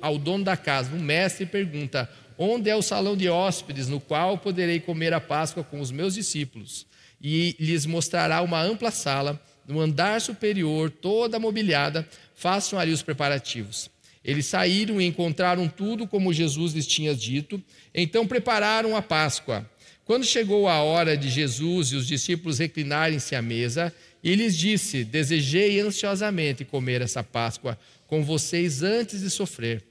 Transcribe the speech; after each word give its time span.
ao 0.00 0.18
dono 0.18 0.44
da 0.44 0.56
casa, 0.56 0.94
o 0.94 0.98
mestre, 0.98 1.46
pergunta: 1.46 2.08
Onde 2.38 2.70
é 2.70 2.76
o 2.76 2.82
salão 2.82 3.16
de 3.16 3.28
hóspedes 3.28 3.88
no 3.88 4.00
qual 4.00 4.38
poderei 4.38 4.80
comer 4.80 5.12
a 5.12 5.20
Páscoa 5.20 5.62
com 5.62 5.80
os 5.80 5.90
meus 5.90 6.14
discípulos? 6.14 6.86
E 7.20 7.54
lhes 7.58 7.86
mostrará 7.86 8.42
uma 8.42 8.60
ampla 8.60 8.90
sala, 8.90 9.40
no 9.66 9.80
andar 9.80 10.20
superior, 10.20 10.90
toda 10.90 11.38
mobiliada. 11.38 12.08
Façam 12.34 12.78
ali 12.78 12.92
os 12.92 13.02
preparativos. 13.02 13.90
Eles 14.24 14.46
saíram 14.46 15.00
e 15.00 15.06
encontraram 15.06 15.68
tudo 15.68 16.06
como 16.06 16.32
Jesus 16.32 16.72
lhes 16.72 16.86
tinha 16.86 17.14
dito. 17.14 17.62
Então 17.94 18.26
prepararam 18.26 18.96
a 18.96 19.02
Páscoa. 19.02 19.68
Quando 20.04 20.24
chegou 20.24 20.68
a 20.68 20.82
hora 20.82 21.16
de 21.16 21.28
Jesus 21.28 21.88
e 21.88 21.96
os 21.96 22.06
discípulos 22.06 22.58
reclinarem-se 22.58 23.34
à 23.34 23.42
mesa, 23.42 23.92
ele 24.22 24.44
lhes 24.44 24.56
disse: 24.56 25.04
Desejei 25.04 25.80
ansiosamente 25.80 26.64
comer 26.64 27.00
essa 27.00 27.22
Páscoa 27.22 27.78
com 28.12 28.22
vocês 28.22 28.82
antes 28.82 29.22
de 29.22 29.30
sofrer. 29.30 29.82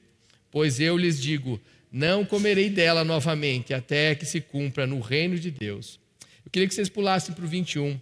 Pois 0.51 0.79
eu 0.79 0.95
lhes 0.95 1.19
digo: 1.19 1.59
não 1.91 2.23
comerei 2.23 2.69
dela 2.69 3.03
novamente, 3.03 3.73
até 3.73 4.13
que 4.13 4.27
se 4.27 4.39
cumpra 4.39 4.85
no 4.85 4.99
reino 4.99 5.39
de 5.39 5.49
Deus. 5.49 5.99
Eu 6.45 6.51
queria 6.51 6.67
que 6.67 6.75
vocês 6.75 6.87
pulassem 6.87 7.33
para 7.33 7.43
o 7.43 7.47
21, 7.47 7.99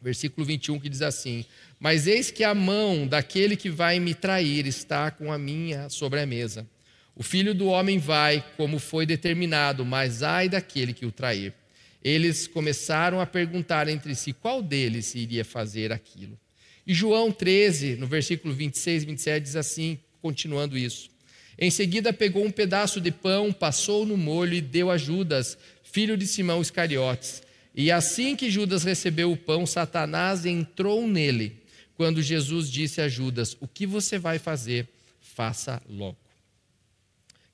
versículo 0.00 0.46
21, 0.46 0.78
que 0.78 0.88
diz 0.88 1.02
assim: 1.02 1.44
Mas 1.80 2.06
eis 2.06 2.30
que 2.30 2.44
a 2.44 2.54
mão 2.54 3.04
daquele 3.04 3.56
que 3.56 3.68
vai 3.68 3.98
me 3.98 4.14
trair 4.14 4.64
está 4.64 5.10
com 5.10 5.32
a 5.32 5.38
minha 5.38 5.88
sobre 5.88 6.20
a 6.20 6.26
mesa. 6.26 6.64
O 7.16 7.24
filho 7.24 7.52
do 7.52 7.66
homem 7.66 7.98
vai, 7.98 8.44
como 8.56 8.78
foi 8.78 9.04
determinado, 9.04 9.84
mas 9.84 10.22
ai 10.22 10.48
daquele 10.48 10.92
que 10.92 11.04
o 11.04 11.10
trair. 11.10 11.52
Eles 12.00 12.46
começaram 12.46 13.20
a 13.20 13.26
perguntar 13.26 13.88
entre 13.88 14.14
si 14.14 14.32
qual 14.32 14.62
deles 14.62 15.16
iria 15.16 15.44
fazer 15.44 15.90
aquilo. 15.90 16.38
E 16.86 16.92
João 16.92 17.30
13, 17.30 17.96
no 17.96 18.06
versículo 18.06 18.52
26 18.52 19.02
e 19.02 19.06
27, 19.06 19.42
diz 19.42 19.56
assim, 19.56 19.98
continuando 20.20 20.76
isso: 20.76 21.10
Em 21.58 21.70
seguida 21.70 22.12
pegou 22.12 22.44
um 22.44 22.50
pedaço 22.50 23.00
de 23.00 23.10
pão, 23.10 23.52
passou 23.52 24.04
no 24.04 24.16
molho 24.16 24.54
e 24.54 24.60
deu 24.60 24.90
a 24.90 24.96
Judas, 24.96 25.56
filho 25.82 26.16
de 26.16 26.26
Simão 26.26 26.60
Iscariotes. 26.60 27.42
E 27.74 27.90
assim 27.90 28.36
que 28.36 28.50
Judas 28.50 28.84
recebeu 28.84 29.32
o 29.32 29.36
pão, 29.36 29.66
Satanás 29.66 30.44
entrou 30.44 31.06
nele. 31.06 31.62
Quando 31.96 32.22
Jesus 32.22 32.70
disse 32.70 33.00
a 33.00 33.08
Judas: 33.08 33.56
O 33.60 33.68
que 33.68 33.86
você 33.86 34.18
vai 34.18 34.38
fazer? 34.38 34.88
Faça 35.20 35.80
logo. 35.88 36.16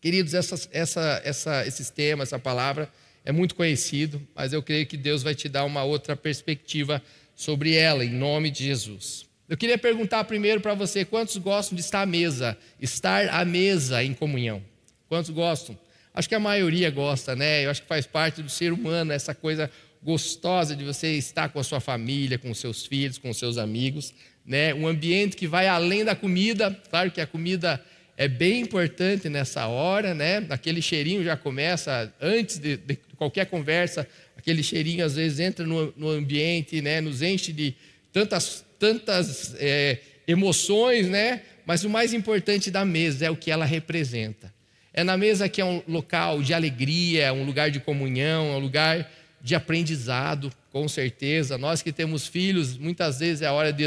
Queridos, 0.01 0.33
essa, 0.33 0.69
essa, 0.73 1.21
essa, 1.25 1.67
esses 1.67 1.91
temas, 1.91 2.29
essa 2.29 2.39
palavra 2.39 2.91
é 3.25 3.33
muito 3.33 3.55
conhecido, 3.55 4.27
mas 4.35 4.53
eu 4.53 4.63
creio 4.63 4.87
que 4.87 4.97
Deus 4.97 5.23
vai 5.23 5.35
te 5.35 5.49
dar 5.49 5.65
uma 5.65 5.83
outra 5.83 6.17
perspectiva 6.17 7.03
sobre 7.39 7.77
ela, 7.77 8.05
em 8.05 8.11
nome 8.11 8.51
de 8.51 8.65
Jesus. 8.65 9.25
Eu 9.49 9.57
queria 9.57 9.79
perguntar 9.79 10.25
primeiro 10.25 10.61
para 10.61 10.75
você: 10.75 11.05
quantos 11.05 11.37
gostam 11.37 11.77
de 11.77 11.81
estar 11.81 12.03
à 12.03 12.07
mesa, 12.07 12.59
estar 12.81 13.29
à 13.29 13.45
mesa 13.45 14.03
em 14.03 14.13
comunhão? 14.13 14.61
Quantos 15.09 15.31
gostam? 15.31 15.79
Acho 16.13 16.29
que 16.29 16.35
a 16.35 16.41
maioria 16.41 16.91
gosta, 16.91 17.37
né? 17.37 17.65
Eu 17.65 17.71
acho 17.71 17.83
que 17.83 17.89
faz 17.89 18.05
parte 18.07 18.43
do 18.43 18.51
ser 18.51 18.73
humano 18.73 19.13
essa 19.13 19.37
coisa 19.37 19.71
gostosa 20.03 20.75
de 20.75 20.85
você 20.85 21.13
estar 21.13 21.49
com 21.51 21.61
a 21.61 21.65
sua 21.65 21.79
família, 21.79 22.39
com 22.39 22.51
os 22.51 22.59
seus 22.59 22.85
filhos, 22.85 23.19
com 23.19 23.31
os 23.31 23.39
seus 23.39 23.57
amigos, 23.57 24.13
né? 24.45 24.75
Um 24.75 24.89
ambiente 24.89 25.37
que 25.37 25.47
vai 25.47 25.69
além 25.69 26.05
da 26.05 26.17
comida. 26.17 26.77
Claro 26.91 27.13
que 27.13 27.21
a 27.21 27.27
comida 27.27 27.81
é 28.21 28.27
bem 28.27 28.63
importante 28.63 29.29
nessa 29.29 29.69
hora, 29.69 30.13
né? 30.13 30.45
Aquele 30.51 30.83
cheirinho 30.83 31.23
já 31.23 31.37
começa 31.37 32.13
antes 32.21 32.59
de, 32.59 32.77
de 32.77 32.99
qualquer 33.17 33.47
conversa, 33.47 34.09
aquele 34.37 34.61
cheirinho 34.61 35.05
às 35.05 35.15
vezes 35.15 35.39
entra 35.39 35.65
no, 35.65 35.95
no 35.97 36.09
ambiente, 36.11 36.83
né? 36.83 37.01
Nos 37.01 37.23
enche 37.23 37.53
de 37.53 37.77
tantas, 38.13 38.65
tantas 38.77 39.55
é, 39.61 39.99
emoções, 40.27 41.09
né? 41.09 41.43
Mas 41.65 41.85
o 41.85 41.89
mais 41.89 42.13
importante 42.13 42.73
da 42.73 42.85
mesa 42.85 43.25
é 43.25 43.31
o 43.31 43.37
que 43.37 43.53
ela 43.53 43.65
representa. 43.65 44.53
É 44.93 45.05
na 45.05 45.17
mesa 45.17 45.49
que 45.49 45.61
é 45.61 45.65
um 45.65 45.81
local 45.87 46.43
de 46.43 46.53
alegria, 46.53 47.33
um 47.33 47.45
lugar 47.45 47.71
de 47.71 47.79
comunhão, 47.79 48.57
um 48.57 48.59
lugar 48.59 49.09
de 49.41 49.55
aprendizado, 49.55 50.53
com 50.73 50.89
certeza. 50.89 51.57
Nós 51.57 51.83
que 51.83 51.93
temos 51.93 52.27
filhos, 52.27 52.77
muitas 52.77 53.21
vezes 53.21 53.43
é 53.43 53.47
a 53.47 53.53
hora 53.53 53.73
de 53.73 53.85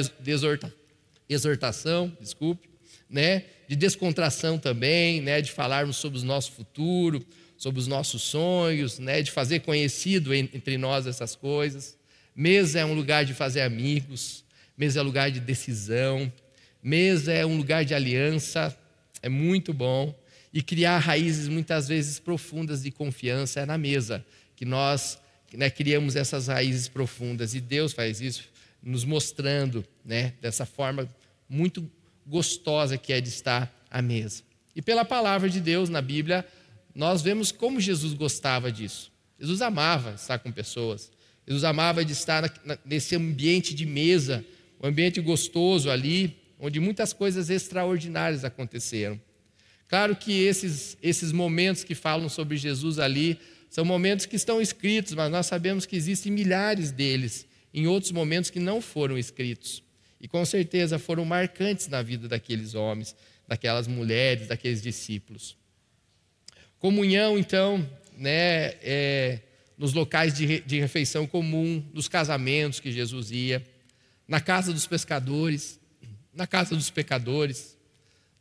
exortação, 1.27 2.15
desculpe, 2.21 2.69
né? 3.09 3.43
De 3.71 3.77
descontração 3.77 4.59
também, 4.59 5.21
né, 5.21 5.39
de 5.39 5.49
falarmos 5.49 5.95
sobre 5.95 6.19
o 6.19 6.23
nosso 6.25 6.51
futuro, 6.51 7.25
sobre 7.55 7.79
os 7.79 7.87
nossos 7.87 8.21
sonhos, 8.21 8.99
né, 8.99 9.21
de 9.21 9.31
fazer 9.31 9.61
conhecido 9.61 10.33
entre 10.33 10.77
nós 10.77 11.07
essas 11.07 11.37
coisas. 11.37 11.97
Mesa 12.35 12.79
é 12.79 12.85
um 12.85 12.93
lugar 12.93 13.23
de 13.23 13.33
fazer 13.33 13.61
amigos, 13.61 14.43
mesa 14.75 14.99
é 14.99 15.01
um 15.01 15.05
lugar 15.05 15.31
de 15.31 15.39
decisão, 15.39 16.29
mesa 16.83 17.31
é 17.31 17.45
um 17.45 17.55
lugar 17.55 17.85
de 17.85 17.93
aliança, 17.93 18.77
é 19.21 19.29
muito 19.29 19.73
bom. 19.73 20.13
E 20.53 20.61
criar 20.61 20.97
raízes 20.97 21.47
muitas 21.47 21.87
vezes 21.87 22.19
profundas 22.19 22.83
de 22.83 22.91
confiança 22.91 23.61
é 23.61 23.65
na 23.65 23.77
mesa 23.77 24.25
que 24.53 24.65
nós 24.65 25.17
né, 25.53 25.69
criamos 25.69 26.17
essas 26.17 26.47
raízes 26.47 26.89
profundas. 26.89 27.55
E 27.55 27.61
Deus 27.61 27.93
faz 27.93 28.19
isso 28.19 28.49
nos 28.83 29.05
mostrando 29.05 29.85
né, 30.03 30.33
dessa 30.41 30.65
forma 30.65 31.07
muito 31.47 31.89
gostosa 32.31 32.97
que 32.97 33.11
é 33.11 33.19
de 33.19 33.27
estar 33.27 33.71
à 33.91 34.01
mesa. 34.01 34.41
E 34.73 34.81
pela 34.81 35.03
palavra 35.03 35.49
de 35.49 35.59
Deus 35.59 35.89
na 35.89 36.01
Bíblia, 36.01 36.47
nós 36.95 37.21
vemos 37.21 37.51
como 37.51 37.79
Jesus 37.79 38.13
gostava 38.13 38.71
disso. 38.71 39.11
Jesus 39.37 39.61
amava 39.61 40.13
estar 40.13 40.39
com 40.39 40.49
pessoas. 40.51 41.11
Jesus 41.45 41.65
amava 41.65 42.05
de 42.05 42.13
estar 42.13 42.49
nesse 42.85 43.15
ambiente 43.15 43.75
de 43.75 43.85
mesa, 43.85 44.45
um 44.81 44.87
ambiente 44.87 45.19
gostoso 45.19 45.89
ali, 45.89 46.37
onde 46.57 46.79
muitas 46.79 47.11
coisas 47.11 47.49
extraordinárias 47.49 48.45
aconteceram. 48.45 49.19
Claro 49.89 50.15
que 50.15 50.31
esses, 50.31 50.97
esses 51.03 51.33
momentos 51.33 51.83
que 51.83 51.93
falam 51.93 52.29
sobre 52.29 52.55
Jesus 52.55 52.97
ali 52.97 53.37
são 53.69 53.83
momentos 53.83 54.25
que 54.25 54.37
estão 54.37 54.61
escritos, 54.61 55.13
mas 55.13 55.29
nós 55.29 55.47
sabemos 55.47 55.85
que 55.85 55.97
existem 55.97 56.31
milhares 56.31 56.91
deles 56.91 57.45
em 57.73 57.87
outros 57.87 58.11
momentos 58.11 58.49
que 58.49 58.59
não 58.59 58.81
foram 58.81 59.17
escritos. 59.17 59.83
E 60.21 60.27
com 60.27 60.45
certeza 60.45 60.99
foram 60.99 61.25
marcantes 61.25 61.87
na 61.87 62.03
vida 62.03 62.27
daqueles 62.27 62.75
homens, 62.75 63.15
daquelas 63.47 63.87
mulheres, 63.87 64.47
daqueles 64.47 64.81
discípulos. 64.81 65.57
Comunhão, 66.77 67.39
então, 67.39 67.85
né, 68.15 68.75
é, 68.83 69.39
nos 69.75 69.93
locais 69.93 70.35
de, 70.35 70.59
de 70.61 70.79
refeição 70.79 71.25
comum, 71.25 71.83
nos 71.91 72.07
casamentos 72.07 72.79
que 72.79 72.91
Jesus 72.91 73.31
ia, 73.31 73.65
na 74.27 74.39
casa 74.39 74.71
dos 74.71 74.85
pescadores, 74.85 75.79
na 76.31 76.45
casa 76.45 76.75
dos 76.75 76.91
pecadores, 76.91 77.75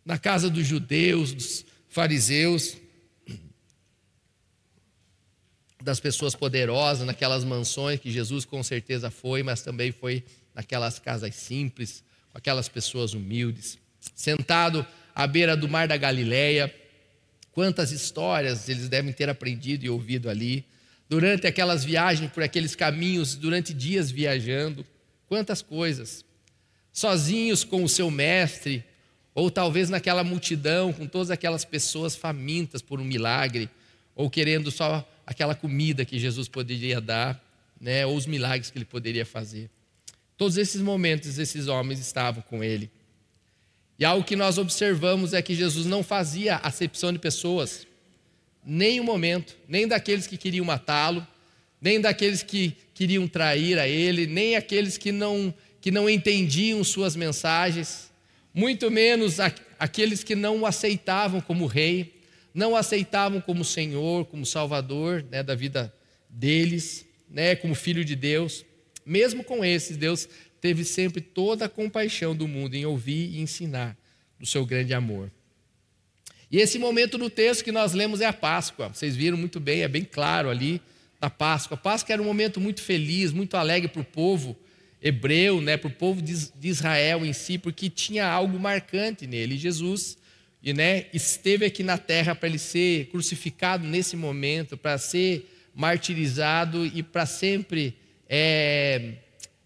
na 0.05 0.19
casa 0.19 0.51
dos 0.51 0.67
judeus, 0.67 1.33
dos 1.33 1.65
fariseus, 1.89 2.77
das 5.83 5.99
pessoas 5.99 6.35
poderosas, 6.35 7.07
naquelas 7.07 7.43
mansões 7.43 7.99
que 7.99 8.11
Jesus 8.11 8.45
com 8.45 8.63
certeza 8.63 9.11
foi, 9.11 9.43
mas 9.43 9.63
também 9.63 9.91
foi 9.91 10.23
naquelas 10.61 10.99
casas 10.99 11.35
simples, 11.35 12.05
com 12.31 12.37
aquelas 12.37 12.69
pessoas 12.69 13.15
humildes. 13.15 13.79
Sentado 14.15 14.87
à 15.15 15.27
beira 15.27 15.57
do 15.57 15.67
mar 15.67 15.89
da 15.89 15.97
Galileia, 15.97 16.73
quantas 17.51 17.93
histórias 17.93 18.69
eles 18.69 18.87
devem 18.87 19.11
ter 19.11 19.31
aprendido 19.31 19.87
e 19.87 19.91
ouvido 19.91 20.29
ali. 20.29 20.65
Durante 21.09 21.47
aquelas 21.47 21.83
viagens 21.83 22.31
por 22.31 22.43
aqueles 22.43 22.77
caminhos, 22.77 23.35
durante 23.35 23.73
dias 23.73 24.11
viajando, 24.11 24.85
quantas 25.27 25.63
coisas. 25.63 26.27
Sozinhos 26.93 27.65
com 27.65 27.83
o 27.83 27.89
seu 27.89 28.11
mestre, 28.11 28.85
ou 29.35 29.51
talvez 29.51 29.89
naquela 29.89 30.23
multidão, 30.23 30.93
com 30.93 31.07
todas 31.07 31.31
aquelas 31.31 31.65
pessoas 31.65 32.15
famintas 32.15 32.83
por 32.83 33.01
um 33.01 33.05
milagre, 33.05 33.71
ou 34.15 34.29
querendo 34.29 34.71
só 34.71 35.09
aquela 35.27 35.55
comida 35.55 36.05
que 36.05 36.19
Jesus 36.19 36.49
poderia 36.49 37.01
dar, 37.01 37.43
né, 37.81 38.05
ou 38.05 38.15
os 38.15 38.27
milagres 38.27 38.71
que 38.71 38.77
ele 38.77 38.85
poderia 38.85 39.25
fazer. 39.25 39.71
Todos 40.41 40.57
esses 40.57 40.81
momentos, 40.81 41.39
esses 41.39 41.69
homens 41.69 42.01
estavam 42.01 42.43
com 42.43 42.65
ele. 42.65 42.91
E 43.99 44.07
algo 44.07 44.25
que 44.25 44.35
nós 44.35 44.57
observamos 44.57 45.35
é 45.35 45.43
que 45.43 45.55
Jesus 45.55 45.85
não 45.85 46.03
fazia 46.03 46.57
acepção 46.57 47.13
de 47.13 47.19
pessoas, 47.19 47.87
nem 48.65 48.99
um 49.03 49.05
momento, 49.05 49.55
nem 49.69 49.87
daqueles 49.87 50.27
que 50.27 50.39
queriam 50.39 50.65
matá-lo, 50.65 51.27
nem 51.79 52.01
daqueles 52.01 52.43
que 52.43 52.75
queriam 52.95 53.29
trair 53.29 53.79
a 53.79 53.87
ele, 53.87 54.27
nem 54.27 54.57
aqueles 54.57 54.97
que 54.97 55.13
não, 55.13 55.53
que 55.79 55.91
não 55.91 56.09
entendiam 56.09 56.83
suas 56.85 57.15
mensagens, 57.15 58.11
muito 58.55 58.91
menos 58.91 59.37
aqueles 59.79 60.25
que 60.25 60.35
não 60.35 60.61
o 60.61 60.67
aceitavam 60.67 61.43
como 61.43 61.67
rei, 61.67 62.15
não 62.55 62.73
o 62.73 62.77
aceitavam 62.77 63.43
como 63.43 63.63
Senhor, 63.63 64.25
como 64.25 64.47
Salvador 64.47 65.23
né, 65.31 65.43
da 65.43 65.55
vida 65.55 65.93
deles, 66.31 67.05
né, 67.29 67.55
como 67.55 67.75
Filho 67.75 68.03
de 68.07 68.17
Deus. 68.17 68.65
Mesmo 69.11 69.43
com 69.43 69.65
esses, 69.65 69.97
Deus 69.97 70.29
teve 70.61 70.85
sempre 70.85 71.21
toda 71.21 71.65
a 71.65 71.69
compaixão 71.69 72.33
do 72.33 72.47
mundo 72.47 72.77
em 72.77 72.87
ouvir 72.87 73.35
e 73.35 73.41
ensinar 73.41 73.97
do 74.39 74.47
seu 74.47 74.65
grande 74.65 74.95
amor. 74.95 75.33
E 76.49 76.59
esse 76.59 76.79
momento 76.79 77.19
no 77.19 77.29
texto 77.29 77.65
que 77.65 77.73
nós 77.73 77.93
lemos 77.93 78.21
é 78.21 78.27
a 78.27 78.33
Páscoa. 78.33 78.89
Vocês 78.89 79.17
viram 79.17 79.37
muito 79.37 79.59
bem, 79.59 79.83
é 79.83 79.89
bem 79.89 80.05
claro 80.05 80.49
ali 80.49 80.81
da 81.19 81.29
Páscoa. 81.29 81.75
A 81.75 81.81
Páscoa 81.81 82.13
era 82.13 82.23
um 82.23 82.25
momento 82.25 82.61
muito 82.61 82.83
feliz, 82.83 83.33
muito 83.33 83.57
alegre 83.57 83.89
para 83.89 84.01
o 84.01 84.05
povo 84.05 84.57
hebreu, 85.03 85.61
né, 85.61 85.77
para 85.77 85.89
o 85.89 85.93
povo 85.93 86.23
de 86.23 86.69
Israel 86.69 87.27
em 87.27 87.33
si, 87.33 87.59
porque 87.59 87.91
tinha 87.91 88.29
algo 88.29 88.61
marcante 88.61 89.27
nele. 89.27 89.59
Jesus, 89.59 90.19
e 90.63 90.73
né, 90.73 91.07
esteve 91.13 91.65
aqui 91.65 91.83
na 91.83 91.99
terra 91.99 92.37
para 92.37 92.49
ele 92.49 92.61
ser 92.61 93.07
crucificado 93.07 93.85
nesse 93.85 94.15
momento, 94.15 94.77
para 94.77 94.97
ser 94.99 95.51
martirizado 95.75 96.87
e 96.87 97.03
para 97.03 97.27
sempre 97.27 97.99
é, 98.33 99.15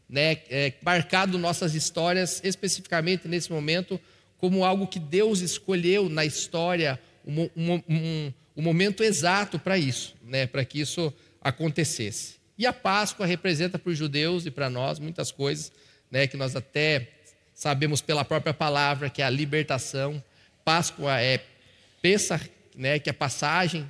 né, 0.08 0.38
é, 0.49 0.72
marcado 0.82 1.38
nossas 1.38 1.75
histórias, 1.75 2.40
especificamente 2.43 3.28
nesse 3.28 3.52
momento, 3.52 4.00
como 4.38 4.64
algo 4.64 4.87
que 4.87 4.99
Deus 4.99 5.40
escolheu 5.40 6.08
na 6.08 6.25
história, 6.25 6.99
um, 7.26 7.43
um, 7.55 7.82
um, 7.87 8.32
um 8.56 8.62
momento 8.62 9.05
exato 9.05 9.58
para 9.58 9.76
isso, 9.76 10.14
né, 10.22 10.46
para 10.46 10.64
que 10.64 10.81
isso 10.81 11.12
acontecesse. 11.43 12.37
E 12.56 12.66
a 12.66 12.72
Páscoa 12.72 13.26
representa 13.26 13.78
para 13.78 13.90
os 13.90 13.99
judeus 13.99 14.46
e 14.46 14.50
para 14.50 14.70
nós 14.70 14.99
muitas 14.99 15.31
coisas, 15.31 15.70
né, 16.10 16.26
que 16.26 16.37
nós 16.37 16.56
até 16.56 17.08
sabemos 17.52 18.00
pela 18.00 18.25
própria 18.25 18.55
palavra, 18.55 19.10
que 19.10 19.20
é 19.20 19.26
a 19.26 19.31
libertação. 19.31 20.22
Páscoa 20.64 21.20
é 21.20 21.44
Pesach, 22.00 22.50
né, 22.75 22.99
que 22.99 23.10
é 23.10 23.12
passagem, 23.12 23.87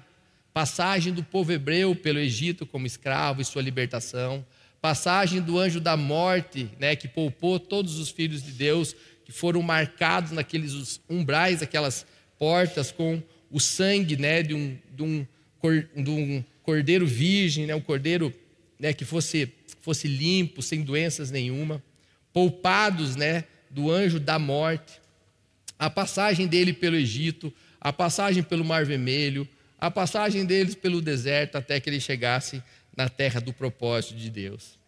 passagem 0.53 1.12
do 1.12 1.23
povo 1.23 1.53
hebreu 1.53 1.94
pelo 1.94 2.19
Egito 2.19 2.67
como 2.67 2.87
escravo 2.87 3.41
e 3.41 3.44
sua 3.44 3.62
libertação, 3.62 4.44
passagem 4.85 5.41
do 5.41 5.59
anjo 5.59 5.81
da 5.81 5.97
morte, 5.97 6.69
né, 6.79 6.95
que 6.95 7.09
poupou 7.09 7.59
todos 7.59 7.99
os 7.99 8.11
filhos 8.11 8.43
de 8.43 8.53
Deus 8.53 8.95
que 9.25 9.33
foram 9.33 9.63
marcados 9.63 10.31
naqueles 10.31 11.01
umbrais, 11.09 11.63
aquelas 11.63 12.05
portas 12.39 12.93
com 12.93 13.23
o 13.51 13.59
sangue, 13.59 14.15
né, 14.19 14.43
de 14.43 14.53
um, 14.53 14.77
de 14.95 15.03
um, 15.03 15.27
de 16.03 16.11
um 16.11 16.45
cordeiro 16.63 17.07
virgem, 17.07 17.65
né, 17.65 17.75
um 17.75 17.81
cordeiro 17.81 18.31
né, 18.79 18.93
que 18.93 19.07
fosse, 19.07 19.51
fosse 19.81 20.07
limpo, 20.07 20.61
sem 20.61 20.83
doenças 20.83 21.31
nenhuma, 21.31 21.83
poupados 22.31 23.17
né, 23.17 23.45
do 23.71 23.91
anjo 23.91 24.21
da 24.21 24.39
morte, 24.39 25.01
a 25.79 25.89
passagem 25.89 26.47
dele 26.47 26.75
pelo 26.75 26.97
Egito, 26.97 27.51
a 27.81 27.91
passagem 27.91 28.43
pelo 28.43 28.63
Mar 28.63 28.85
Vermelho, 28.85 29.49
a 29.79 29.91
passagem 29.91 30.45
deles 30.45 30.75
pelo 30.75 31.01
deserto 31.01 31.57
até 31.57 31.81
que 31.81 31.89
ele 31.89 32.01
chegasse 32.01 32.63
na 32.96 33.08
terra 33.08 33.41
do 33.41 33.52
propósito 33.52 34.14
de 34.17 34.31
Deus. 34.31 34.79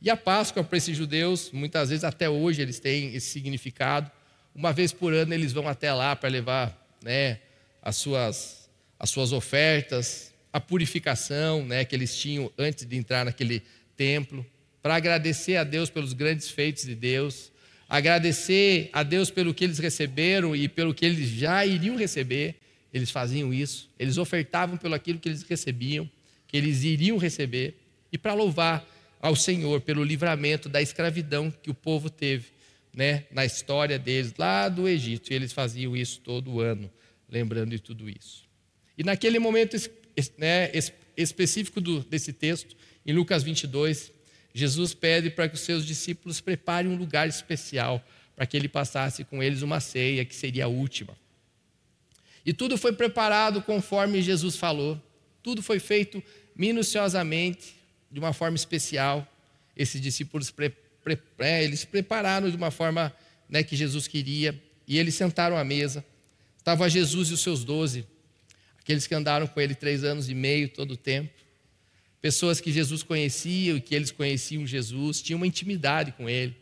E 0.00 0.10
a 0.10 0.16
Páscoa 0.16 0.62
para 0.62 0.78
esses 0.78 0.96
judeus, 0.96 1.50
muitas 1.52 1.88
vezes 1.88 2.04
até 2.04 2.28
hoje 2.28 2.62
eles 2.62 2.78
têm 2.78 3.14
esse 3.14 3.28
significado. 3.28 4.10
Uma 4.54 4.72
vez 4.72 4.92
por 4.92 5.12
ano 5.12 5.32
eles 5.32 5.52
vão 5.52 5.66
até 5.66 5.92
lá 5.92 6.14
para 6.14 6.28
levar 6.28 6.86
né, 7.02 7.40
as, 7.82 7.96
suas, 7.96 8.70
as 8.98 9.10
suas 9.10 9.32
ofertas, 9.32 10.32
a 10.52 10.60
purificação 10.60 11.64
né, 11.64 11.84
que 11.84 11.94
eles 11.94 12.16
tinham 12.16 12.50
antes 12.58 12.84
de 12.84 12.96
entrar 12.96 13.24
naquele 13.24 13.62
templo, 13.96 14.44
para 14.82 14.94
agradecer 14.94 15.56
a 15.56 15.64
Deus 15.64 15.90
pelos 15.90 16.12
grandes 16.12 16.48
feitos 16.48 16.84
de 16.84 16.94
Deus, 16.94 17.50
agradecer 17.88 18.90
a 18.92 19.02
Deus 19.02 19.30
pelo 19.30 19.52
que 19.52 19.64
eles 19.64 19.78
receberam 19.78 20.54
e 20.54 20.68
pelo 20.68 20.94
que 20.94 21.04
eles 21.04 21.28
já 21.28 21.64
iriam 21.66 21.96
receber. 21.96 22.56
Eles 22.94 23.10
faziam 23.10 23.52
isso, 23.52 23.90
eles 23.98 24.16
ofertavam 24.16 24.76
pelo 24.76 24.94
aquilo 24.94 25.18
que 25.18 25.28
eles 25.28 25.42
recebiam, 25.42 26.08
que 26.46 26.56
eles 26.56 26.82
iriam 26.82 27.18
receber, 27.18 27.74
e 28.12 28.18
para 28.18 28.34
louvar 28.34 28.86
ao 29.20 29.34
Senhor 29.34 29.80
pelo 29.80 30.04
livramento 30.04 30.68
da 30.68 30.80
escravidão 30.80 31.50
que 31.50 31.70
o 31.70 31.74
povo 31.74 32.08
teve 32.08 32.46
né, 32.94 33.24
na 33.30 33.44
história 33.44 33.98
deles 33.98 34.34
lá 34.38 34.68
do 34.68 34.88
Egito. 34.88 35.32
E 35.32 35.34
eles 35.34 35.52
faziam 35.52 35.96
isso 35.96 36.20
todo 36.20 36.60
ano, 36.60 36.90
lembrando 37.28 37.70
de 37.70 37.78
tudo 37.78 38.08
isso. 38.08 38.44
E 38.96 39.04
naquele 39.04 39.38
momento 39.38 39.76
né, 40.38 40.70
específico 41.16 41.80
do, 41.80 42.00
desse 42.00 42.32
texto, 42.32 42.76
em 43.04 43.12
Lucas 43.12 43.42
22, 43.42 44.12
Jesus 44.54 44.94
pede 44.94 45.30
para 45.30 45.48
que 45.48 45.54
os 45.54 45.60
seus 45.60 45.84
discípulos 45.84 46.40
preparem 46.40 46.90
um 46.90 46.96
lugar 46.96 47.28
especial 47.28 48.02
para 48.34 48.46
que 48.46 48.56
ele 48.56 48.68
passasse 48.68 49.24
com 49.24 49.42
eles 49.42 49.62
uma 49.62 49.80
ceia 49.80 50.24
que 50.24 50.34
seria 50.34 50.64
a 50.64 50.68
última. 50.68 51.16
E 52.44 52.52
tudo 52.52 52.78
foi 52.78 52.92
preparado 52.92 53.60
conforme 53.60 54.22
Jesus 54.22 54.56
falou, 54.56 55.00
tudo 55.46 55.62
foi 55.62 55.78
feito 55.78 56.20
minuciosamente, 56.56 57.76
de 58.10 58.18
uma 58.18 58.32
forma 58.32 58.56
especial. 58.56 59.24
Esses 59.76 60.00
discípulos 60.00 60.50
pre, 60.50 60.70
pre, 61.04 61.16
é, 61.38 61.62
eles 61.62 61.84
prepararam 61.84 62.50
de 62.50 62.56
uma 62.56 62.72
forma 62.72 63.14
né, 63.48 63.62
que 63.62 63.76
Jesus 63.76 64.08
queria, 64.08 64.60
e 64.88 64.98
eles 64.98 65.14
sentaram 65.14 65.56
à 65.56 65.62
mesa. 65.62 66.04
Estava 66.58 66.90
Jesus 66.90 67.28
e 67.28 67.34
os 67.34 67.42
seus 67.42 67.62
doze 67.62 68.04
aqueles 68.80 69.06
que 69.06 69.14
andaram 69.14 69.46
com 69.46 69.60
ele 69.60 69.76
três 69.76 70.02
anos 70.02 70.28
e 70.28 70.34
meio 70.34 70.68
todo 70.68 70.92
o 70.92 70.96
tempo, 70.96 71.30
pessoas 72.20 72.60
que 72.60 72.72
Jesus 72.72 73.04
conhecia 73.04 73.74
e 73.74 73.80
que 73.80 73.94
eles 73.94 74.10
conheciam 74.10 74.66
Jesus, 74.66 75.22
tinham 75.22 75.36
uma 75.36 75.46
intimidade 75.46 76.10
com 76.10 76.28
ele. 76.28 76.56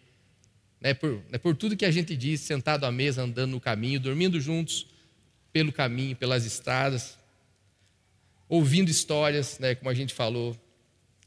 Né, 0.78 0.92
por, 0.92 1.22
né, 1.30 1.38
por 1.38 1.56
tudo 1.56 1.74
que 1.74 1.86
a 1.86 1.90
gente 1.90 2.14
disse, 2.14 2.44
sentado 2.44 2.84
à 2.84 2.92
mesa, 2.92 3.22
andando 3.22 3.52
no 3.52 3.60
caminho, 3.60 3.98
dormindo 3.98 4.38
juntos 4.38 4.86
pelo 5.54 5.72
caminho, 5.72 6.14
pelas 6.14 6.44
estradas, 6.44 7.16
ouvindo 8.48 8.90
histórias, 8.90 9.58
né, 9.58 9.74
como 9.74 9.90
a 9.90 9.94
gente 9.94 10.14
falou. 10.14 10.56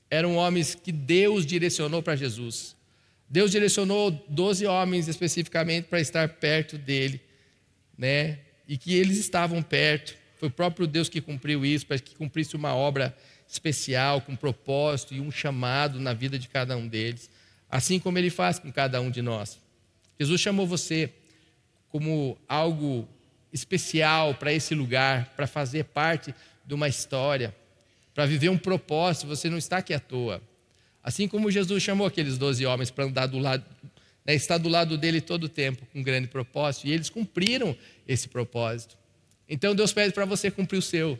Eram 0.09 0.35
homens 0.35 0.75
que 0.75 0.91
Deus 0.91 1.45
direcionou 1.45 2.01
para 2.01 2.15
Jesus. 2.15 2.75
Deus 3.29 3.51
direcionou 3.51 4.11
doze 4.29 4.65
homens 4.65 5.07
especificamente 5.07 5.85
para 5.85 5.99
estar 5.99 6.29
perto 6.29 6.77
dele, 6.77 7.19
né? 7.97 8.39
E 8.67 8.77
que 8.77 8.93
eles 8.93 9.17
estavam 9.17 9.61
perto. 9.61 10.15
Foi 10.37 10.47
o 10.47 10.51
próprio 10.51 10.87
Deus 10.87 11.09
que 11.09 11.19
cumpriu 11.19 11.65
isso, 11.65 11.85
para 11.85 11.99
que 11.99 12.15
cumprisse 12.15 12.55
uma 12.55 12.73
obra 12.73 13.15
especial, 13.47 14.21
com 14.21 14.35
propósito 14.35 15.13
e 15.13 15.19
um 15.19 15.31
chamado 15.31 15.99
na 15.99 16.13
vida 16.13 16.37
de 16.37 16.47
cada 16.47 16.77
um 16.77 16.87
deles, 16.87 17.29
assim 17.69 17.99
como 17.99 18.17
ele 18.17 18.29
faz 18.29 18.59
com 18.59 18.71
cada 18.71 19.01
um 19.01 19.09
de 19.09 19.21
nós. 19.21 19.59
Jesus 20.19 20.39
chamou 20.39 20.67
você 20.67 21.11
como 21.89 22.37
algo 22.47 23.07
especial 23.51 24.35
para 24.35 24.53
esse 24.53 24.75
lugar, 24.75 25.33
para 25.35 25.47
fazer 25.47 25.85
parte 25.85 26.33
de 26.67 26.73
uma 26.73 26.89
história, 26.89 27.55
para 28.13 28.25
viver 28.25 28.49
um 28.49 28.57
propósito, 28.57 29.25
você 29.25 29.49
não 29.49 29.57
está 29.57 29.77
aqui 29.77 29.93
à 29.93 29.99
toa. 29.99 30.41
Assim 31.01 31.27
como 31.27 31.49
Jesus 31.49 31.81
chamou 31.81 32.05
aqueles 32.05 32.37
doze 32.37 32.65
homens 32.65 32.91
para 32.91 33.05
andar 33.05 33.27
do 33.27 33.39
lado, 33.39 33.63
né, 34.25 34.35
estar 34.35 34.57
do 34.57 34.67
lado 34.67 34.97
dele 34.97 35.21
todo 35.21 35.45
o 35.45 35.49
tempo, 35.49 35.85
com 35.93 35.99
um 35.99 36.03
grande 36.03 36.27
propósito, 36.27 36.87
e 36.87 36.91
eles 36.91 37.09
cumpriram 37.09 37.75
esse 38.05 38.27
propósito. 38.27 38.97
Então 39.47 39.73
Deus 39.73 39.93
pede 39.93 40.13
para 40.13 40.25
você 40.25 40.51
cumprir 40.51 40.77
o 40.77 40.81
seu. 40.81 41.17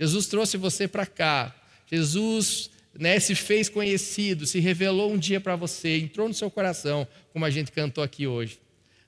Jesus 0.00 0.26
trouxe 0.26 0.56
você 0.56 0.88
para 0.88 1.04
cá. 1.04 1.54
Jesus 1.90 2.70
né, 2.98 3.20
se 3.20 3.34
fez 3.34 3.68
conhecido, 3.68 4.46
se 4.46 4.58
revelou 4.60 5.12
um 5.12 5.18
dia 5.18 5.40
para 5.40 5.56
você, 5.56 5.98
entrou 5.98 6.26
no 6.26 6.34
seu 6.34 6.50
coração, 6.50 7.06
como 7.32 7.44
a 7.44 7.50
gente 7.50 7.70
cantou 7.70 8.02
aqui 8.02 8.26
hoje, 8.26 8.58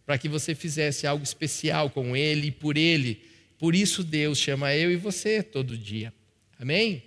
para 0.04 0.18
que 0.18 0.28
você 0.28 0.54
fizesse 0.54 1.06
algo 1.06 1.24
especial 1.24 1.88
com 1.88 2.14
Ele 2.14 2.48
e 2.48 2.50
por 2.50 2.76
Ele. 2.76 3.22
Por 3.58 3.74
isso 3.74 4.02
Deus 4.02 4.38
chama 4.38 4.74
eu 4.74 4.90
e 4.90 4.96
você 4.96 5.42
todo 5.42 5.76
dia. 5.76 6.12
Amém? 6.58 7.02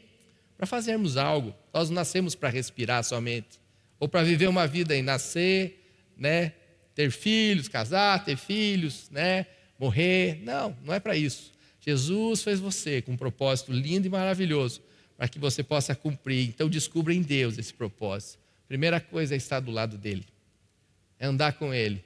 Para 0.57 0.65
fazermos 0.65 1.17
algo. 1.17 1.53
Nós 1.73 1.89
não 1.89 1.95
nascemos 1.95 2.35
para 2.35 2.49
respirar 2.49 3.03
somente, 3.03 3.59
ou 3.99 4.07
para 4.07 4.23
viver 4.23 4.47
uma 4.47 4.65
vida 4.67 4.95
e 4.95 5.01
nascer, 5.01 5.83
né, 6.17 6.53
ter 6.95 7.11
filhos, 7.11 7.67
casar, 7.67 8.23
ter 8.23 8.37
filhos, 8.37 9.09
né, 9.11 9.45
morrer. 9.77 10.39
Não, 10.43 10.75
não 10.83 10.93
é 10.93 10.99
para 10.99 11.15
isso. 11.15 11.51
Jesus 11.79 12.43
fez 12.43 12.59
você 12.59 13.01
com 13.01 13.13
um 13.13 13.17
propósito 13.17 13.71
lindo 13.71 14.07
e 14.07 14.09
maravilhoso 14.09 14.81
para 15.15 15.27
que 15.27 15.39
você 15.39 15.63
possa 15.63 15.95
cumprir. 15.95 16.47
Então 16.47 16.69
descubra 16.69 17.13
em 17.13 17.21
Deus 17.21 17.57
esse 17.57 17.73
propósito. 17.73 18.39
Primeira 18.67 18.99
coisa 18.99 19.33
é 19.33 19.37
estar 19.37 19.59
do 19.59 19.71
lado 19.71 19.97
dele, 19.97 20.25
é 21.17 21.25
andar 21.25 21.53
com 21.53 21.73
ele, 21.73 22.03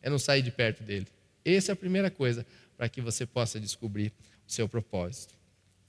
é 0.00 0.08
não 0.08 0.18
sair 0.18 0.42
de 0.42 0.50
perto 0.50 0.82
dele. 0.82 1.06
Essa 1.44 1.72
é 1.72 1.74
a 1.74 1.76
primeira 1.76 2.10
coisa 2.10 2.46
para 2.78 2.88
que 2.88 3.02
você 3.02 3.26
possa 3.26 3.60
descobrir 3.60 4.10
o 4.46 4.50
seu 4.50 4.66
propósito. 4.66 5.34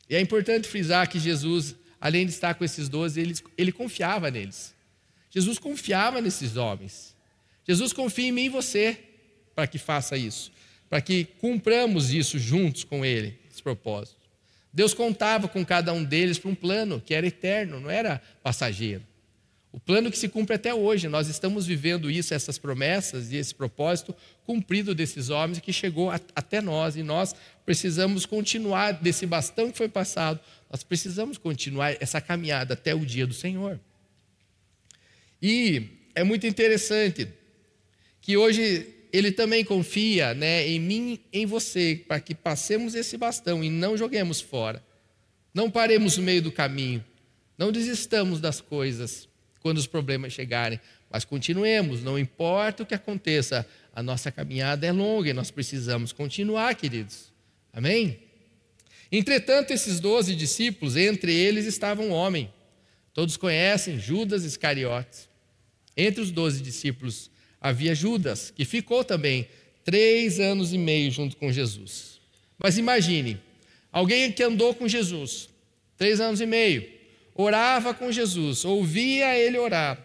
E 0.09 0.15
é 0.15 0.19
importante 0.19 0.67
frisar 0.67 1.07
que 1.07 1.19
Jesus, 1.19 1.75
além 2.01 2.25
de 2.25 2.33
estar 2.33 2.55
com 2.55 2.65
esses 2.65 2.89
doze, 2.89 3.21
ele, 3.21 3.35
ele 3.57 3.71
confiava 3.71 4.29
neles. 4.29 4.75
Jesus 5.29 5.57
confiava 5.57 6.19
nesses 6.19 6.57
homens. 6.57 7.15
Jesus 7.65 7.93
confia 7.93 8.27
em 8.27 8.31
mim 8.33 8.45
e 8.45 8.49
você 8.49 8.99
para 9.55 9.65
que 9.65 9.77
faça 9.77 10.17
isso 10.17 10.51
para 10.89 10.99
que 10.99 11.25
cumpramos 11.39 12.11
isso 12.11 12.39
juntos 12.39 12.83
com 12.83 13.05
Ele, 13.05 13.37
esse 13.49 13.61
propósito. 13.61 14.17
Deus 14.73 14.93
contava 14.93 15.47
com 15.47 15.63
cada 15.63 15.93
um 15.93 16.03
deles 16.03 16.39
para 16.39 16.49
um 16.49 16.55
plano 16.55 16.99
que 16.99 17.13
era 17.13 17.27
eterno, 17.27 17.79
não 17.79 17.89
era 17.89 18.21
passageiro. 18.41 19.03
O 19.71 19.79
plano 19.79 20.09
que 20.09 20.17
se 20.17 20.27
cumpre 20.27 20.55
até 20.55 20.73
hoje, 20.73 21.07
nós 21.07 21.27
estamos 21.27 21.67
vivendo 21.67 22.09
isso, 22.09 22.33
essas 22.33 22.57
promessas 22.57 23.31
e 23.31 23.35
esse 23.35 23.53
propósito 23.53 24.15
cumprido 24.43 24.95
desses 24.95 25.29
homens 25.29 25.59
que 25.59 25.71
chegou 25.71 26.09
até 26.09 26.59
nós 26.59 26.95
e 26.95 27.03
nós 27.03 27.35
precisamos 27.65 28.25
continuar 28.25 28.93
desse 28.93 29.27
bastão 29.27 29.71
que 29.71 29.77
foi 29.77 29.87
passado, 29.87 30.39
nós 30.71 30.83
precisamos 30.83 31.37
continuar 31.37 31.95
essa 32.01 32.19
caminhada 32.19 32.73
até 32.73 32.95
o 32.95 33.05
dia 33.05 33.27
do 33.27 33.33
Senhor. 33.33 33.79
E 35.39 35.83
é 36.15 36.23
muito 36.23 36.47
interessante 36.47 37.27
que 38.21 38.35
hoje 38.35 38.87
ele 39.13 39.31
também 39.31 39.63
confia 39.63 40.33
né, 40.33 40.67
em 40.67 40.79
mim, 40.79 41.19
em 41.31 41.45
você, 41.45 42.03
para 42.07 42.19
que 42.19 42.33
passemos 42.33 42.95
esse 42.95 43.17
bastão 43.17 43.63
e 43.63 43.69
não 43.69 43.95
joguemos 43.95 44.41
fora. 44.41 44.83
Não 45.53 45.69
paremos 45.69 46.17
no 46.17 46.23
meio 46.23 46.41
do 46.41 46.51
caminho. 46.51 47.03
Não 47.55 47.71
desistamos 47.71 48.41
das 48.41 48.61
coisas 48.61 49.28
quando 49.61 49.77
os 49.77 49.87
problemas 49.87 50.33
chegarem, 50.33 50.79
mas 51.09 51.25
continuemos, 51.25 52.03
não 52.03 52.17
importa 52.17 52.83
o 52.83 52.85
que 52.85 52.93
aconteça, 52.93 53.65
a 53.93 54.01
nossa 54.03 54.31
caminhada 54.31 54.85
é 54.85 54.91
longa 54.91 55.29
e 55.29 55.33
nós 55.33 55.51
precisamos 55.51 56.11
continuar, 56.11 56.75
queridos. 56.75 57.31
Amém? 57.73 58.19
Entretanto, 59.11 59.71
esses 59.71 59.99
doze 59.99 60.35
discípulos, 60.35 60.95
entre 60.95 61.33
eles 61.33 61.65
estava 61.65 62.01
um 62.01 62.11
homem. 62.11 62.51
Todos 63.13 63.35
conhecem 63.37 63.99
Judas 63.99 64.43
Iscariotes. 64.43 65.27
Entre 65.97 66.21
os 66.21 66.31
doze 66.31 66.61
discípulos 66.61 67.29
havia 67.59 67.93
Judas, 67.93 68.51
que 68.51 68.63
ficou 68.63 69.03
também 69.03 69.47
três 69.83 70.39
anos 70.39 70.71
e 70.71 70.77
meio 70.77 71.11
junto 71.11 71.35
com 71.35 71.51
Jesus. 71.51 72.19
Mas 72.57 72.77
imagine, 72.77 73.39
alguém 73.91 74.31
que 74.31 74.43
andou 74.43 74.73
com 74.73 74.87
Jesus 74.87 75.49
três 75.97 76.21
anos 76.21 76.39
e 76.39 76.45
meio, 76.45 76.89
orava 77.41 77.93
com 77.93 78.11
Jesus, 78.11 78.65
ouvia 78.65 79.37
ele 79.37 79.57
orar, 79.57 79.97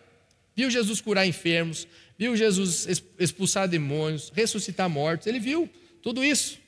viu 0.55 0.71
Jesus 0.71 1.01
curar 1.01 1.27
enfermos, 1.27 1.87
viu 2.17 2.37
Jesus 2.37 2.87
expulsar 3.19 3.67
demônios, 3.67 4.31
ressuscitar 4.35 4.89
mortos, 4.89 5.27
ele 5.27 5.41
viu 5.41 5.69
tudo 6.01 6.25
isso. 6.25 6.63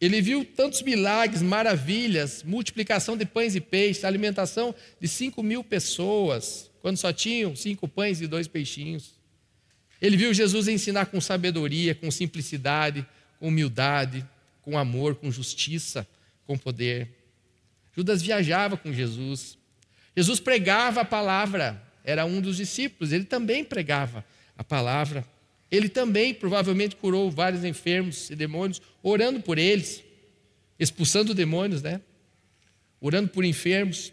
Ele 0.00 0.20
viu 0.20 0.44
tantos 0.44 0.82
milagres, 0.82 1.42
maravilhas, 1.42 2.44
multiplicação 2.44 3.16
de 3.16 3.24
pães 3.24 3.56
e 3.56 3.60
peixes, 3.60 4.04
alimentação 4.04 4.72
de 5.00 5.08
cinco 5.08 5.42
mil 5.42 5.64
pessoas, 5.64 6.70
quando 6.80 6.96
só 6.98 7.12
tinham 7.12 7.56
cinco 7.56 7.88
pães 7.88 8.20
e 8.20 8.26
dois 8.28 8.46
peixinhos. 8.46 9.14
Ele 10.00 10.16
viu 10.16 10.32
Jesus 10.32 10.68
ensinar 10.68 11.06
com 11.06 11.20
sabedoria, 11.20 11.94
com 11.96 12.10
simplicidade, 12.10 13.04
com 13.40 13.48
humildade, 13.48 14.24
com 14.62 14.78
amor, 14.78 15.16
com 15.16 15.32
justiça, 15.32 16.06
com 16.46 16.56
poder. 16.56 17.17
Judas 17.98 18.22
viajava 18.22 18.76
com 18.76 18.92
Jesus. 18.92 19.58
Jesus 20.16 20.38
pregava 20.38 21.00
a 21.00 21.04
palavra, 21.04 21.82
era 22.04 22.24
um 22.24 22.40
dos 22.40 22.56
discípulos, 22.56 23.10
ele 23.10 23.24
também 23.24 23.64
pregava 23.64 24.24
a 24.56 24.62
palavra. 24.62 25.26
Ele 25.68 25.88
também 25.88 26.32
provavelmente 26.32 26.94
curou 26.94 27.28
vários 27.28 27.64
enfermos 27.64 28.30
e 28.30 28.36
demônios, 28.36 28.80
orando 29.02 29.40
por 29.40 29.58
eles, 29.58 30.04
expulsando 30.78 31.34
demônios, 31.34 31.82
né? 31.82 32.00
Orando 33.00 33.30
por 33.30 33.44
enfermos. 33.44 34.12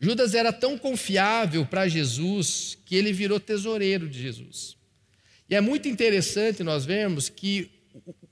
Judas 0.00 0.34
era 0.34 0.50
tão 0.50 0.78
confiável 0.78 1.66
para 1.66 1.86
Jesus 1.86 2.78
que 2.86 2.96
ele 2.96 3.12
virou 3.12 3.38
tesoureiro 3.38 4.08
de 4.08 4.18
Jesus. 4.18 4.78
E 5.46 5.54
é 5.54 5.60
muito 5.60 5.88
interessante 5.88 6.64
nós 6.64 6.86
vermos 6.86 7.28
que 7.28 7.70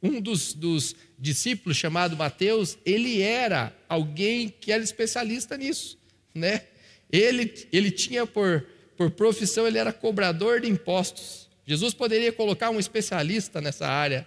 um 0.02 0.20
dos, 0.20 0.54
dos 0.54 0.94
discípulos, 1.18 1.76
chamado 1.76 2.16
Mateus, 2.16 2.76
ele 2.84 3.20
era 3.20 3.74
alguém 3.88 4.48
que 4.48 4.70
era 4.70 4.82
especialista 4.82 5.56
nisso, 5.56 5.98
né? 6.34 6.62
Ele, 7.10 7.52
ele 7.72 7.90
tinha 7.90 8.26
por, 8.26 8.66
por 8.96 9.10
profissão, 9.10 9.66
ele 9.66 9.78
era 9.78 9.92
cobrador 9.92 10.60
de 10.60 10.68
impostos. 10.68 11.48
Jesus 11.66 11.94
poderia 11.94 12.32
colocar 12.32 12.70
um 12.70 12.78
especialista 12.78 13.60
nessa 13.60 13.86
área, 13.86 14.26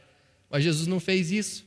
mas 0.50 0.64
Jesus 0.64 0.88
não 0.88 1.00
fez 1.00 1.32
isso. 1.32 1.66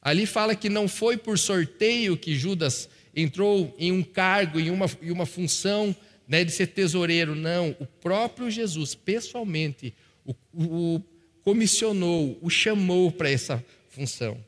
Ali 0.00 0.26
fala 0.26 0.54
que 0.54 0.68
não 0.68 0.88
foi 0.88 1.16
por 1.16 1.38
sorteio 1.38 2.16
que 2.16 2.34
Judas 2.34 2.88
entrou 3.14 3.74
em 3.78 3.92
um 3.92 4.02
cargo, 4.02 4.58
em 4.58 4.70
uma, 4.70 4.86
em 5.02 5.10
uma 5.10 5.26
função 5.26 5.94
né, 6.26 6.44
de 6.44 6.50
ser 6.50 6.68
tesoureiro. 6.68 7.34
Não, 7.34 7.76
o 7.78 7.86
próprio 7.86 8.50
Jesus, 8.50 8.94
pessoalmente, 8.94 9.94
o, 10.24 10.34
o 10.54 11.02
comissionou, 11.48 12.38
o 12.42 12.50
chamou 12.50 13.10
para 13.10 13.30
essa 13.30 13.64
função. 13.88 14.38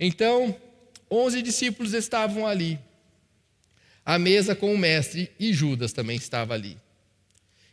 Então, 0.00 0.60
onze 1.08 1.40
discípulos 1.40 1.94
estavam 1.94 2.44
ali, 2.44 2.76
à 4.04 4.18
mesa 4.18 4.56
com 4.56 4.74
o 4.74 4.76
mestre, 4.76 5.30
e 5.38 5.52
Judas 5.52 5.92
também 5.92 6.16
estava 6.16 6.54
ali. 6.54 6.76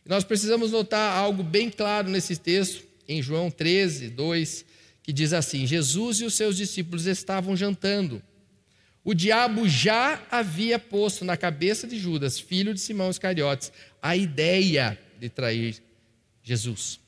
Nós 0.05 0.23
precisamos 0.23 0.71
notar 0.71 1.17
algo 1.17 1.41
bem 1.41 1.71
claro 1.71 2.07
nesse 2.07 2.37
texto, 2.37 2.83
em 3.07 3.19
João 3.19 3.49
13, 3.49 4.09
2, 4.09 4.63
que 5.01 5.11
diz 5.11 5.33
assim: 5.33 5.65
Jesus 5.65 6.21
e 6.21 6.25
os 6.25 6.35
seus 6.35 6.55
discípulos 6.55 7.07
estavam 7.07 7.57
jantando. 7.57 8.21
O 9.03 9.15
diabo 9.15 9.67
já 9.67 10.23
havia 10.29 10.77
posto 10.77 11.25
na 11.25 11.35
cabeça 11.35 11.87
de 11.87 11.97
Judas, 11.97 12.39
filho 12.39 12.75
de 12.75 12.79
Simão 12.79 13.09
Iscariotes, 13.09 13.71
a 13.99 14.15
ideia 14.15 14.99
de 15.19 15.29
trair 15.29 15.81
Jesus. 16.43 16.98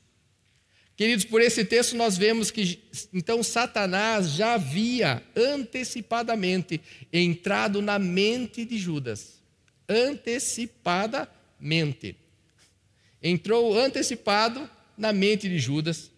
Queridos, 0.96 1.24
por 1.24 1.40
esse 1.40 1.64
texto 1.64 1.96
nós 1.96 2.18
vemos 2.18 2.50
que 2.50 2.82
então 3.12 3.42
Satanás 3.42 4.30
já 4.30 4.54
havia 4.54 5.22
antecipadamente 5.34 6.80
entrado 7.12 7.80
na 7.80 7.98
mente 7.98 8.64
de 8.64 8.78
Judas. 8.78 9.42
Antecipadamente. 9.88 12.16
Entrou 13.22 13.78
antecipado 13.78 14.68
na 14.96 15.12
mente 15.12 15.48
de 15.48 15.58
Judas, 15.58 16.10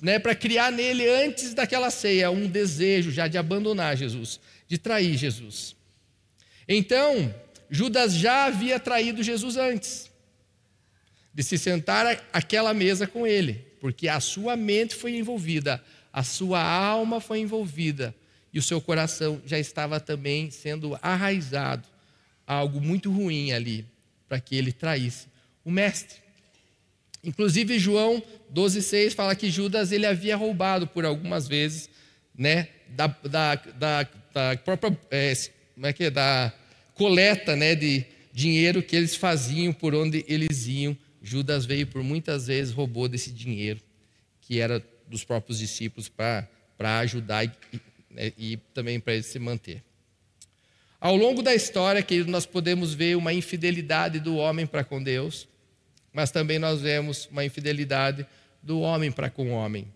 né, 0.00 0.18
para 0.18 0.34
criar 0.34 0.70
nele 0.70 1.08
antes 1.08 1.54
daquela 1.54 1.90
ceia 1.90 2.30
um 2.30 2.46
desejo 2.46 3.10
já 3.10 3.26
de 3.26 3.36
abandonar 3.36 3.96
Jesus, 3.96 4.38
de 4.68 4.78
trair 4.78 5.16
Jesus. 5.16 5.74
Então, 6.68 7.34
Judas 7.68 8.14
já 8.14 8.44
havia 8.44 8.78
traído 8.78 9.22
Jesus 9.22 9.56
antes 9.56 10.07
de 11.38 11.44
se 11.44 11.56
sentar 11.56 12.20
àquela 12.32 12.74
mesa 12.74 13.06
com 13.06 13.24
ele, 13.24 13.64
porque 13.80 14.08
a 14.08 14.18
sua 14.18 14.56
mente 14.56 14.96
foi 14.96 15.16
envolvida, 15.16 15.80
a 16.12 16.24
sua 16.24 16.60
alma 16.60 17.20
foi 17.20 17.38
envolvida 17.38 18.12
e 18.52 18.58
o 18.58 18.62
seu 18.62 18.80
coração 18.80 19.40
já 19.46 19.56
estava 19.56 20.00
também 20.00 20.50
sendo 20.50 20.98
arraizado 21.00 21.86
a 22.44 22.54
algo 22.54 22.80
muito 22.80 23.12
ruim 23.12 23.52
ali, 23.52 23.86
para 24.28 24.40
que 24.40 24.56
ele 24.56 24.72
traísse 24.72 25.28
o 25.64 25.70
mestre. 25.70 26.16
Inclusive 27.22 27.78
João 27.78 28.20
12,6 28.52 29.14
fala 29.14 29.36
que 29.36 29.48
Judas 29.48 29.92
ele 29.92 30.06
havia 30.06 30.36
roubado 30.36 30.88
por 30.88 31.04
algumas 31.04 31.46
vezes, 31.46 31.88
né, 32.36 32.66
da, 32.88 33.06
da, 33.06 33.54
da, 33.54 34.08
da 34.34 34.56
própria, 34.56 34.98
é, 35.08 35.32
como 35.72 35.86
é 35.86 35.92
que 35.92 36.02
é, 36.02 36.10
da 36.10 36.52
coleta, 36.94 37.54
né, 37.54 37.76
de 37.76 38.04
dinheiro 38.32 38.82
que 38.82 38.96
eles 38.96 39.14
faziam 39.14 39.72
por 39.72 39.94
onde 39.94 40.24
eles 40.26 40.66
iam 40.66 40.98
Judas 41.22 41.66
veio 41.66 41.86
por 41.86 42.02
muitas 42.02 42.46
vezes, 42.46 42.72
roubou 42.72 43.08
desse 43.08 43.30
dinheiro, 43.30 43.80
que 44.40 44.60
era 44.60 44.84
dos 45.06 45.24
próprios 45.24 45.58
discípulos, 45.58 46.08
para 46.08 46.98
ajudar 47.00 47.44
e, 47.44 47.50
né, 48.10 48.32
e 48.38 48.56
também 48.72 49.00
para 49.00 49.14
ele 49.14 49.22
se 49.22 49.38
manter. 49.38 49.82
Ao 51.00 51.14
longo 51.14 51.42
da 51.42 51.54
história, 51.54 52.02
querido, 52.02 52.30
nós 52.30 52.44
podemos 52.44 52.92
ver 52.92 53.16
uma 53.16 53.32
infidelidade 53.32 54.18
do 54.18 54.36
homem 54.36 54.66
para 54.66 54.82
com 54.82 55.02
Deus, 55.02 55.46
mas 56.12 56.30
também 56.30 56.58
nós 56.58 56.80
vemos 56.80 57.28
uma 57.30 57.44
infidelidade 57.44 58.26
do 58.62 58.80
homem 58.80 59.12
para 59.12 59.30
com 59.30 59.50
o 59.50 59.54
homem. 59.54 59.86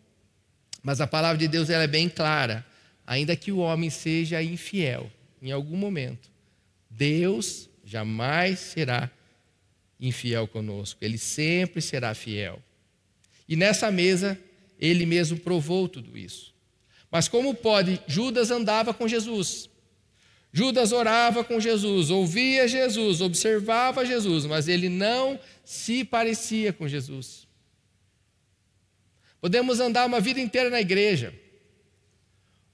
Mas 0.83 1.01
a 1.01 1.07
palavra 1.07 1.39
de 1.39 1.49
Deus 1.49 1.71
ela 1.71 1.85
é 1.85 1.89
bem 1.89 2.09
clara. 2.09 2.65
Ainda 3.05 3.35
que 3.35 3.51
o 3.51 3.59
homem 3.59 3.91
seja 3.91 4.43
infiel 4.43 5.11
em 5.41 5.51
algum 5.51 5.77
momento, 5.77 6.31
Deus 6.89 7.69
jamais 7.85 8.61
será 8.61 9.05
infiel 9.05 9.22
conosco, 10.51 10.99
ele 11.03 11.19
sempre 11.19 11.81
será 11.81 12.15
fiel. 12.15 12.61
E 13.49 13.55
nessa 13.55 13.91
mesa, 13.91 14.39
ele 14.81 15.07
mesmo 15.07 15.39
provou 15.39 15.89
tudo 15.89 16.17
isso. 16.17 16.53
Mas 17.11 17.29
como 17.29 17.55
pode? 17.55 18.01
Judas 18.07 18.51
andava 18.51 18.95
com 18.95 19.07
Jesus. 19.07 19.69
Judas 20.53 20.93
orava 20.93 21.43
com 21.43 21.59
Jesus, 21.59 22.11
ouvia 22.11 22.69
Jesus, 22.69 23.23
observava 23.23 24.05
Jesus, 24.05 24.45
mas 24.45 24.69
ele 24.69 24.91
não 24.91 25.41
se 25.65 26.05
parecia 26.05 26.75
com 26.75 26.87
Jesus. 26.87 27.47
Podemos 29.41 29.81
andar 29.81 30.07
uma 30.07 30.21
vida 30.21 30.41
inteira 30.41 30.69
na 30.69 30.81
igreja, 30.81 31.35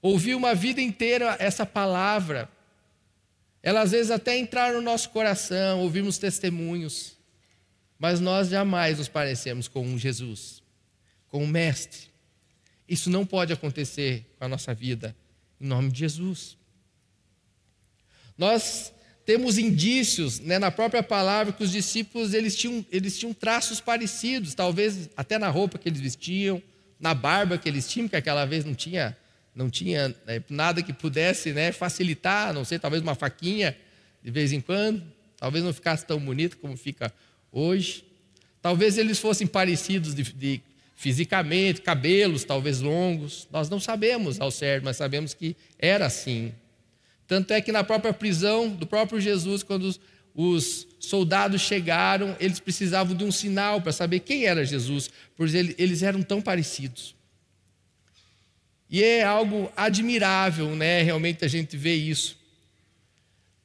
ouvir 0.01 0.35
uma 0.35 0.53
vida 0.53 0.81
inteira 0.81 1.37
essa 1.39 1.65
palavra, 1.65 2.49
ela 3.63 3.81
às 3.81 3.91
vezes 3.91 4.11
até 4.11 4.37
entrar 4.37 4.73
no 4.73 4.81
nosso 4.81 5.09
coração, 5.11 5.79
ouvirmos 5.79 6.17
testemunhos, 6.17 7.18
mas 7.99 8.21
nós 8.21 8.47
jamais 8.47 8.97
nos 8.97 9.09
parecemos 9.09 9.67
com 9.67 9.85
um 9.85 9.97
Jesus, 9.97 10.63
com 11.27 11.43
um 11.43 11.47
mestre. 11.47 12.07
Isso 12.87 13.09
não 13.09 13.25
pode 13.25 13.51
acontecer 13.51 14.25
com 14.39 14.45
a 14.45 14.47
nossa 14.47 14.73
vida, 14.73 15.13
em 15.59 15.67
nome 15.67 15.91
de 15.91 15.99
Jesus. 15.99 16.57
Nós 18.37 18.93
temos 19.25 19.57
indícios 19.57 20.39
né, 20.39 20.57
na 20.57 20.71
própria 20.71 21.03
palavra 21.03 21.51
que 21.53 21.63
os 21.63 21.71
discípulos 21.71 22.33
eles 22.33 22.55
tinham, 22.55 22.83
eles 22.89 23.19
tinham 23.19 23.33
traços 23.33 23.81
parecidos, 23.81 24.55
talvez 24.55 25.09
até 25.15 25.37
na 25.37 25.49
roupa 25.49 25.77
que 25.77 25.89
eles 25.89 25.99
vestiam, 25.99 26.63
na 26.99 27.13
barba 27.13 27.57
que 27.57 27.67
eles 27.67 27.87
tinham, 27.87 28.07
que 28.07 28.15
aquela 28.15 28.45
vez 28.45 28.63
não 28.65 28.73
tinha, 28.73 29.15
não 29.53 29.69
tinha 29.69 30.15
né, 30.25 30.41
nada 30.49 30.81
que 30.81 30.93
pudesse 30.93 31.51
né, 31.51 31.71
facilitar, 31.71 32.53
não 32.53 32.63
sei, 32.63 32.79
talvez 32.79 33.03
uma 33.03 33.13
faquinha 33.13 33.77
de 34.23 34.31
vez 34.31 34.51
em 34.51 34.61
quando, 34.61 35.03
talvez 35.37 35.63
não 35.63 35.73
ficasse 35.73 36.05
tão 36.05 36.19
bonito 36.19 36.57
como 36.57 36.75
fica 36.75 37.13
hoje. 37.51 38.03
Talvez 38.61 38.97
eles 38.97 39.19
fossem 39.19 39.47
parecidos 39.47 40.13
de, 40.13 40.23
de, 40.23 40.61
fisicamente, 40.95 41.81
cabelos 41.81 42.43
talvez 42.43 42.81
longos. 42.81 43.47
Nós 43.51 43.69
não 43.69 43.79
sabemos 43.79 44.39
ao 44.39 44.51
certo, 44.51 44.83
mas 44.83 44.97
sabemos 44.97 45.33
que 45.33 45.55
era 45.77 46.05
assim. 46.05 46.53
Tanto 47.27 47.53
é 47.53 47.61
que 47.61 47.71
na 47.71 47.83
própria 47.83 48.11
prisão 48.11 48.69
do 48.69 48.85
próprio 48.85 49.21
Jesus, 49.21 49.63
quando 49.63 49.95
os 50.33 50.87
soldados 50.99 51.61
chegaram, 51.61 52.35
eles 52.39 52.59
precisavam 52.59 53.15
de 53.15 53.23
um 53.23 53.31
sinal 53.31 53.81
para 53.81 53.91
saber 53.91 54.19
quem 54.19 54.45
era 54.45 54.65
Jesus, 54.65 55.09
pois 55.35 55.53
eles 55.53 56.03
eram 56.03 56.21
tão 56.21 56.41
parecidos. 56.41 57.15
E 58.89 59.03
é 59.03 59.23
algo 59.23 59.71
admirável, 59.77 60.75
né? 60.75 61.03
Realmente 61.03 61.45
a 61.45 61.47
gente 61.47 61.77
vê 61.77 61.93
isso. 61.93 62.37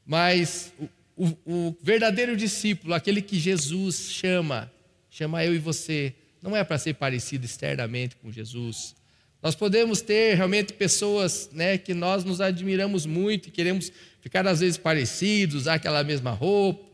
Mas 0.04 0.72
o, 1.16 1.26
o, 1.44 1.76
verdadeiro 1.82 2.36
discípulo, 2.36 2.94
aquele 2.94 3.22
que 3.22 3.38
Jesus 3.38 4.10
chama, 4.10 4.72
chama 5.10 5.44
eu 5.44 5.54
e 5.54 5.58
você, 5.58 6.14
não 6.42 6.56
é 6.56 6.62
para 6.64 6.78
ser 6.78 6.94
parecido 6.94 7.44
externamente 7.44 8.16
com 8.16 8.30
Jesus. 8.30 8.94
Nós 9.42 9.54
podemos 9.54 10.00
ter 10.00 10.34
realmente 10.34 10.72
pessoas 10.72 11.50
né, 11.52 11.78
que 11.78 11.94
nós 11.94 12.24
nos 12.24 12.40
admiramos 12.40 13.06
muito 13.06 13.48
e 13.48 13.52
queremos 13.52 13.92
ficar 14.20 14.46
às 14.46 14.60
vezes 14.60 14.78
parecidos, 14.78 15.62
usar 15.62 15.74
aquela 15.74 16.02
mesma 16.02 16.30
roupa, 16.30 16.84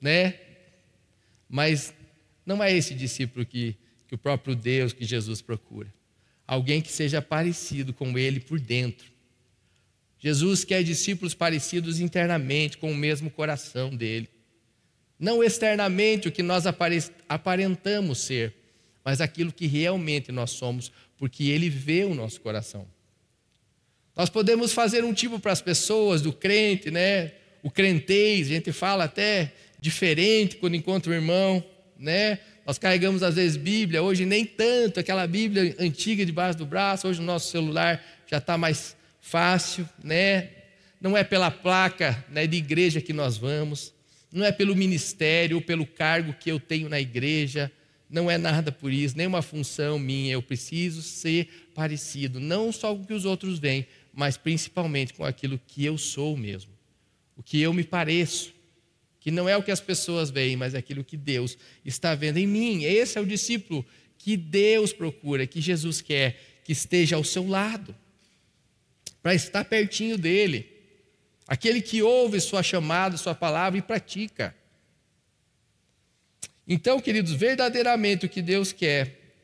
né? 0.00 0.34
Mas 1.48 1.94
não 2.44 2.62
é 2.62 2.70
esse 2.74 2.94
discípulo 2.94 3.44
que, 3.44 3.74
que 4.06 4.14
o 4.14 4.18
próprio 4.18 4.54
Deus, 4.54 4.92
que 4.92 5.04
Jesus 5.04 5.40
procura 5.40 5.92
alguém 6.48 6.80
que 6.80 6.90
seja 6.90 7.20
parecido 7.20 7.92
com 7.92 8.18
ele 8.18 8.40
por 8.40 8.58
dentro. 8.58 9.12
Jesus 10.18 10.64
quer 10.64 10.82
discípulos 10.82 11.34
parecidos 11.34 12.00
internamente, 12.00 12.76
com 12.76 12.90
o 12.90 12.96
mesmo 12.96 13.30
coração 13.30 13.94
dele. 13.94 14.28
Não 15.18 15.42
externamente 15.42 16.28
o 16.28 16.32
que 16.32 16.42
nós 16.42 16.64
aparentamos 17.28 18.18
ser, 18.18 18.54
mas 19.04 19.20
aquilo 19.20 19.52
que 19.52 19.66
realmente 19.66 20.30
nós 20.32 20.50
somos, 20.50 20.92
porque 21.16 21.44
ele 21.44 21.68
vê 21.68 22.04
o 22.04 22.14
nosso 22.14 22.40
coração. 22.40 22.86
Nós 24.14 24.28
podemos 24.28 24.72
fazer 24.72 25.04
um 25.04 25.14
tipo 25.14 25.38
para 25.38 25.52
as 25.52 25.62
pessoas 25.62 26.20
do 26.20 26.32
crente, 26.32 26.90
né? 26.90 27.32
O 27.62 27.70
crentez, 27.70 28.48
a 28.48 28.50
gente 28.50 28.72
fala 28.72 29.04
até 29.04 29.52
diferente 29.80 30.56
quando 30.56 30.74
encontra 30.74 31.10
o 31.12 31.14
irmão, 31.14 31.64
né? 31.96 32.40
Nós 32.66 32.78
carregamos 32.78 33.22
às 33.22 33.36
vezes 33.36 33.56
Bíblia, 33.56 34.02
hoje 34.02 34.26
nem 34.26 34.44
tanto, 34.44 35.00
aquela 35.00 35.26
Bíblia 35.26 35.74
antiga 35.78 36.26
debaixo 36.26 36.58
do 36.58 36.66
braço, 36.66 37.08
hoje 37.08 37.20
o 37.20 37.24
nosso 37.24 37.50
celular 37.50 38.04
já 38.26 38.38
está 38.38 38.58
mais 38.58 38.96
fácil, 39.30 39.88
né? 40.02 40.50
Não 41.00 41.16
é 41.16 41.22
pela 41.22 41.50
placa 41.50 42.24
né, 42.28 42.46
de 42.46 42.56
igreja 42.56 43.00
que 43.00 43.12
nós 43.12 43.36
vamos, 43.36 43.92
não 44.32 44.44
é 44.44 44.50
pelo 44.50 44.74
ministério 44.74 45.56
ou 45.56 45.62
pelo 45.62 45.86
cargo 45.86 46.32
que 46.32 46.50
eu 46.50 46.58
tenho 46.58 46.88
na 46.88 47.00
igreja, 47.00 47.70
não 48.10 48.30
é 48.30 48.36
nada 48.36 48.72
por 48.72 48.92
isso, 48.92 49.16
nem 49.16 49.26
uma 49.26 49.42
função 49.42 49.98
minha, 49.98 50.32
eu 50.32 50.42
preciso 50.42 51.02
ser 51.02 51.68
parecido, 51.74 52.40
não 52.40 52.72
só 52.72 52.94
com 52.94 53.02
o 53.02 53.06
que 53.06 53.12
os 53.12 53.24
outros 53.24 53.58
veem, 53.58 53.86
mas 54.12 54.36
principalmente 54.36 55.14
com 55.14 55.24
aquilo 55.24 55.60
que 55.66 55.84
eu 55.84 55.96
sou 55.96 56.36
mesmo, 56.36 56.72
o 57.36 57.42
que 57.42 57.60
eu 57.60 57.72
me 57.72 57.84
pareço 57.84 58.52
que 59.20 59.30
não 59.30 59.48
é 59.48 59.56
o 59.56 59.62
que 59.62 59.70
as 59.70 59.80
pessoas 59.80 60.30
veem, 60.30 60.56
mas 60.56 60.74
é 60.74 60.78
aquilo 60.78 61.04
que 61.04 61.16
Deus 61.16 61.58
está 61.84 62.14
vendo 62.14 62.38
em 62.38 62.46
mim. 62.46 62.84
Esse 62.84 63.18
é 63.18 63.20
o 63.20 63.26
discípulo 63.26 63.84
que 64.16 64.36
Deus 64.36 64.92
procura, 64.92 65.46
que 65.46 65.60
Jesus 65.60 66.00
quer 66.00 66.40
que 66.64 66.72
esteja 66.72 67.16
ao 67.16 67.24
seu 67.24 67.46
lado, 67.46 67.94
para 69.28 69.34
estar 69.34 69.62
pertinho 69.62 70.16
dele. 70.16 70.72
Aquele 71.46 71.82
que 71.82 72.00
ouve 72.00 72.40
sua 72.40 72.62
chamada, 72.62 73.18
sua 73.18 73.34
palavra 73.34 73.78
e 73.78 73.82
pratica. 73.82 74.56
Então, 76.66 76.98
queridos, 76.98 77.34
verdadeiramente 77.34 78.24
o 78.24 78.28
que 78.30 78.40
Deus 78.40 78.72
quer 78.72 79.34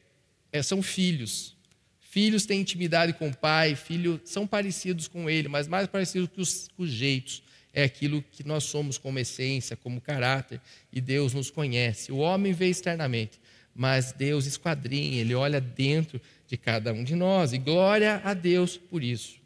é, 0.50 0.62
são 0.62 0.80
filhos. 0.80 1.54
Filhos 2.00 2.46
têm 2.46 2.62
intimidade 2.62 3.12
com 3.12 3.28
o 3.28 3.36
pai, 3.36 3.74
filhos 3.74 4.22
são 4.24 4.46
parecidos 4.46 5.06
com 5.06 5.28
ele, 5.28 5.48
mas 5.48 5.68
mais 5.68 5.86
parecidos 5.86 6.30
que 6.30 6.40
os, 6.40 6.70
os 6.78 6.88
jeitos 6.88 7.42
é 7.70 7.84
aquilo 7.84 8.24
que 8.32 8.42
nós 8.42 8.64
somos 8.64 8.96
como 8.96 9.18
essência, 9.18 9.76
como 9.76 10.00
caráter, 10.00 10.62
e 10.90 10.98
Deus 10.98 11.34
nos 11.34 11.50
conhece. 11.50 12.10
O 12.10 12.16
homem 12.16 12.54
vê 12.54 12.70
externamente, 12.70 13.38
mas 13.74 14.12
Deus 14.12 14.46
esquadrinha, 14.46 15.20
ele 15.20 15.34
olha 15.34 15.60
dentro 15.60 16.18
de 16.48 16.56
cada 16.56 16.90
um 16.90 17.04
de 17.04 17.14
nós, 17.14 17.52
e 17.52 17.58
glória 17.58 18.22
a 18.24 18.32
Deus 18.32 18.78
por 18.78 19.02
isso. 19.02 19.43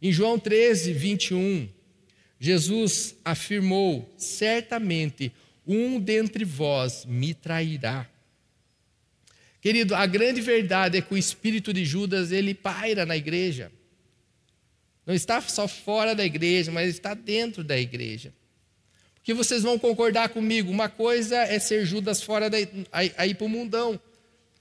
Em 0.00 0.12
João 0.12 0.38
13, 0.38 0.92
21, 0.92 1.68
Jesus 2.38 3.16
afirmou: 3.24 4.12
certamente 4.16 5.32
um 5.66 5.98
dentre 5.98 6.44
vós 6.44 7.04
me 7.04 7.34
trairá. 7.34 8.08
Querido, 9.60 9.94
a 9.94 10.06
grande 10.06 10.40
verdade 10.40 10.98
é 10.98 11.02
que 11.02 11.12
o 11.12 11.16
espírito 11.16 11.72
de 11.72 11.84
Judas 11.84 12.30
ele 12.30 12.54
paira 12.54 13.04
na 13.04 13.16
igreja. 13.16 13.72
Não 15.04 15.14
está 15.14 15.40
só 15.40 15.66
fora 15.66 16.14
da 16.14 16.24
igreja, 16.24 16.70
mas 16.70 16.88
está 16.88 17.14
dentro 17.14 17.64
da 17.64 17.78
igreja. 17.78 18.32
Porque 19.14 19.34
vocês 19.34 19.64
vão 19.64 19.76
concordar 19.76 20.28
comigo, 20.28 20.70
uma 20.70 20.88
coisa 20.88 21.36
é 21.36 21.58
ser 21.58 21.84
Judas 21.84 22.22
fora 22.22 22.48
aí 22.92 23.34
para 23.34 23.44
o 23.44 23.48
mundão. 23.48 24.00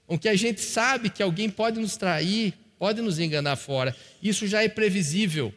O 0.07 0.17
que 0.17 0.27
a 0.27 0.35
gente 0.35 0.61
sabe 0.61 1.09
que 1.09 1.21
alguém 1.21 1.49
pode 1.51 1.79
nos 1.79 1.97
trair, 1.97 2.53
pode 2.77 3.01
nos 3.01 3.19
enganar 3.19 3.55
fora. 3.55 3.95
Isso 4.21 4.47
já 4.47 4.63
é 4.63 4.67
previsível. 4.69 5.53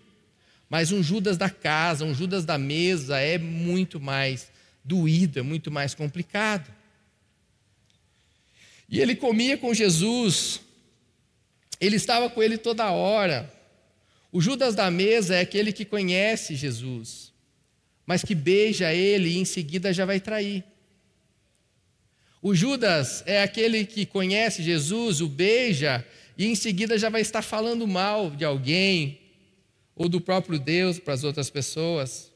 Mas 0.69 0.93
um 0.93 1.03
Judas 1.03 1.37
da 1.37 1.49
casa, 1.49 2.05
um 2.05 2.15
Judas 2.15 2.45
da 2.45 2.59
mesa 2.59 3.19
é 3.19 3.39
muito 3.39 3.99
mais 3.99 4.51
doído, 4.85 5.39
é 5.39 5.43
muito 5.43 5.71
mais 5.71 5.95
complicado. 5.95 6.71
E 8.89 9.01
ele 9.01 9.15
comia 9.15 9.57
com 9.57 9.73
Jesus, 9.75 10.61
ele 11.81 11.97
estava 11.97 12.29
com 12.31 12.43
ele 12.43 12.57
toda 12.57 12.91
hora. 12.91 13.53
O 14.31 14.41
Judas 14.41 14.75
da 14.75 14.91
mesa 14.91 15.37
é 15.37 15.41
aquele 15.41 15.73
que 15.73 15.85
conhece 15.85 16.55
Jesus, 16.55 17.33
mas 18.07 18.23
que 18.23 18.35
beija 18.35 18.93
ele 18.93 19.31
e 19.31 19.39
em 19.39 19.45
seguida 19.45 19.93
já 19.93 20.05
vai 20.05 20.21
trair. 20.21 20.65
O 22.41 22.55
Judas 22.55 23.23
é 23.27 23.43
aquele 23.43 23.85
que 23.85 24.07
conhece 24.07 24.63
Jesus, 24.63 25.21
o 25.21 25.29
beija 25.29 26.07
e 26.39 26.47
em 26.47 26.55
seguida 26.55 26.97
já 26.97 27.09
vai 27.09 27.21
estar 27.21 27.43
falando 27.43 27.85
mal 27.89 28.31
de 28.31 28.45
alguém 28.45 29.21
ou 29.97 30.09
do 30.09 30.21
próprio 30.21 30.57
Deus 30.57 31.01
para 31.01 31.13
as 31.13 31.25
outras 31.25 31.51
pessoas. 31.51 32.33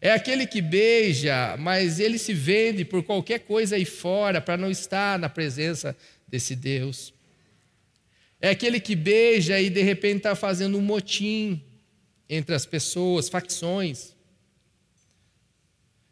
É 0.00 0.10
aquele 0.10 0.46
que 0.46 0.62
beija, 0.62 1.54
mas 1.58 2.00
ele 2.00 2.18
se 2.18 2.32
vende 2.32 2.82
por 2.82 3.02
qualquer 3.02 3.40
coisa 3.40 3.76
aí 3.76 3.84
fora 3.84 4.40
para 4.40 4.56
não 4.56 4.70
estar 4.70 5.18
na 5.18 5.28
presença 5.28 5.94
desse 6.26 6.56
Deus. 6.56 7.12
É 8.40 8.48
aquele 8.48 8.80
que 8.80 8.96
beija 8.96 9.60
e 9.60 9.68
de 9.68 9.82
repente 9.82 10.18
está 10.18 10.34
fazendo 10.34 10.78
um 10.78 10.82
motim 10.82 11.62
entre 12.26 12.54
as 12.54 12.64
pessoas, 12.64 13.28
facções. 13.28 14.14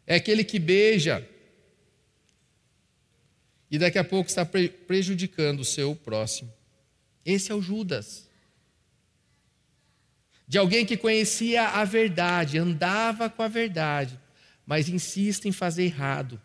É 0.05 0.15
aquele 0.15 0.43
que 0.43 0.59
beija 0.59 1.27
e 3.69 3.79
daqui 3.79 3.97
a 3.97 4.03
pouco 4.03 4.29
está 4.29 4.45
prejudicando 4.45 5.61
o 5.61 5.65
seu 5.65 5.95
próximo. 5.95 6.53
Esse 7.25 7.51
é 7.51 7.55
o 7.55 7.61
Judas. 7.61 8.29
De 10.47 10.57
alguém 10.57 10.85
que 10.85 10.97
conhecia 10.97 11.67
a 11.67 11.85
verdade, 11.85 12.57
andava 12.57 13.29
com 13.29 13.41
a 13.41 13.47
verdade, 13.47 14.19
mas 14.65 14.89
insiste 14.89 15.45
em 15.45 15.51
fazer 15.51 15.83
errado, 15.83 16.39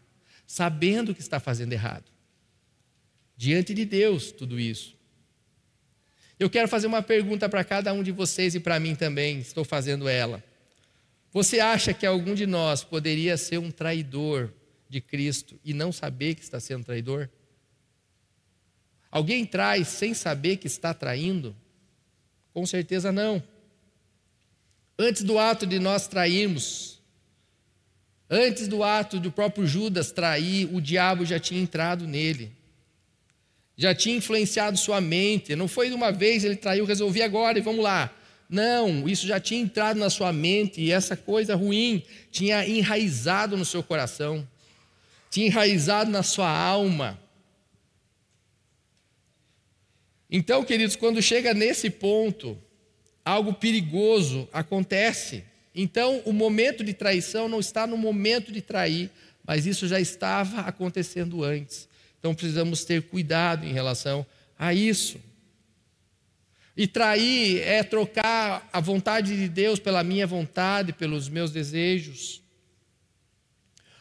sabendo 0.47 1.15
que 1.15 1.21
está 1.21 1.41
fazendo 1.41 1.73
errado. 1.73 2.11
Diante 3.37 3.75
de 3.75 3.85
Deus, 3.85 4.33
tudo 4.33 4.59
isso. 4.59 4.97
Eu 6.39 6.49
quero 6.49 6.69
fazer 6.69 6.87
uma 6.87 7.03
pergunta 7.03 7.49
para 7.49 7.65
cada 7.65 7.93
um 7.93 8.03
de 8.03 8.13
vocês 8.13 8.55
e 8.55 8.61
para 8.61 8.79
mim 8.79 8.95
também, 8.95 9.41
estou 9.41 9.65
fazendo 9.65 10.09
ela. 10.09 10.43
Você 11.33 11.61
acha 11.61 11.93
que 11.93 12.07
algum 12.07 12.35
de 12.35 12.47
nós 12.47 12.85
poderia 12.85 13.37
ser 13.37 13.59
um 13.59 13.71
traidor 13.71 14.53
de 14.89 15.01
Cristo 15.01 15.59
e 15.65 15.75
não 15.75 15.93
saber 15.93 16.35
que 16.35 16.43
está 16.43 16.59
sendo 16.59 16.85
traidor? 16.85 17.29
Alguém 19.11 19.45
trai 19.45 19.85
sem 19.85 20.15
saber 20.15 20.57
que 20.57 20.67
está 20.67 20.93
traindo? 20.93 21.55
Com 22.53 22.67
certeza 22.67 23.11
não. 23.11 23.43
Antes 24.99 25.23
do 25.23 25.39
ato 25.39 25.67
de 25.67 25.79
nós 25.79 26.07
trairmos, 26.09 27.01
antes 28.29 28.69
do 28.69 28.83
ato 28.83 29.21
do 29.21 29.31
próprio 29.31 29.67
Judas 29.67 30.11
trair, 30.11 30.69
o 30.75 30.81
diabo 30.81 31.25
já 31.25 31.39
tinha 31.39 31.61
entrado 31.61 32.07
nele 32.07 32.59
já 33.79 33.95
tinha 33.95 34.17
influenciado 34.17 34.77
sua 34.77 35.01
mente. 35.01 35.55
Não 35.55 35.69
foi 35.69 35.89
de 35.89 35.95
uma 35.95 36.11
vez 36.11 36.43
ele 36.43 36.57
traiu, 36.57 36.85
resolvi 36.85 37.23
agora 37.23 37.59
e 37.59 37.63
vamos 37.63 37.85
lá. 37.85 38.13
Não, 38.51 39.09
isso 39.09 39.25
já 39.27 39.39
tinha 39.39 39.61
entrado 39.61 40.01
na 40.01 40.11
sua 40.11 40.33
mente 40.33 40.81
e 40.81 40.91
essa 40.91 41.17
coisa 41.17 41.55
ruim 41.55 42.03
tinha 42.33 42.67
enraizado 42.67 43.57
no 43.57 43.65
seu 43.65 43.83
coração, 43.83 44.47
tinha 45.31 45.47
enraizado 45.47 46.11
na 46.11 46.25
sua 46.25 46.51
alma. 46.51 47.21
Então, 50.31 50.65
queridos, 50.65 50.97
quando 50.97 51.23
chega 51.23 51.55
nesse 51.55 51.89
ponto, 51.91 52.59
algo 53.25 53.55
perigoso 53.55 54.49
acontece. 54.53 55.45
Então, 55.75 56.23
o 56.25 56.33
momento 56.33 56.85
de 56.85 56.93
traição 56.93 57.49
não 57.49 57.61
está 57.61 57.87
no 57.87 57.97
momento 57.97 58.53
de 58.53 58.61
trair, 58.61 59.11
mas 59.49 59.65
isso 59.65 59.89
já 59.89 59.99
estava 59.99 60.61
acontecendo 60.61 61.43
antes. 61.43 61.89
Então 62.19 62.35
precisamos 62.35 62.85
ter 62.85 63.03
cuidado 63.03 63.65
em 63.65 63.73
relação 63.73 64.27
a 64.59 64.75
isso. 64.75 65.19
E 66.77 66.87
trair 66.87 67.61
é 67.63 67.83
trocar 67.83 68.69
a 68.73 68.81
vontade 68.81 69.37
de 69.37 69.49
Deus 69.49 69.79
pela 69.79 70.05
minha 70.05 70.27
vontade, 70.27 70.93
pelos 70.93 71.29
meus 71.29 71.51
desejos. 71.51 72.43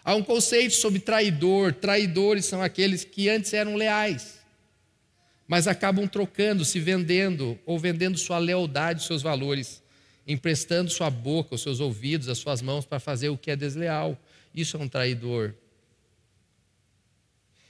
Há 0.04 0.16
um 0.16 0.24
conceito 0.24 0.76
sobre 0.76 1.00
traidor. 1.00 1.74
Traidores 1.74 2.46
são 2.46 2.62
aqueles 2.62 3.04
que 3.04 3.30
antes 3.30 3.54
eram 3.54 3.76
leais, 3.76 4.37
mas 5.48 5.68
acabam 5.68 6.08
trocando, 6.08 6.66
se 6.66 6.80
vendendo 6.80 7.58
ou 7.66 7.80
vendendo 7.80 8.18
sua 8.18 8.38
lealdade, 8.38 9.04
seus 9.04 9.22
valores, 9.22 9.82
emprestando 10.28 10.90
sua 10.90 11.10
boca, 11.10 11.56
os 11.56 11.62
seus 11.62 11.80
ouvidos, 11.80 12.28
as 12.28 12.38
suas 12.38 12.62
mãos 12.62 12.86
para 12.86 13.00
fazer 13.00 13.30
o 13.30 13.38
que 13.38 13.50
é 13.50 13.56
desleal. 13.56 14.20
Isso 14.54 14.76
é 14.76 14.80
um 14.80 14.88
traidor. 14.88 15.54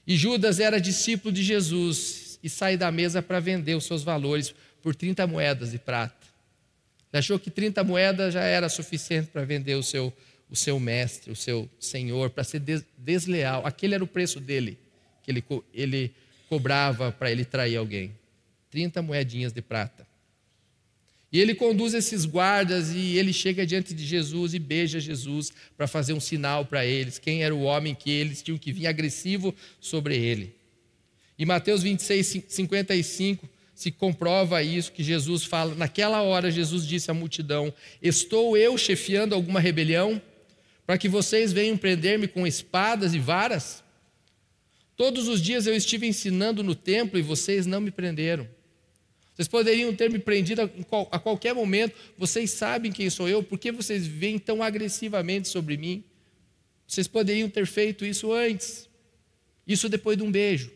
E 0.06 0.16
Judas 0.16 0.60
era 0.60 0.82
discípulo 0.82 1.32
de 1.32 1.44
Jesus 1.44 2.40
e 2.42 2.50
sai 2.50 2.78
da 2.78 2.92
mesa 2.92 3.22
para 3.22 3.40
vender 3.40 3.76
os 3.76 3.86
seus 3.86 4.04
valores 4.04 4.56
por 4.82 4.96
30 4.96 5.28
moedas 5.28 5.72
de 5.72 5.78
prata. 5.78 6.16
Ele 7.12 7.20
achou 7.20 7.38
que 7.38 7.52
30 7.52 7.84
moedas 7.84 8.34
já 8.34 8.44
era 8.44 8.70
suficiente 8.70 9.28
para 9.28 9.44
vender 9.44 9.76
o 9.76 9.84
seu 9.84 10.14
o 10.50 10.56
seu 10.56 10.80
mestre, 10.80 11.32
o 11.32 11.36
seu 11.36 11.70
senhor, 11.80 12.30
para 12.30 12.44
ser 12.44 12.62
desleal. 12.98 13.66
Aquele 13.66 13.96
era 13.96 14.04
o 14.04 14.08
preço 14.08 14.40
dele, 14.40 14.78
que 15.24 15.32
ele, 15.32 15.44
ele 15.74 16.16
cobrava 16.50 17.12
para 17.12 17.32
ele 17.32 17.46
trair 17.46 17.78
alguém. 17.78 18.12
30 18.70 19.02
moedinhas 19.02 19.54
de 19.54 19.62
prata. 19.62 20.06
E 21.32 21.40
ele 21.40 21.54
conduz 21.54 21.94
esses 21.94 22.26
guardas 22.26 22.92
e 22.92 23.18
ele 23.18 23.34
chega 23.34 23.66
diante 23.66 23.94
de 23.94 24.06
Jesus 24.06 24.54
e 24.54 24.60
beija 24.60 25.00
Jesus 25.00 25.52
para 25.76 25.88
fazer 25.88 26.14
um 26.14 26.20
sinal 26.20 26.66
para 26.66 26.86
eles, 26.86 27.20
quem 27.20 27.44
era 27.44 27.54
o 27.54 27.64
homem 27.64 27.94
que 27.94 28.10
eles 28.10 28.42
tinham 28.42 28.58
que 28.58 28.72
vir 28.72 28.88
agressivo 28.88 29.54
sobre 29.80 30.18
ele. 30.18 30.56
E 31.38 31.46
Mateus 31.46 31.84
26, 31.84 32.46
55 32.48 33.48
se 33.76 33.92
comprova 33.92 34.64
isso 34.64 34.92
que 34.92 35.04
Jesus 35.04 35.44
fala. 35.44 35.76
Naquela 35.76 36.22
hora, 36.22 36.50
Jesus 36.50 36.88
disse 36.88 37.12
à 37.12 37.14
multidão: 37.14 37.74
Estou 38.02 38.58
eu 38.58 38.78
chefiando 38.78 39.36
alguma 39.36 39.60
rebelião? 39.60 40.22
para 40.88 40.98
que 40.98 41.10
vocês 41.10 41.52
venham 41.52 41.76
prender-me 41.76 42.30
com 42.30 42.48
espadas 42.48 43.14
e 43.14 43.20
varas? 43.20 43.84
Todos 44.98 45.28
os 45.28 45.40
dias 45.40 45.68
eu 45.68 45.76
estive 45.76 46.08
ensinando 46.08 46.64
no 46.64 46.74
templo 46.74 47.20
e 47.20 47.22
vocês 47.22 47.68
não 47.68 47.80
me 47.80 47.92
prenderam. 47.92 48.50
Vocês 49.36 49.48
poderiam 49.48 49.96
ter 49.96 50.10
me 50.10 50.18
prendido 50.18 50.64
a 51.12 51.20
qualquer 51.20 51.54
momento, 51.54 51.96
vocês 52.18 52.50
sabem 52.50 52.92
quem 52.92 53.08
sou 53.08 53.30
eu, 53.30 53.44
por 53.44 53.60
que 53.60 53.72
vocês 53.72 54.08
vêm 54.08 54.40
tão 54.40 54.64
agressivamente 54.64 55.48
sobre 55.48 55.78
mim? 55.78 56.04
Vocês 56.88 57.08
poderiam 57.08 57.48
ter 57.48 57.68
feito 57.68 58.04
isso 58.04 58.34
antes, 58.34 58.90
isso 59.68 59.88
depois 59.88 60.18
de 60.18 60.24
um 60.24 60.32
beijo. 60.32 60.72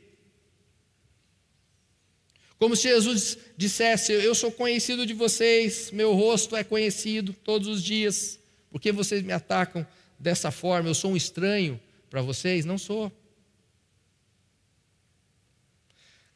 Como 2.59 2.75
se 2.75 2.83
Jesus 2.83 3.39
dissesse: 3.57 4.13
Eu 4.13 4.35
sou 4.35 4.51
conhecido 4.51 5.07
de 5.07 5.15
vocês, 5.15 5.89
meu 5.89 6.13
rosto 6.13 6.55
é 6.55 6.63
conhecido 6.63 7.33
todos 7.33 7.67
os 7.67 7.83
dias, 7.83 8.37
por 8.69 8.79
que 8.79 8.91
vocês 8.91 9.23
me 9.23 9.33
atacam 9.33 9.87
dessa 10.19 10.51
forma, 10.51 10.87
eu 10.87 10.93
sou 10.93 11.13
um 11.13 11.17
estranho 11.17 11.81
para 12.11 12.21
vocês? 12.21 12.63
Não 12.63 12.77
sou. 12.77 13.11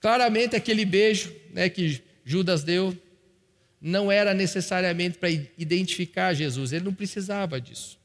Claramente, 0.06 0.56
aquele 0.56 0.86
beijo 0.86 1.36
né, 1.50 1.68
que 1.68 2.00
Judas 2.24 2.63
deu 2.63 2.96
não 3.82 4.12
era 4.12 4.36
necessariamente 4.36 5.18
para 5.18 5.32
identificar 5.32 6.32
Jesus, 6.36 6.72
ele 6.72 6.86
não 6.86 6.94
precisava 6.94 7.60
disso, 7.60 7.98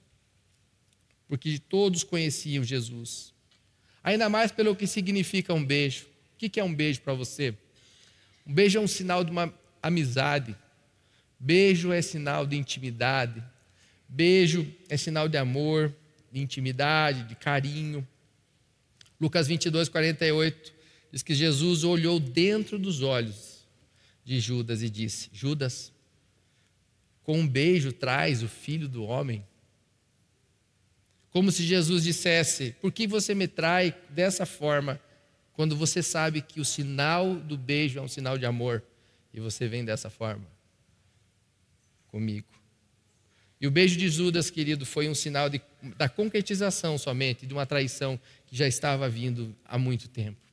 porque 1.28 1.58
todos 1.58 2.02
conheciam 2.02 2.64
Jesus. 2.64 3.34
Ainda 4.02 4.30
mais 4.30 4.50
pelo 4.50 4.74
que 4.74 4.86
significa 4.86 5.52
um 5.52 5.62
beijo. 5.62 6.06
O 6.32 6.38
que 6.38 6.58
é 6.58 6.64
um 6.64 6.74
beijo 6.74 7.02
para 7.02 7.12
você? 7.12 7.52
Um 8.46 8.54
beijo 8.54 8.78
é 8.78 8.80
um 8.80 8.88
sinal 8.88 9.22
de 9.22 9.30
uma 9.30 9.52
amizade. 9.82 10.56
Beijo 11.38 11.92
é 11.92 12.00
sinal 12.00 12.46
de 12.46 12.56
intimidade, 12.56 13.44
Beijo 14.08 14.66
é 14.88 14.96
sinal 14.96 15.28
de 15.28 15.36
amor, 15.36 15.94
de 16.32 16.40
intimidade, 16.40 17.24
de 17.24 17.34
carinho. 17.34 18.08
Lucas 19.20 19.46
22, 19.46 19.90
48 19.90 20.79
diz 21.10 21.22
que 21.22 21.34
Jesus 21.34 21.84
olhou 21.84 22.20
dentro 22.20 22.78
dos 22.78 23.02
olhos 23.02 23.66
de 24.24 24.38
Judas 24.40 24.82
e 24.82 24.90
disse: 24.90 25.28
Judas, 25.32 25.92
com 27.22 27.38
um 27.38 27.48
beijo 27.48 27.92
traz 27.92 28.42
o 28.42 28.48
filho 28.48 28.88
do 28.88 29.04
homem. 29.04 29.44
Como 31.30 31.50
se 31.52 31.64
Jesus 31.64 32.04
dissesse: 32.04 32.74
Por 32.80 32.92
que 32.92 33.06
você 33.06 33.34
me 33.34 33.48
trai 33.48 33.94
dessa 34.08 34.46
forma, 34.46 35.00
quando 35.52 35.76
você 35.76 36.02
sabe 36.02 36.42
que 36.42 36.60
o 36.60 36.64
sinal 36.64 37.34
do 37.34 37.56
beijo 37.56 37.98
é 37.98 38.02
um 38.02 38.08
sinal 38.08 38.38
de 38.38 38.46
amor 38.46 38.82
e 39.32 39.40
você 39.40 39.68
vem 39.68 39.84
dessa 39.84 40.10
forma 40.10 40.46
comigo? 42.08 42.46
E 43.60 43.66
o 43.66 43.70
beijo 43.70 43.96
de 43.96 44.08
Judas, 44.08 44.48
querido, 44.48 44.86
foi 44.86 45.06
um 45.08 45.14
sinal 45.14 45.50
de, 45.50 45.60
da 45.96 46.08
concretização 46.08 46.96
somente 46.96 47.46
de 47.46 47.52
uma 47.52 47.66
traição 47.66 48.18
que 48.46 48.56
já 48.56 48.66
estava 48.66 49.06
vindo 49.06 49.54
há 49.66 49.76
muito 49.76 50.08
tempo. 50.08 50.49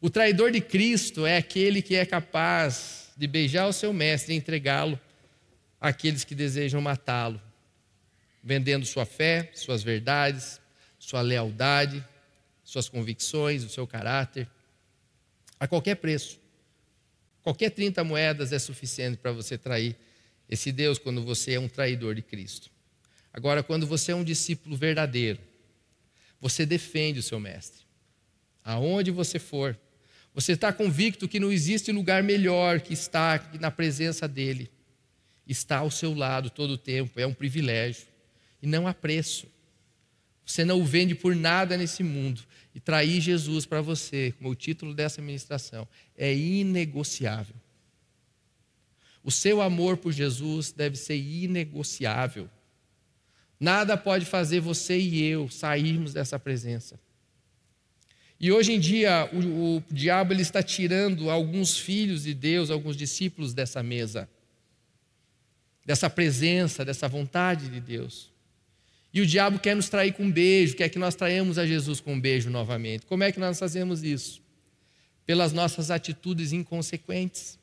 O 0.00 0.10
traidor 0.10 0.50
de 0.50 0.60
Cristo 0.60 1.24
é 1.24 1.36
aquele 1.36 1.80
que 1.80 1.96
é 1.96 2.04
capaz 2.04 3.10
de 3.16 3.26
beijar 3.26 3.66
o 3.66 3.72
seu 3.72 3.92
mestre 3.92 4.34
e 4.34 4.36
entregá-lo 4.36 5.00
àqueles 5.80 6.22
que 6.22 6.34
desejam 6.34 6.80
matá-lo, 6.80 7.40
vendendo 8.42 8.84
sua 8.84 9.06
fé, 9.06 9.50
suas 9.54 9.82
verdades, 9.82 10.60
sua 10.98 11.22
lealdade, 11.22 12.04
suas 12.62 12.88
convicções, 12.88 13.64
o 13.64 13.68
seu 13.68 13.86
caráter, 13.86 14.48
a 15.58 15.66
qualquer 15.66 15.96
preço. 15.96 16.38
Qualquer 17.42 17.70
30 17.70 18.04
moedas 18.04 18.52
é 18.52 18.58
suficiente 18.58 19.16
para 19.16 19.32
você 19.32 19.56
trair 19.56 19.96
esse 20.48 20.70
Deus 20.70 20.98
quando 20.98 21.22
você 21.22 21.54
é 21.54 21.60
um 21.60 21.68
traidor 21.68 22.14
de 22.14 22.22
Cristo. 22.22 22.70
Agora, 23.32 23.62
quando 23.62 23.86
você 23.86 24.12
é 24.12 24.14
um 24.14 24.24
discípulo 24.24 24.76
verdadeiro, 24.76 25.38
você 26.40 26.66
defende 26.66 27.20
o 27.20 27.22
seu 27.22 27.40
mestre. 27.40 27.84
Aonde 28.64 29.10
você 29.10 29.38
for, 29.38 29.78
você 30.36 30.52
está 30.52 30.70
convicto 30.70 31.26
que 31.26 31.40
não 31.40 31.50
existe 31.50 31.90
lugar 31.90 32.22
melhor 32.22 32.82
que 32.82 32.92
estar 32.92 33.54
na 33.58 33.70
presença 33.70 34.28
dele. 34.28 34.70
Está 35.48 35.78
ao 35.78 35.90
seu 35.90 36.12
lado 36.12 36.50
todo 36.50 36.72
o 36.72 36.78
tempo, 36.78 37.18
é 37.18 37.26
um 37.26 37.32
privilégio. 37.32 38.06
E 38.60 38.66
não 38.66 38.86
há 38.86 38.92
preço. 38.92 39.46
Você 40.44 40.62
não 40.62 40.82
o 40.82 40.84
vende 40.84 41.14
por 41.14 41.34
nada 41.34 41.74
nesse 41.78 42.02
mundo. 42.02 42.42
E 42.74 42.78
trair 42.78 43.18
Jesus 43.18 43.64
para 43.64 43.80
você, 43.80 44.34
como 44.36 44.50
o 44.50 44.54
título 44.54 44.92
dessa 44.92 45.22
ministração, 45.22 45.88
é 46.14 46.34
inegociável. 46.34 47.56
O 49.24 49.30
seu 49.30 49.62
amor 49.62 49.96
por 49.96 50.12
Jesus 50.12 50.70
deve 50.70 50.96
ser 50.96 51.16
inegociável. 51.16 52.46
Nada 53.58 53.96
pode 53.96 54.26
fazer 54.26 54.60
você 54.60 54.98
e 54.98 55.24
eu 55.24 55.48
sairmos 55.48 56.12
dessa 56.12 56.38
presença. 56.38 57.00
E 58.38 58.52
hoje 58.52 58.72
em 58.72 58.80
dia, 58.80 59.28
o, 59.32 59.76
o 59.76 59.82
diabo 59.90 60.32
ele 60.32 60.42
está 60.42 60.62
tirando 60.62 61.30
alguns 61.30 61.78
filhos 61.78 62.24
de 62.24 62.34
Deus, 62.34 62.70
alguns 62.70 62.96
discípulos 62.96 63.54
dessa 63.54 63.82
mesa, 63.82 64.28
dessa 65.84 66.10
presença, 66.10 66.84
dessa 66.84 67.08
vontade 67.08 67.68
de 67.68 67.80
Deus. 67.80 68.30
E 69.12 69.20
o 69.20 69.26
diabo 69.26 69.58
quer 69.58 69.74
nos 69.74 69.88
trair 69.88 70.12
com 70.12 70.24
um 70.24 70.30
beijo, 70.30 70.76
quer 70.76 70.88
que 70.88 70.98
nós 70.98 71.14
traímos 71.14 71.58
a 71.58 71.66
Jesus 71.66 72.00
com 72.00 72.14
um 72.14 72.20
beijo 72.20 72.50
novamente. 72.50 73.06
Como 73.06 73.24
é 73.24 73.32
que 73.32 73.40
nós 73.40 73.58
fazemos 73.58 74.02
isso? 74.02 74.42
Pelas 75.24 75.52
nossas 75.52 75.90
atitudes 75.90 76.52
inconsequentes 76.52 77.58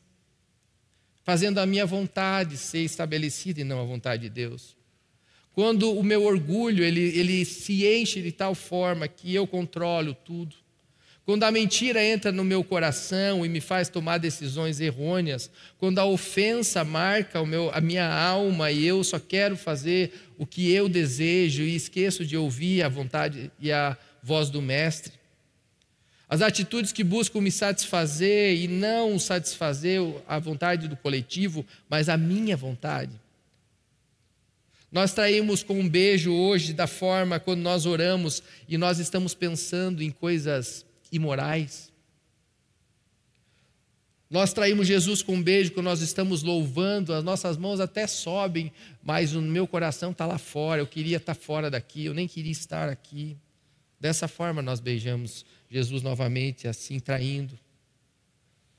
fazendo 1.24 1.60
a 1.60 1.66
minha 1.66 1.86
vontade 1.86 2.58
ser 2.58 2.80
estabelecida 2.80 3.62
e 3.62 3.64
não 3.64 3.82
a 3.82 3.86
vontade 3.86 4.24
de 4.24 4.30
Deus. 4.30 4.76
Quando 5.54 5.92
o 5.92 6.04
meu 6.04 6.24
orgulho 6.24 6.84
ele, 6.84 7.18
ele 7.18 7.46
se 7.46 7.86
enche 7.86 8.22
de 8.22 8.32
tal 8.32 8.54
forma 8.54 9.08
que 9.08 9.34
eu 9.34 9.48
controlo 9.48 10.14
tudo. 10.14 10.56
Quando 11.26 11.44
a 11.44 11.52
mentira 11.52 12.04
entra 12.04 12.34
no 12.34 12.44
meu 12.44 12.66
coração 12.66 13.46
e 13.46 13.50
me 13.50 13.62
faz 13.62 13.88
tomar 13.88 14.18
decisões 14.18 14.82
errôneas, 14.82 15.50
quando 15.78 16.00
a 16.00 16.06
ofensa 16.06 16.84
marca 16.84 17.46
meu, 17.46 17.72
a 17.74 17.80
minha 17.80 18.06
alma 18.06 18.72
e 18.72 18.86
eu 18.86 19.02
só 19.06 19.18
quero 19.18 19.56
fazer 19.56 20.14
o 20.38 20.46
que 20.46 20.70
eu 20.70 20.90
desejo 20.90 21.64
e 21.64 21.76
esqueço 21.76 22.26
de 22.26 22.36
ouvir 22.36 22.84
a 22.84 22.90
vontade 22.90 23.50
e 23.58 23.72
a 23.72 23.98
voz 24.22 24.50
do 24.50 24.62
Mestre, 24.62 25.14
as 26.28 26.42
atitudes 26.42 26.92
que 26.92 27.04
buscam 27.04 27.40
me 27.40 27.52
satisfazer 27.52 28.58
e 28.58 28.68
não 28.68 29.18
satisfazer 29.18 30.02
a 30.28 30.40
vontade 30.40 30.88
do 30.90 30.98
coletivo, 30.98 31.66
mas 31.88 32.10
a 32.10 32.18
minha 32.18 32.58
vontade. 32.58 33.22
Nós 34.92 35.14
traímos 35.14 35.64
com 35.64 35.80
um 35.80 35.88
beijo 35.88 36.34
hoje 36.34 36.74
da 36.74 36.88
forma 36.88 37.40
quando 37.40 37.62
nós 37.62 37.86
oramos 37.86 38.44
e 38.68 38.78
nós 38.78 39.00
estamos 39.00 39.34
pensando 39.34 40.04
em 40.04 40.12
coisas 40.12 40.86
imorais. 41.14 41.94
Nós 44.34 44.52
traímos 44.52 44.88
Jesus 44.88 45.22
com 45.22 45.36
um 45.36 45.44
beijo 45.44 45.72
quando 45.74 45.86
nós 45.86 46.02
estamos 46.02 46.42
louvando, 46.42 47.14
as 47.14 47.24
nossas 47.24 47.56
mãos 47.56 47.80
até 47.80 48.08
sobem, 48.08 48.72
mas 49.04 49.36
o 49.36 49.42
meu 49.42 49.68
coração 49.68 50.10
está 50.10 50.26
lá 50.26 50.40
fora. 50.40 50.82
Eu 50.82 50.88
queria 50.88 51.18
estar 51.18 51.36
fora 51.36 51.70
daqui, 51.70 52.06
eu 52.06 52.16
nem 52.16 52.28
queria 52.28 52.52
estar 52.52 52.90
aqui. 52.90 53.38
Dessa 54.00 54.28
forma 54.28 54.60
nós 54.60 54.80
beijamos 54.80 55.46
Jesus 55.70 56.02
novamente, 56.02 56.68
assim 56.68 57.00
traindo. 57.00 57.60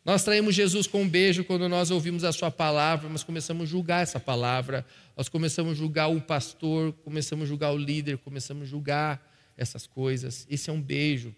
Nós 0.05 0.25
traímos 0.25 0.57
Jesus 0.57 0.88
com 0.88 1.03
um 1.03 1.09
beijo 1.09 1.44
quando 1.44 1.68
nós 1.68 1.92
ouvimos 1.92 2.25
a 2.25 2.33
Sua 2.33 2.51
palavra, 2.51 3.09
mas 3.09 3.23
começamos 3.23 3.62
a 3.62 3.66
julgar 3.66 4.03
essa 4.03 4.18
palavra, 4.18 4.85
nós 5.16 5.29
começamos 5.29 5.73
a 5.73 5.75
julgar 5.77 6.09
o 6.09 6.20
pastor, 6.20 6.92
começamos 7.05 7.44
a 7.44 7.47
julgar 7.47 7.73
o 7.73 7.79
líder, 7.79 8.18
começamos 8.18 8.64
a 8.64 8.66
julgar 8.66 9.33
essas 9.57 9.87
coisas. 9.87 10.49
Esse 10.51 10.68
é 10.68 10.73
um 10.73 10.83
beijo 10.83 11.33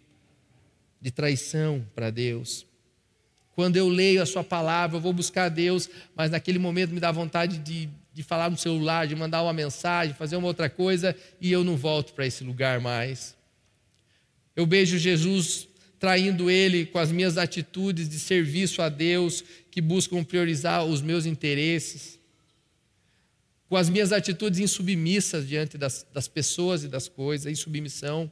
de 1.00 1.10
traição 1.10 1.86
para 1.94 2.10
Deus. 2.10 2.66
Quando 3.54 3.76
eu 3.76 3.88
leio 3.88 4.22
a 4.22 4.26
Sua 4.26 4.44
palavra, 4.44 4.96
eu 4.96 5.00
vou 5.00 5.12
buscar 5.12 5.48
Deus, 5.48 5.88
mas 6.14 6.30
naquele 6.30 6.58
momento 6.58 6.92
me 6.92 7.00
dá 7.00 7.10
vontade 7.10 7.58
de, 7.58 7.88
de 8.12 8.22
falar 8.22 8.50
no 8.50 8.58
celular, 8.58 9.06
de 9.06 9.16
mandar 9.16 9.42
uma 9.42 9.52
mensagem, 9.52 10.14
fazer 10.14 10.36
uma 10.36 10.48
outra 10.48 10.68
coisa, 10.68 11.16
e 11.40 11.50
eu 11.50 11.64
não 11.64 11.76
volto 11.76 12.12
para 12.12 12.26
esse 12.26 12.44
lugar 12.44 12.80
mais. 12.80 13.34
Eu 14.54 14.66
beijo 14.66 14.98
Jesus 14.98 15.68
traindo 15.98 16.50
Ele 16.50 16.86
com 16.86 16.98
as 16.98 17.10
minhas 17.10 17.38
atitudes 17.38 18.08
de 18.08 18.18
serviço 18.18 18.82
a 18.82 18.88
Deus, 18.88 19.42
que 19.70 19.80
buscam 19.80 20.22
priorizar 20.22 20.84
os 20.84 21.00
meus 21.00 21.26
interesses, 21.26 22.18
com 23.68 23.76
as 23.76 23.88
minhas 23.88 24.12
atitudes 24.12 24.60
insubmissas 24.60 25.46
diante 25.48 25.76
das, 25.76 26.06
das 26.12 26.28
pessoas 26.28 26.84
e 26.84 26.88
das 26.88 27.08
coisas, 27.08 27.50
insubmissão. 27.50 28.30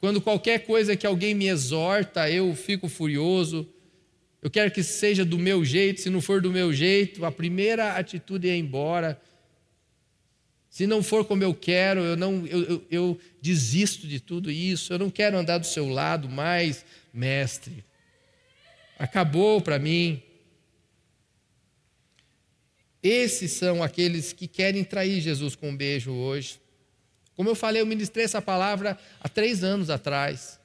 Quando 0.00 0.20
qualquer 0.20 0.60
coisa 0.60 0.96
que 0.96 1.06
alguém 1.06 1.34
me 1.34 1.46
exorta, 1.46 2.30
eu 2.30 2.54
fico 2.54 2.88
furioso, 2.88 3.68
eu 4.40 4.50
quero 4.50 4.70
que 4.70 4.82
seja 4.82 5.24
do 5.24 5.38
meu 5.38 5.62
jeito, 5.62 6.00
se 6.00 6.08
não 6.08 6.22
for 6.22 6.40
do 6.40 6.50
meu 6.50 6.72
jeito, 6.72 7.24
a 7.26 7.30
primeira 7.30 7.96
atitude 7.96 8.48
é 8.48 8.56
ir 8.56 8.60
embora. 8.60 9.20
Se 10.70 10.86
não 10.86 11.02
for 11.02 11.26
como 11.26 11.44
eu 11.44 11.52
quero, 11.52 12.00
eu, 12.00 12.16
não, 12.16 12.46
eu, 12.46 12.62
eu, 12.62 12.86
eu 12.90 13.20
desisto 13.42 14.06
de 14.06 14.18
tudo 14.18 14.50
isso, 14.50 14.92
eu 14.94 14.98
não 14.98 15.10
quero 15.10 15.36
andar 15.36 15.58
do 15.58 15.66
seu 15.66 15.86
lado 15.86 16.28
mais, 16.28 16.84
mestre. 17.12 17.84
Acabou 18.98 19.60
para 19.60 19.78
mim. 19.78 20.22
Esses 23.02 23.52
são 23.52 23.82
aqueles 23.82 24.32
que 24.32 24.46
querem 24.46 24.82
trair 24.82 25.20
Jesus 25.20 25.54
com 25.54 25.70
um 25.70 25.76
beijo 25.76 26.12
hoje. 26.12 26.58
Como 27.40 27.48
eu 27.48 27.54
falei, 27.54 27.80
eu 27.80 27.86
ministrei 27.86 28.26
essa 28.26 28.42
palavra 28.42 28.98
há 29.18 29.26
três 29.26 29.64
anos 29.64 29.88
atrás. 29.88 30.60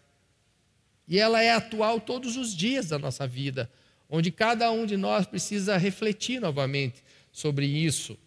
E 1.07 1.17
ela 1.17 1.41
é 1.41 1.51
atual 1.51 2.01
todos 2.01 2.35
os 2.35 2.53
dias 2.53 2.89
da 2.89 2.99
nossa 2.99 3.25
vida, 3.25 3.71
onde 4.09 4.29
cada 4.29 4.69
um 4.69 4.85
de 4.85 4.97
nós 4.97 5.25
precisa 5.25 5.77
refletir 5.77 6.41
novamente 6.41 7.01
sobre 7.31 7.65
isso 7.65 8.17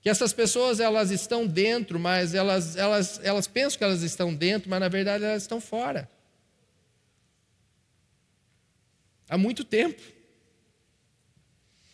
que 0.00 0.08
essas 0.08 0.32
pessoas 0.32 0.78
elas 0.78 1.10
estão 1.10 1.44
dentro, 1.44 1.98
mas 1.98 2.34
elas, 2.34 2.76
elas, 2.76 3.18
elas 3.24 3.48
pensam 3.48 3.78
que 3.78 3.82
elas 3.82 4.02
estão 4.02 4.32
dentro, 4.32 4.70
mas 4.70 4.78
na 4.78 4.88
verdade 4.88 5.24
elas 5.24 5.42
estão 5.42 5.60
fora. 5.60 6.08
Há 9.28 9.36
muito 9.36 9.64
tempo. 9.64 10.00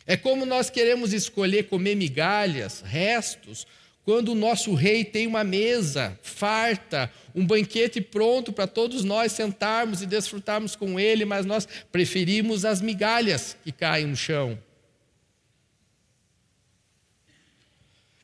É 0.05 0.18
como 0.18 0.44
nós 0.44 0.68
queremos 0.68 1.14
escolher 1.14 1.70
comer 1.70 1.94
migalhas, 1.94 2.83
restos, 2.83 3.66
quando 4.04 4.30
o 4.30 4.34
nosso 4.34 4.74
rei 4.74 5.04
tem 5.04 5.26
uma 5.26 5.44
mesa 5.44 6.18
farta, 6.22 7.10
um 7.34 7.46
banquete 7.46 8.00
pronto 8.00 8.52
para 8.52 8.66
todos 8.66 9.04
nós 9.04 9.32
sentarmos 9.32 10.02
e 10.02 10.06
desfrutarmos 10.06 10.74
com 10.74 10.98
ele, 10.98 11.24
mas 11.24 11.46
nós 11.46 11.68
preferimos 11.90 12.64
as 12.64 12.80
migalhas 12.80 13.56
que 13.62 13.70
caem 13.70 14.06
no 14.06 14.16
chão. 14.16 14.58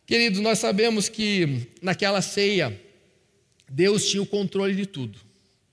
Queridos, 0.05 0.41
nós 0.41 0.59
sabemos 0.59 1.09
que 1.09 1.69
naquela 1.81 2.23
ceia, 2.23 2.81
Deus 3.69 4.09
tinha 4.09 4.23
o 4.23 4.27
controle 4.27 4.75
de 4.75 4.87
tudo. 4.87 5.21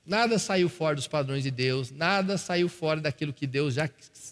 Nada 0.05 0.37
saiu 0.37 0.69
fora 0.69 0.95
dos 0.95 1.07
padrões 1.07 1.41
de 1.41 1.49
Deus, 1.49 1.89
nada 1.89 2.37
saiu 2.37 2.69
fora 2.69 3.01
daquilo 3.01 3.33
que 3.33 3.47
Deus 3.47 3.73
já, 3.73 3.89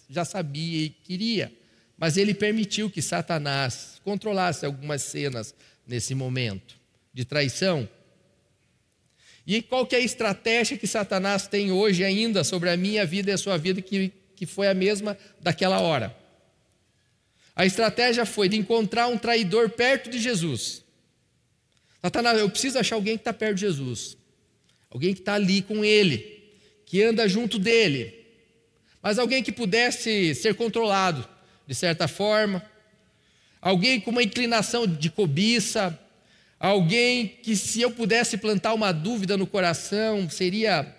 já 0.08 0.24
sabia 0.24 0.84
e 0.84 0.90
queria. 0.90 1.52
Mas 1.98 2.16
ele 2.16 2.32
permitiu 2.32 2.88
que 2.88 3.02
Satanás 3.02 3.93
controlasse 4.04 4.66
algumas 4.66 5.02
cenas 5.02 5.54
nesse 5.86 6.14
momento 6.14 6.76
de 7.12 7.24
traição. 7.24 7.88
E 9.46 9.60
qual 9.60 9.86
que 9.86 9.94
é 9.94 9.98
a 9.98 10.02
estratégia 10.02 10.76
que 10.76 10.86
Satanás 10.86 11.46
tem 11.46 11.72
hoje 11.72 12.04
ainda 12.04 12.44
sobre 12.44 12.70
a 12.70 12.76
minha 12.76 13.04
vida 13.04 13.30
e 13.30 13.34
a 13.34 13.38
sua 13.38 13.56
vida, 13.58 13.82
que, 13.82 14.12
que 14.36 14.46
foi 14.46 14.68
a 14.68 14.74
mesma 14.74 15.16
daquela 15.40 15.80
hora? 15.80 16.16
A 17.56 17.64
estratégia 17.64 18.26
foi 18.26 18.48
de 18.48 18.56
encontrar 18.56 19.06
um 19.06 19.18
traidor 19.18 19.70
perto 19.70 20.10
de 20.10 20.18
Jesus. 20.18 20.82
Satanás, 22.02 22.38
eu 22.38 22.50
preciso 22.50 22.78
achar 22.78 22.96
alguém 22.96 23.16
que 23.16 23.20
está 23.20 23.32
perto 23.32 23.56
de 23.56 23.60
Jesus. 23.62 24.16
Alguém 24.90 25.14
que 25.14 25.20
está 25.20 25.34
ali 25.34 25.62
com 25.62 25.84
ele, 25.84 26.52
que 26.84 27.02
anda 27.02 27.28
junto 27.28 27.58
dele. 27.58 28.26
Mas 29.02 29.18
alguém 29.18 29.42
que 29.42 29.52
pudesse 29.52 30.34
ser 30.34 30.54
controlado, 30.54 31.28
de 31.66 31.74
certa 31.74 32.08
forma. 32.08 32.62
Alguém 33.64 33.98
com 33.98 34.10
uma 34.10 34.22
inclinação 34.22 34.86
de 34.86 35.08
cobiça. 35.08 35.98
Alguém 36.60 37.26
que, 37.26 37.56
se 37.56 37.80
eu 37.80 37.90
pudesse 37.90 38.36
plantar 38.36 38.74
uma 38.74 38.92
dúvida 38.92 39.38
no 39.38 39.46
coração, 39.46 40.28
seria 40.28 40.94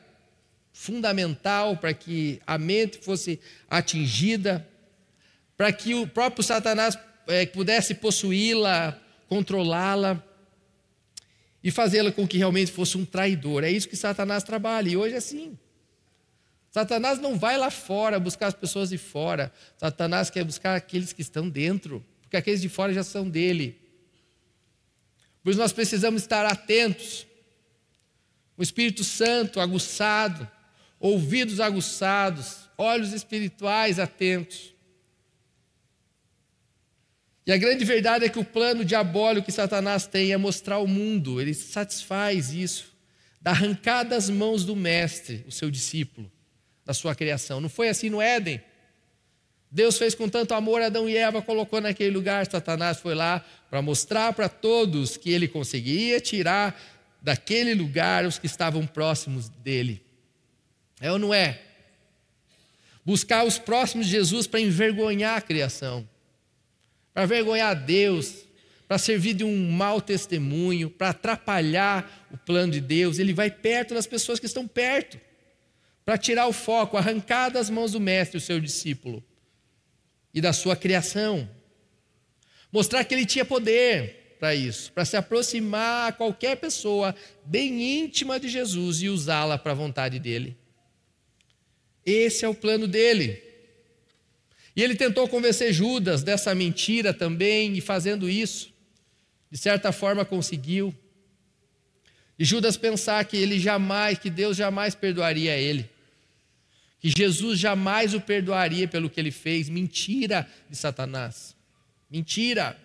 fundamental 0.73 1.77
para 1.77 1.93
que 1.93 2.41
a 2.45 2.57
mente 2.57 2.97
fosse 2.97 3.39
atingida 3.69 4.67
para 5.55 5.71
que 5.71 5.93
o 5.93 6.07
próprio 6.07 6.43
Satanás 6.43 6.97
é, 7.27 7.45
pudesse 7.45 7.93
possuí-la, 7.93 8.99
controlá-la 9.29 10.21
e 11.63 11.69
fazê-la 11.71 12.11
com 12.11 12.27
que 12.27 12.37
realmente 12.37 12.71
fosse 12.71 12.97
um 12.97 13.05
traidor. 13.05 13.63
É 13.63 13.69
isso 13.71 13.87
que 13.87 13.95
Satanás 13.95 14.43
trabalha, 14.43 14.89
e 14.89 14.97
hoje 14.97 15.13
é 15.13 15.17
assim. 15.17 15.57
Satanás 16.71 17.19
não 17.19 17.37
vai 17.37 17.57
lá 17.57 17.71
fora 17.71 18.19
buscar 18.19 18.47
as 18.47 18.53
pessoas 18.53 18.89
de 18.89 18.97
fora, 18.97 19.51
Satanás 19.77 20.29
quer 20.31 20.43
buscar 20.43 20.75
aqueles 20.75 21.13
que 21.13 21.21
estão 21.21 21.47
dentro, 21.47 22.03
porque 22.25 22.37
aqueles 22.37 22.61
de 22.61 22.67
fora 22.67 22.91
já 22.91 23.03
são 23.03 23.29
dele. 23.29 23.79
Por 25.43 25.51
isso 25.51 25.59
nós 25.59 25.71
precisamos 25.71 26.23
estar 26.23 26.45
atentos. 26.45 27.25
O 28.57 28.63
Espírito 28.63 29.03
Santo 29.03 29.59
aguçado, 29.59 30.49
ouvidos 30.99 31.59
aguçados, 31.59 32.67
olhos 32.77 33.13
espirituais 33.13 33.99
atentos. 33.99 34.73
E 37.45 37.51
a 37.51 37.57
grande 37.57 37.85
verdade 37.85 38.25
é 38.25 38.29
que 38.29 38.39
o 38.39 38.43
plano 38.43 38.83
diabólico 38.83 39.45
que 39.45 39.51
Satanás 39.51 40.07
tem 40.07 40.33
é 40.33 40.37
mostrar 40.37 40.75
ao 40.75 40.87
mundo, 40.87 41.39
ele 41.39 41.53
satisfaz 41.53 42.51
isso, 42.51 42.91
da 43.39 43.51
arrancar 43.51 44.03
das 44.03 44.31
mãos 44.31 44.65
do 44.65 44.75
mestre, 44.75 45.45
o 45.47 45.51
seu 45.51 45.69
discípulo, 45.69 46.31
da 46.83 46.93
sua 46.93 47.13
criação. 47.13 47.61
Não 47.61 47.69
foi 47.69 47.89
assim 47.89 48.09
no 48.09 48.19
Éden? 48.19 48.59
Deus 49.75 49.97
fez 49.97 50.15
com 50.15 50.29
tanto 50.29 50.53
amor 50.53 50.81
Adão 50.81 51.09
e 51.09 51.17
Eva, 51.17 51.41
colocou 51.41 51.81
naquele 51.81 52.11
lugar, 52.11 52.49
Satanás 52.49 53.01
foi 53.01 53.13
lá 53.13 53.43
para 53.69 53.81
mostrar 53.81 54.31
para 54.31 54.47
todos 54.47 55.17
que 55.17 55.29
ele 55.29 55.49
conseguia 55.49 56.21
tirar 56.21 56.81
daquele 57.21 57.73
lugar 57.73 58.25
os 58.25 58.39
que 58.39 58.45
estavam 58.45 58.87
próximos 58.87 59.49
dele. 59.49 60.01
É 61.01 61.11
ou 61.11 61.19
não 61.19 61.33
é? 61.33 61.59
Buscar 63.05 63.45
os 63.45 63.59
próximos 63.59 64.05
de 64.05 64.13
Jesus 64.13 64.47
para 64.47 64.61
envergonhar 64.61 65.37
a 65.37 65.41
criação 65.41 66.07
para 67.13 67.25
vergonhar 67.25 67.71
a 67.71 67.73
Deus, 67.73 68.45
para 68.87 68.97
servir 68.97 69.33
de 69.33 69.43
um 69.43 69.71
mau 69.71 69.99
testemunho, 69.99 70.89
para 70.89 71.09
atrapalhar 71.09 72.27
o 72.31 72.37
plano 72.37 72.71
de 72.71 72.79
Deus. 72.79 73.19
Ele 73.19 73.33
vai 73.33 73.51
perto 73.51 73.93
das 73.93 74.07
pessoas 74.07 74.39
que 74.39 74.45
estão 74.45 74.65
perto, 74.65 75.19
para 76.05 76.17
tirar 76.17 76.47
o 76.47 76.53
foco, 76.53 76.95
arrancar 76.95 77.49
das 77.49 77.69
mãos 77.69 77.91
do 77.91 77.99
Mestre 77.99 78.37
o 78.37 78.41
seu 78.41 78.57
discípulo 78.59 79.21
e 80.35 80.41
da 80.41 80.51
sua 80.51 80.75
criação. 80.75 81.49
Mostrar 82.69 83.05
que 83.05 83.15
ele 83.15 83.25
tinha 83.25 83.45
poder 83.45 84.35
para 84.37 84.53
isso, 84.53 84.91
para 84.91 85.05
se 85.05 85.15
aproximar 85.15 86.09
a 86.09 86.11
qualquer 86.11 86.57
pessoa 86.57 87.15
bem 87.45 88.01
íntima 88.01 88.37
de 88.37 88.49
Jesus 88.49 89.01
e 89.01 89.07
usá-la 89.07 89.57
para 89.57 89.71
a 89.71 89.75
vontade 89.75 90.19
dele. 90.19 90.57
Esse 92.05 92.43
é 92.43 92.49
o 92.49 92.53
plano 92.53 92.85
dele. 92.85 93.41
E 94.75 94.83
ele 94.83 94.93
tentou 94.93 95.25
convencer 95.29 95.71
Judas 95.71 96.21
dessa 96.21 96.53
mentira 96.53 97.13
também, 97.13 97.77
e 97.77 97.81
fazendo 97.81 98.29
isso, 98.29 98.73
de 99.49 99.57
certa 99.57 99.93
forma 99.93 100.25
conseguiu. 100.25 100.93
E 102.37 102.43
Judas 102.43 102.75
pensar 102.75 103.23
que 103.23 103.37
ele 103.37 103.57
jamais, 103.57 104.19
que 104.19 104.29
Deus 104.29 104.57
jamais 104.57 104.93
perdoaria 104.93 105.55
ele, 105.55 105.89
que 107.05 107.13
Jesus 107.15 107.59
jamais 107.59 108.15
o 108.15 108.19
perdoaria 108.19 108.87
pelo 108.87 109.11
que 109.11 109.19
ele 109.19 109.29
fez. 109.29 109.69
Mentira 109.69 110.49
de 110.67 110.75
Satanás. 110.75 111.55
Mentira. 112.09 112.75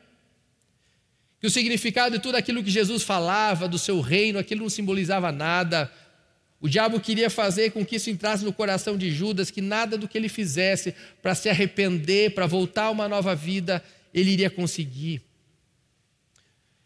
Que 1.41 1.47
o 1.47 1.51
significado 1.51 2.17
de 2.17 2.23
tudo 2.23 2.35
aquilo 2.35 2.63
que 2.63 2.71
Jesus 2.71 3.03
falava, 3.03 3.67
do 3.67 3.79
seu 3.79 3.99
reino, 4.03 4.39
aquilo 4.39 4.61
não 4.61 4.69
simbolizava 4.69 5.33
nada, 5.33 5.91
o 6.61 6.69
diabo 6.69 7.01
queria 7.01 7.31
fazer 7.31 7.73
com 7.73 7.83
que 7.83 7.97
isso 7.97 8.11
entrasse 8.11 8.45
no 8.45 8.53
coração 8.53 8.99
de 8.99 9.11
Judas, 9.11 9.51
que 9.51 9.63
nada 9.63 9.97
do 9.97 10.07
que 10.07 10.19
ele 10.19 10.29
fizesse 10.29 10.95
para 11.23 11.35
se 11.35 11.49
arrepender, 11.49 12.35
para 12.35 12.45
voltar 12.45 12.85
a 12.85 12.91
uma 12.91 13.09
nova 13.09 13.35
vida, 13.35 13.83
ele 14.13 14.33
iria 14.33 14.51
conseguir. 14.51 15.23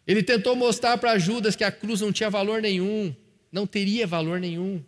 Ele 0.06 0.22
tentou 0.22 0.54
mostrar 0.54 0.98
para 0.98 1.18
Judas 1.18 1.56
que 1.56 1.64
a 1.64 1.72
cruz 1.72 2.00
não 2.00 2.12
tinha 2.12 2.30
valor 2.30 2.62
nenhum, 2.62 3.12
não 3.50 3.66
teria 3.66 4.06
valor 4.06 4.38
nenhum. 4.38 4.80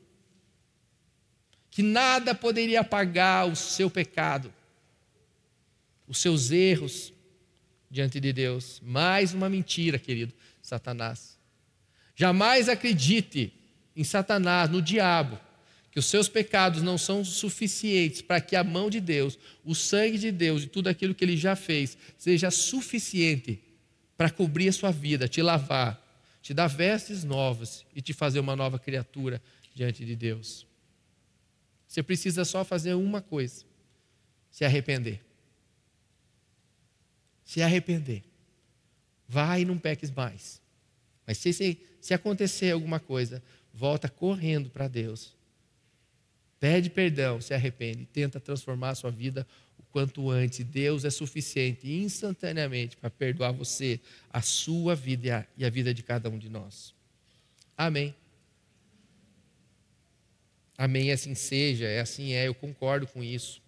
Que 1.77 1.83
nada 1.83 2.35
poderia 2.35 2.81
apagar 2.81 3.47
o 3.47 3.55
seu 3.55 3.91
pecado, 3.91 4.51
os 6.09 6.17
seus 6.17 6.51
erros 6.51 7.13
diante 7.91 8.19
de 8.19 8.33
Deus. 8.33 8.81
Mais 8.83 9.35
uma 9.35 9.47
mentira, 9.51 9.99
querido 9.99 10.33
Satanás. 10.63 11.39
Jamais 12.15 12.71
acredite 12.71 13.53
em 13.95 14.03
Satanás, 14.03 14.71
no 14.71 14.81
diabo, 14.81 15.39
que 15.93 15.99
os 15.99 16.07
seus 16.07 16.31
pecados 16.31 16.81
não 16.81 16.97
são 16.97 17.23
suficientes 17.23 18.23
para 18.23 18.41
que 18.41 18.57
a 18.57 18.65
mão 18.65 18.89
de 18.89 18.99
Deus, 18.99 19.39
o 19.63 19.75
sangue 19.75 20.17
de 20.17 20.33
Deus 20.33 20.63
e 20.63 20.69
tudo 20.69 20.89
aquilo 20.89 21.15
que 21.15 21.27
ele 21.27 21.37
já 21.37 21.55
fez 21.55 21.99
seja 22.17 22.51
suficiente 22.51 23.61
para 24.17 24.31
cobrir 24.31 24.71
a 24.71 24.73
sua 24.73 24.91
vida, 24.91 25.29
te 25.29 25.43
lavar, 25.43 26.03
te 26.41 26.55
dar 26.55 26.69
vestes 26.69 27.23
novas 27.23 27.85
e 27.95 28.01
te 28.01 28.15
fazer 28.15 28.41
uma 28.41 28.57
nova 28.57 28.79
criatura 28.79 29.43
diante 29.75 30.07
de 30.07 30.17
Deus. 30.17 30.66
Você 31.87 32.03
precisa 32.03 32.45
só 32.45 32.65
fazer 32.65 32.95
uma 32.95 33.21
coisa: 33.21 33.65
se 34.51 34.65
arrepender. 34.65 35.21
Se 37.45 37.63
arrepender. 37.63 38.25
Vai 39.29 39.63
e 39.63 39.65
não 39.65 39.79
peques 39.79 40.11
mais. 40.11 40.61
Mas 41.27 41.39
se, 41.39 41.53
se, 41.53 41.81
se 42.01 42.15
acontecer 42.15 42.71
alguma 42.71 43.01
coisa, 43.01 43.43
volta 43.73 44.09
correndo 44.09 44.71
para 44.71 44.89
Deus. 44.89 45.35
Pede 46.59 46.89
perdão, 46.89 47.41
se 47.41 47.53
arrepende, 47.53 48.07
tenta 48.07 48.41
transformar 48.41 48.91
a 48.91 48.95
sua 48.95 49.11
vida 49.11 49.47
o 49.79 49.83
quanto 49.93 50.31
antes. 50.31 50.65
Deus 50.65 51.05
é 51.05 51.11
suficiente 51.11 51.91
instantaneamente 51.91 52.97
para 52.97 53.11
perdoar 53.11 53.53
você, 53.53 54.01
a 54.33 54.41
sua 54.41 54.95
vida 54.95 55.27
e 55.27 55.31
a, 55.31 55.47
e 55.59 55.65
a 55.65 55.71
vida 55.71 55.93
de 55.93 56.03
cada 56.03 56.31
um 56.31 56.39
de 56.39 56.49
nós. 56.49 56.95
Amém. 57.77 58.15
Amém, 60.79 61.11
assim 61.11 61.35
seja, 61.35 61.87
é 61.87 62.01
assim 62.01 62.33
é, 62.33 62.49
eu 62.49 62.55
concordo 62.55 63.07
com 63.07 63.25
isso. 63.25 63.63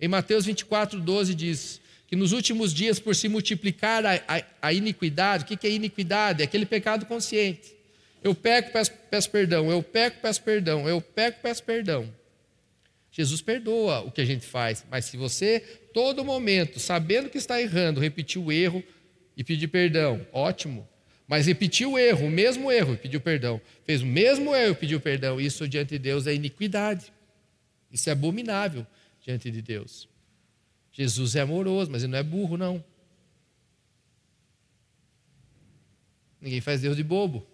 Em 0.00 0.08
Mateus 0.08 0.44
24, 0.44 1.00
12 1.00 1.34
diz 1.34 1.80
que 2.08 2.16
nos 2.16 2.32
últimos 2.32 2.74
dias, 2.74 2.98
por 2.98 3.14
se 3.14 3.28
multiplicar 3.28 4.04
a, 4.04 4.14
a, 4.28 4.42
a 4.60 4.72
iniquidade, 4.72 5.44
o 5.44 5.46
que, 5.46 5.56
que 5.56 5.66
é 5.66 5.70
iniquidade? 5.70 6.42
É 6.42 6.44
aquele 6.44 6.66
pecado 6.66 7.06
consciente. 7.06 7.74
Eu 8.22 8.34
peco, 8.34 8.72
peço, 8.72 8.92
peço 9.10 9.30
perdão, 9.30 9.70
eu 9.70 9.82
peco, 9.82 10.20
peço 10.20 10.42
perdão, 10.42 10.88
eu 10.88 11.00
peco, 11.00 11.40
peço 11.40 11.62
perdão. 11.62 12.12
Jesus 13.10 13.42
perdoa 13.42 14.00
o 14.00 14.10
que 14.10 14.20
a 14.20 14.24
gente 14.24 14.44
faz, 14.44 14.84
mas 14.90 15.04
se 15.04 15.16
você, 15.16 15.60
todo 15.92 16.24
momento, 16.24 16.80
sabendo 16.80 17.28
que 17.28 17.38
está 17.38 17.60
errando, 17.60 18.00
repetir 18.00 18.40
o 18.40 18.50
erro 18.50 18.82
e 19.36 19.44
pedir 19.44 19.68
perdão, 19.68 20.26
ótimo. 20.32 20.88
Mas 21.26 21.46
repetiu 21.46 21.92
o 21.92 21.98
erro, 21.98 22.26
o 22.26 22.30
mesmo 22.30 22.70
erro, 22.70 22.96
pediu 22.96 23.20
perdão. 23.20 23.60
Fez 23.84 24.02
o 24.02 24.06
mesmo 24.06 24.54
erro 24.54 24.74
pediu 24.74 25.00
perdão. 25.00 25.40
Isso 25.40 25.68
diante 25.68 25.90
de 25.90 25.98
Deus 25.98 26.26
é 26.26 26.34
iniquidade. 26.34 27.12
Isso 27.90 28.08
é 28.08 28.12
abominável 28.12 28.86
diante 29.20 29.50
de 29.50 29.62
Deus. 29.62 30.08
Jesus 30.92 31.36
é 31.36 31.40
amoroso, 31.40 31.90
mas 31.90 32.02
ele 32.02 32.12
não 32.12 32.18
é 32.18 32.22
burro, 32.22 32.56
não. 32.56 32.84
Ninguém 36.40 36.60
faz 36.60 36.80
Deus 36.80 36.96
de 36.96 37.04
bobo. 37.04 37.46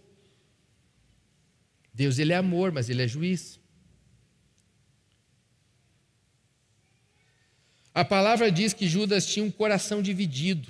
Deus 1.93 2.19
ele 2.19 2.33
é 2.33 2.37
amor, 2.37 2.73
mas 2.73 2.89
ele 2.89 3.03
é 3.03 3.09
juiz. 3.09 3.61
A 7.93 8.05
palavra 8.05 8.51
diz 8.51 8.73
que 8.73 8.87
Judas 8.87 9.27
tinha 9.27 9.45
um 9.45 9.51
coração 9.51 10.01
dividido. 10.01 10.69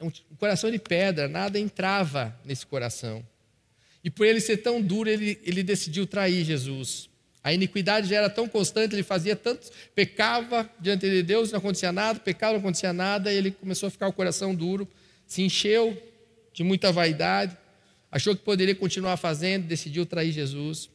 É 0.00 0.04
um 0.04 0.10
coração 0.38 0.70
de 0.70 0.78
pedra, 0.78 1.28
nada 1.28 1.58
entrava 1.58 2.38
nesse 2.44 2.64
coração. 2.66 3.24
E 4.02 4.10
por 4.10 4.26
ele 4.26 4.40
ser 4.40 4.58
tão 4.58 4.80
duro, 4.80 5.08
ele, 5.08 5.38
ele 5.42 5.62
decidiu 5.62 6.06
trair 6.06 6.44
Jesus. 6.44 7.08
A 7.42 7.52
iniquidade 7.52 8.08
já 8.08 8.16
era 8.16 8.30
tão 8.30 8.48
constante, 8.48 8.94
ele 8.94 9.02
fazia 9.02 9.34
tanto, 9.34 9.70
pecava 9.94 10.68
diante 10.78 11.08
de 11.08 11.22
Deus, 11.22 11.50
não 11.50 11.58
acontecia 11.58 11.92
nada, 11.92 12.20
pecava, 12.20 12.52
não 12.52 12.60
acontecia 12.60 12.92
nada, 12.92 13.32
e 13.32 13.36
ele 13.36 13.50
começou 13.50 13.86
a 13.86 13.90
ficar 13.90 14.08
o 14.08 14.12
coração 14.12 14.54
duro, 14.54 14.86
se 15.26 15.42
encheu 15.42 16.00
de 16.52 16.62
muita 16.62 16.92
vaidade, 16.92 17.56
achou 18.10 18.34
que 18.36 18.42
poderia 18.42 18.74
continuar 18.74 19.16
fazendo, 19.16 19.66
decidiu 19.66 20.04
trair 20.04 20.32
Jesus. 20.32 20.90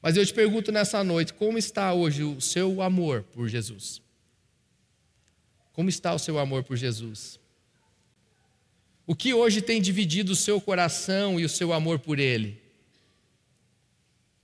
Mas 0.00 0.16
eu 0.16 0.24
te 0.24 0.32
pergunto 0.32 0.70
nessa 0.70 1.02
noite, 1.02 1.32
como 1.32 1.58
está 1.58 1.92
hoje 1.92 2.22
o 2.22 2.40
seu 2.40 2.80
amor 2.80 3.24
por 3.34 3.48
Jesus? 3.48 4.00
Como 5.72 5.88
está 5.88 6.14
o 6.14 6.18
seu 6.18 6.38
amor 6.38 6.62
por 6.64 6.76
Jesus? 6.76 7.38
O 9.08 9.16
que 9.16 9.32
hoje 9.32 9.62
tem 9.62 9.80
dividido 9.80 10.32
o 10.32 10.36
seu 10.36 10.60
coração 10.60 11.40
e 11.40 11.44
o 11.46 11.48
seu 11.48 11.72
amor 11.72 11.98
por 11.98 12.18
Ele? 12.18 12.60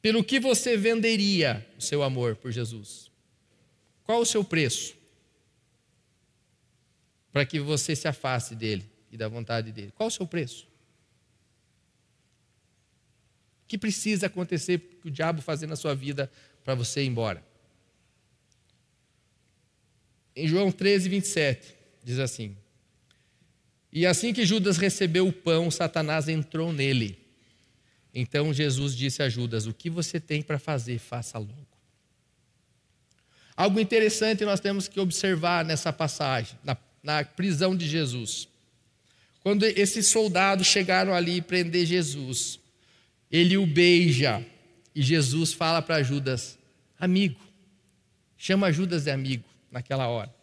Pelo 0.00 0.24
que 0.24 0.40
você 0.40 0.74
venderia 0.74 1.68
o 1.76 1.82
seu 1.82 2.02
amor 2.02 2.34
por 2.34 2.50
Jesus? 2.50 3.10
Qual 4.04 4.22
o 4.22 4.24
seu 4.24 4.42
preço? 4.42 4.96
Para 7.30 7.44
que 7.44 7.60
você 7.60 7.94
se 7.94 8.08
afaste 8.08 8.54
dele 8.54 8.90
e 9.12 9.18
da 9.18 9.28
vontade 9.28 9.70
dele. 9.70 9.92
Qual 9.94 10.06
o 10.06 10.10
seu 10.10 10.26
preço? 10.26 10.66
O 13.64 13.66
que 13.68 13.76
precisa 13.76 14.28
acontecer 14.28 14.78
que 14.78 15.08
o 15.08 15.10
diabo 15.10 15.42
fazer 15.42 15.66
na 15.66 15.76
sua 15.76 15.94
vida 15.94 16.32
para 16.64 16.74
você 16.74 17.02
ir 17.02 17.06
embora? 17.08 17.44
Em 20.34 20.48
João 20.48 20.72
13, 20.72 21.06
27, 21.10 21.74
diz 22.02 22.18
assim: 22.18 22.56
e 23.94 24.04
assim 24.04 24.32
que 24.32 24.44
Judas 24.44 24.76
recebeu 24.76 25.28
o 25.28 25.32
pão, 25.32 25.70
Satanás 25.70 26.28
entrou 26.28 26.72
nele. 26.72 27.16
Então 28.12 28.52
Jesus 28.52 28.96
disse 28.96 29.22
a 29.22 29.28
Judas: 29.28 29.66
O 29.66 29.72
que 29.72 29.88
você 29.88 30.18
tem 30.18 30.42
para 30.42 30.58
fazer, 30.58 30.98
faça 30.98 31.38
logo. 31.38 31.68
Algo 33.56 33.78
interessante 33.78 34.44
nós 34.44 34.58
temos 34.58 34.88
que 34.88 34.98
observar 34.98 35.64
nessa 35.64 35.92
passagem, 35.92 36.58
na, 36.64 36.76
na 37.04 37.24
prisão 37.24 37.76
de 37.76 37.86
Jesus. 37.86 38.48
Quando 39.44 39.62
esses 39.64 40.08
soldados 40.08 40.66
chegaram 40.66 41.14
ali 41.14 41.40
prender 41.40 41.86
Jesus, 41.86 42.58
ele 43.30 43.56
o 43.56 43.64
beija 43.64 44.44
e 44.92 45.02
Jesus 45.02 45.52
fala 45.52 45.80
para 45.80 46.02
Judas: 46.02 46.58
Amigo, 46.98 47.40
chama 48.36 48.72
Judas 48.72 49.04
de 49.04 49.12
amigo 49.12 49.44
naquela 49.70 50.08
hora. 50.08 50.34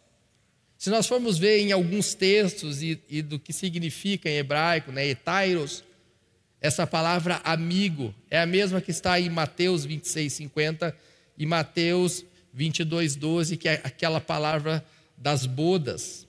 Se 0.82 0.90
nós 0.90 1.06
formos 1.06 1.38
ver 1.38 1.60
em 1.60 1.70
alguns 1.70 2.12
textos 2.12 2.82
e, 2.82 3.00
e 3.08 3.22
do 3.22 3.38
que 3.38 3.52
significa 3.52 4.28
em 4.28 4.38
hebraico, 4.38 4.90
né, 4.90 5.06
etairos, 5.06 5.84
essa 6.60 6.84
palavra 6.84 7.40
amigo 7.44 8.12
é 8.28 8.40
a 8.40 8.46
mesma 8.46 8.80
que 8.80 8.90
está 8.90 9.20
em 9.20 9.30
Mateus 9.30 9.84
26, 9.84 10.32
50 10.32 10.96
e 11.38 11.46
Mateus 11.46 12.24
22, 12.52 13.14
12, 13.14 13.56
que 13.58 13.68
é 13.68 13.74
aquela 13.84 14.20
palavra 14.20 14.84
das 15.16 15.46
bodas, 15.46 16.26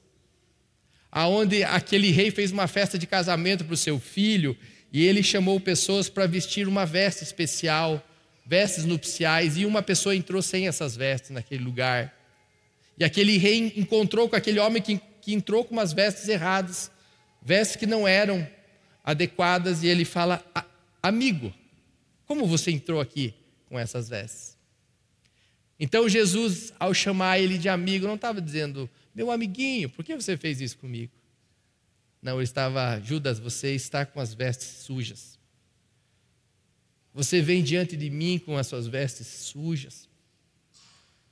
aonde 1.11 1.63
aquele 1.63 2.11
rei 2.11 2.29
fez 2.29 2.51
uma 2.51 2.67
festa 2.67 2.95
de 2.95 3.07
casamento 3.07 3.65
para 3.65 3.73
o 3.73 3.77
seu 3.77 3.99
filho 3.99 4.55
e 4.91 5.03
ele 5.03 5.23
chamou 5.23 5.59
pessoas 5.59 6.09
para 6.09 6.27
vestir 6.27 6.67
uma 6.67 6.85
veste 6.85 7.23
especial, 7.23 8.07
vestes 8.45 8.85
nupciais, 8.85 9.57
e 9.57 9.65
uma 9.65 9.81
pessoa 9.81 10.15
entrou 10.15 10.43
sem 10.43 10.67
essas 10.67 10.95
vestes 10.95 11.31
naquele 11.31 11.63
lugar. 11.63 12.22
E 12.97 13.03
aquele 13.03 13.37
rei 13.37 13.73
encontrou 13.75 14.29
com 14.29 14.35
aquele 14.35 14.59
homem 14.59 14.81
que, 14.81 14.99
que 15.21 15.33
entrou 15.33 15.65
com 15.65 15.73
umas 15.73 15.93
vestes 15.93 16.27
erradas, 16.27 16.91
vestes 17.41 17.75
que 17.75 17.85
não 17.85 18.07
eram 18.07 18.47
adequadas, 19.03 19.83
e 19.83 19.87
ele 19.87 20.05
fala: 20.05 20.43
Amigo, 21.01 21.53
como 22.25 22.45
você 22.45 22.71
entrou 22.71 23.01
aqui 23.01 23.33
com 23.67 23.77
essas 23.77 24.09
vestes? 24.09 24.57
Então 25.79 26.07
Jesus, 26.07 26.71
ao 26.79 26.93
chamar 26.93 27.39
ele 27.39 27.57
de 27.57 27.67
amigo, 27.67 28.07
não 28.07 28.15
estava 28.15 28.41
dizendo, 28.41 28.89
meu 29.13 29.31
amiguinho, 29.31 29.89
por 29.89 30.05
que 30.05 30.15
você 30.15 30.37
fez 30.37 30.61
isso 30.61 30.77
comigo? 30.77 31.11
Não, 32.21 32.37
ele 32.37 32.43
estava, 32.43 33.01
Judas, 33.01 33.37
você 33.37 33.75
está 33.75 34.05
com 34.05 34.19
as 34.19 34.33
vestes 34.33 34.67
sujas. 34.83 35.37
Você 37.13 37.41
vem 37.41 37.61
diante 37.61 37.97
de 37.97 38.09
mim 38.09 38.39
com 38.39 38.57
as 38.57 38.65
suas 38.67 38.87
vestes 38.87 39.27
sujas. 39.27 40.07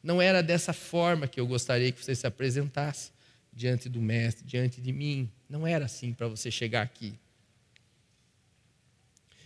Não 0.04 0.22
era 0.22 0.42
dessa 0.42 0.74
forma 0.74 1.28
que 1.28 1.40
eu 1.40 1.46
gostaria 1.46 1.92
que 1.92 2.04
você 2.04 2.16
se 2.16 2.26
apresentasse 2.26 3.12
diante 3.54 3.88
do 3.88 4.02
Mestre, 4.02 4.46
diante 4.46 4.82
de 4.82 4.92
mim. 4.92 5.30
Não 5.50 5.68
era 5.68 5.86
assim 5.86 6.14
para 6.14 6.28
você 6.28 6.50
chegar 6.50 6.82
aqui. 6.82 7.14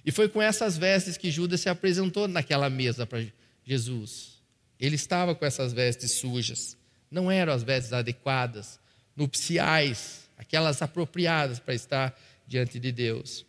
E 0.06 0.12
foi 0.12 0.30
com 0.30 0.42
essas 0.42 0.78
vestes 0.78 1.18
que 1.18 1.32
Judas 1.32 1.62
se 1.62 1.68
apresentou 1.68 2.28
naquela 2.28 2.70
mesa 2.70 3.06
para 3.06 3.26
Jesus. 3.64 4.36
Ele 4.80 4.96
estava 4.96 5.34
com 5.34 5.46
essas 5.46 5.74
vestes 5.74 6.12
sujas. 6.12 6.78
Não 7.10 7.32
eram 7.32 7.52
as 7.52 7.64
vestes 7.64 7.92
adequadas, 7.92 8.80
nupciais, 9.16 10.30
aquelas 10.38 10.82
apropriadas 10.82 11.60
para 11.60 11.74
estar 11.74 12.20
diante 12.48 12.80
de 12.80 12.92
Deus. 12.92 13.46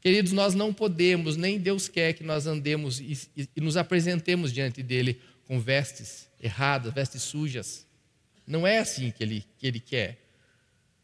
Queridos, 0.00 0.32
nós 0.32 0.54
não 0.54 0.72
podemos, 0.72 1.36
nem 1.36 1.58
Deus 1.58 1.88
quer 1.88 2.12
que 2.12 2.22
nós 2.22 2.46
andemos 2.46 3.00
e, 3.00 3.18
e, 3.36 3.48
e 3.56 3.60
nos 3.60 3.76
apresentemos 3.76 4.52
diante 4.52 4.82
dele 4.82 5.20
com 5.46 5.58
vestes 5.60 6.28
erradas, 6.40 6.92
vestes 6.92 7.22
sujas. 7.22 7.86
Não 8.46 8.66
é 8.66 8.78
assim 8.78 9.10
que 9.10 9.22
ele, 9.22 9.44
que 9.58 9.66
ele 9.66 9.80
quer. 9.80 10.18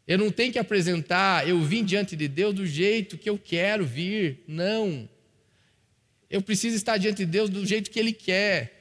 Eu 0.07 0.17
não 0.17 0.31
tenho 0.31 0.51
que 0.51 0.59
apresentar, 0.59 1.47
eu 1.47 1.61
vim 1.61 1.83
diante 1.83 2.15
de 2.15 2.27
Deus 2.27 2.53
do 2.53 2.65
jeito 2.65 3.17
que 3.17 3.29
eu 3.29 3.37
quero 3.37 3.85
vir. 3.85 4.43
Não. 4.47 5.09
Eu 6.29 6.41
preciso 6.41 6.75
estar 6.75 6.97
diante 6.97 7.25
de 7.25 7.31
Deus 7.31 7.47
do 7.47 7.63
jeito 7.63 7.91
que 7.91 7.99
Ele 7.99 8.11
quer. 8.11 8.73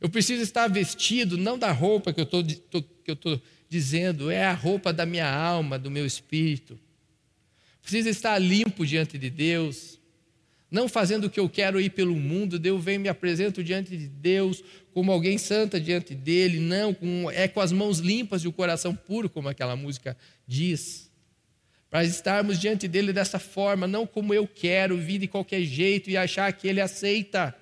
Eu 0.00 0.08
preciso 0.08 0.42
estar 0.42 0.68
vestido, 0.68 1.36
não 1.36 1.58
da 1.58 1.72
roupa 1.72 2.12
que 2.12 2.20
eu 2.20 3.14
estou 3.14 3.42
dizendo, 3.68 4.30
é 4.30 4.44
a 4.44 4.52
roupa 4.52 4.92
da 4.92 5.04
minha 5.04 5.28
alma, 5.28 5.76
do 5.76 5.90
meu 5.90 6.06
espírito. 6.06 6.78
Preciso 7.82 8.08
estar 8.08 8.38
limpo 8.38 8.86
diante 8.86 9.18
de 9.18 9.28
Deus, 9.28 9.95
não 10.70 10.88
fazendo 10.88 11.24
o 11.24 11.30
que 11.30 11.40
eu 11.40 11.48
quero 11.48 11.80
ir 11.80 11.90
pelo 11.90 12.14
mundo. 12.16 12.60
Eu 12.64 12.78
venho 12.78 13.00
me 13.00 13.08
apresento 13.08 13.62
diante 13.62 13.96
de 13.96 14.08
Deus 14.08 14.62
como 14.92 15.12
alguém 15.12 15.38
santa 15.38 15.80
diante 15.80 16.14
dele, 16.14 16.58
não, 16.58 16.94
com, 16.94 17.30
é 17.30 17.46
com 17.46 17.60
as 17.60 17.70
mãos 17.70 17.98
limpas 17.98 18.42
e 18.42 18.48
o 18.48 18.52
coração 18.52 18.94
puro, 18.94 19.28
como 19.28 19.48
aquela 19.48 19.76
música 19.76 20.16
diz 20.46 21.06
para 21.96 22.04
estarmos 22.04 22.58
diante 22.58 22.88
dele 22.88 23.12
dessa 23.12 23.38
forma, 23.38 23.86
não 23.86 24.06
como 24.06 24.34
eu 24.34 24.46
quero, 24.46 24.98
vir 24.98 25.18
de 25.18 25.26
qualquer 25.26 25.62
jeito 25.62 26.10
e 26.10 26.16
achar 26.16 26.52
que 26.52 26.66
ele 26.68 26.80
aceita. 26.80 27.56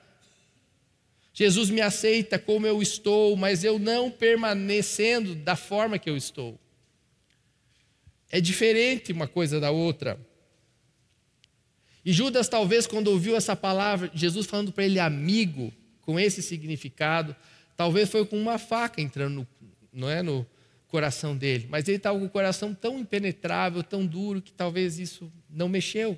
Jesus 1.33 1.69
me 1.71 1.81
aceita 1.81 2.39
como 2.39 2.67
eu 2.67 2.81
estou, 2.81 3.37
mas 3.37 3.65
eu 3.65 3.79
não 3.79 4.11
permanecendo 4.11 5.35
da 5.35 5.57
forma 5.57 5.99
que 5.99 6.09
eu 6.09 6.17
estou. 6.17 6.59
É 8.31 8.41
diferente 8.41 9.13
uma 9.13 9.29
coisa 9.29 9.61
da 9.61 9.71
outra. 9.71 10.19
E 12.05 12.13
Judas, 12.13 12.49
talvez, 12.49 12.87
quando 12.87 13.09
ouviu 13.09 13.37
essa 13.37 13.57
palavra, 13.57 14.11
Jesus 14.15 14.47
falando 14.47 14.73
para 14.73 14.85
ele 14.85 14.99
amigo, 14.99 15.73
com 16.03 16.21
esse 16.21 16.43
significado, 16.43 17.35
talvez 17.77 18.11
foi 18.11 18.27
com 18.27 18.39
uma 18.39 18.59
faca 18.59 19.01
entrando 19.01 19.35
no, 19.35 19.49
não 19.93 20.11
é, 20.11 20.23
no, 20.23 20.47
coração 20.95 21.37
dele, 21.37 21.67
mas 21.69 21.89
ele 21.89 21.97
estava 21.97 22.17
com 22.17 22.25
o 22.25 22.31
coração 22.31 22.73
tão 22.73 23.01
impenetrável, 23.01 23.83
tão 23.83 24.07
duro, 24.07 24.41
que 24.41 24.53
talvez 24.53 24.97
isso 24.97 25.29
não 25.51 25.69
mexeu 25.69 26.17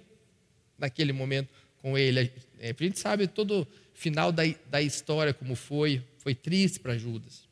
naquele 0.79 1.15
momento 1.15 1.49
com 1.79 1.97
ele. 1.97 2.31
É, 2.61 2.75
a 2.79 2.83
gente 2.85 2.99
sabe 2.99 3.27
todo 3.27 3.67
final 3.95 4.31
da, 4.31 4.43
da 4.69 4.83
história 4.83 5.33
como 5.33 5.55
foi, 5.55 6.03
foi 6.19 6.35
triste 6.35 6.79
para 6.79 6.99
Judas. 6.99 7.49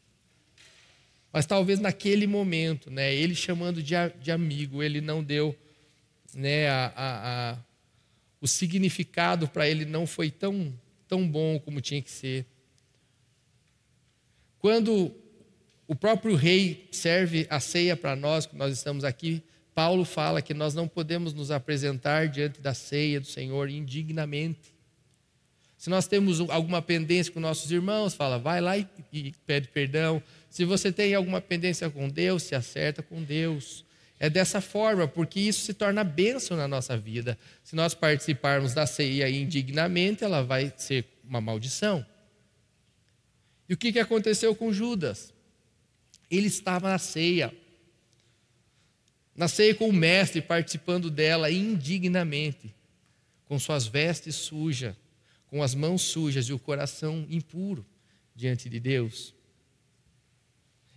Mas 1.33 1.47
talvez 1.47 1.81
naquele 1.81 2.27
momento, 2.27 2.91
né, 2.91 3.15
ele 3.15 3.35
chamando 3.35 3.83
de, 3.83 3.95
de 4.21 4.31
amigo, 4.31 4.83
ele 4.83 5.01
não 5.01 5.25
deu 5.25 5.57
né, 6.35 6.69
a, 6.69 6.93
a, 6.95 7.53
a, 7.53 7.59
o 8.45 8.47
significado 8.47 9.49
para 9.49 9.67
ele 9.67 9.87
não 9.87 10.07
foi 10.07 10.31
tão, 10.31 10.71
tão 11.09 11.27
bom 11.27 11.59
como 11.59 11.81
tinha 11.81 12.03
que 12.03 12.11
ser. 12.11 12.45
Quando 14.59 15.11
o 15.89 15.97
próprio 15.97 16.35
rei 16.35 16.87
serve 16.93 17.47
a 17.49 17.59
ceia 17.59 17.97
para 17.97 18.15
nós, 18.15 18.45
que 18.45 18.55
nós 18.55 18.71
estamos 18.77 19.03
aqui. 19.03 19.43
Paulo 19.75 20.05
fala 20.05 20.43
que 20.43 20.53
nós 20.53 20.75
não 20.75 20.87
podemos 20.87 21.33
nos 21.33 21.51
apresentar 21.51 22.29
diante 22.29 22.61
da 22.61 22.75
ceia 22.75 23.19
do 23.19 23.27
Senhor 23.27 23.71
indignamente. 23.71 24.75
Se 25.79 25.89
nós 25.89 26.07
temos 26.07 26.39
alguma 26.51 26.83
pendência 26.83 27.33
com 27.33 27.41
nossos 27.41 27.73
irmãos, 27.73 28.13
fala, 28.13 28.39
vai 28.39 28.61
lá 28.61 28.77
e, 28.77 28.87
e 29.11 29.33
pede 29.47 29.69
perdão. 29.69 30.23
Se 30.51 30.67
você 30.67 30.93
tem 30.93 31.15
alguma 31.15 31.41
pendência 31.41 31.89
com 31.89 32.11
Deus, 32.11 32.43
se 32.43 32.55
acerta 32.55 33.03
com 33.03 33.23
Deus. 33.23 33.87
É 34.19 34.31
dessa 34.31 34.61
forma, 34.61 35.09
porque 35.09 35.41
isso 35.41 35.65
se 35.65 35.75
torna 35.75 36.05
bênção 36.05 36.57
na 36.57 36.69
nossa 36.69 36.97
vida. 36.97 37.39
Se 37.63 37.75
nós 37.75 37.95
participarmos 37.95 38.73
da 38.73 38.87
ceia 38.87 39.29
indignamente, 39.29 40.25
ela 40.25 40.43
vai 40.43 40.73
ser 40.77 41.05
uma 41.25 41.41
maldição. 41.41 42.05
E 43.69 43.75
o 43.75 43.77
que 43.77 43.99
aconteceu 43.99 44.55
com 44.55 44.73
Judas? 44.73 45.33
Ele 46.31 46.47
estava 46.47 46.89
na 46.89 46.99
ceia. 46.99 47.53
Na 49.35 49.49
ceia 49.49 49.75
com 49.75 49.89
o 49.89 49.93
mestre, 49.93 50.41
participando 50.41 51.11
dela 51.11 51.51
indignamente, 51.51 52.73
com 53.47 53.59
suas 53.59 53.87
vestes 53.87 54.37
sujas, 54.37 54.95
com 55.49 55.63
as 55.63 55.75
mãos 55.75 56.03
sujas 56.03 56.47
e 56.47 56.53
o 56.53 56.59
coração 56.59 57.27
impuro 57.29 57.85
diante 58.35 58.69
de 58.69 58.79
Deus. 58.79 59.35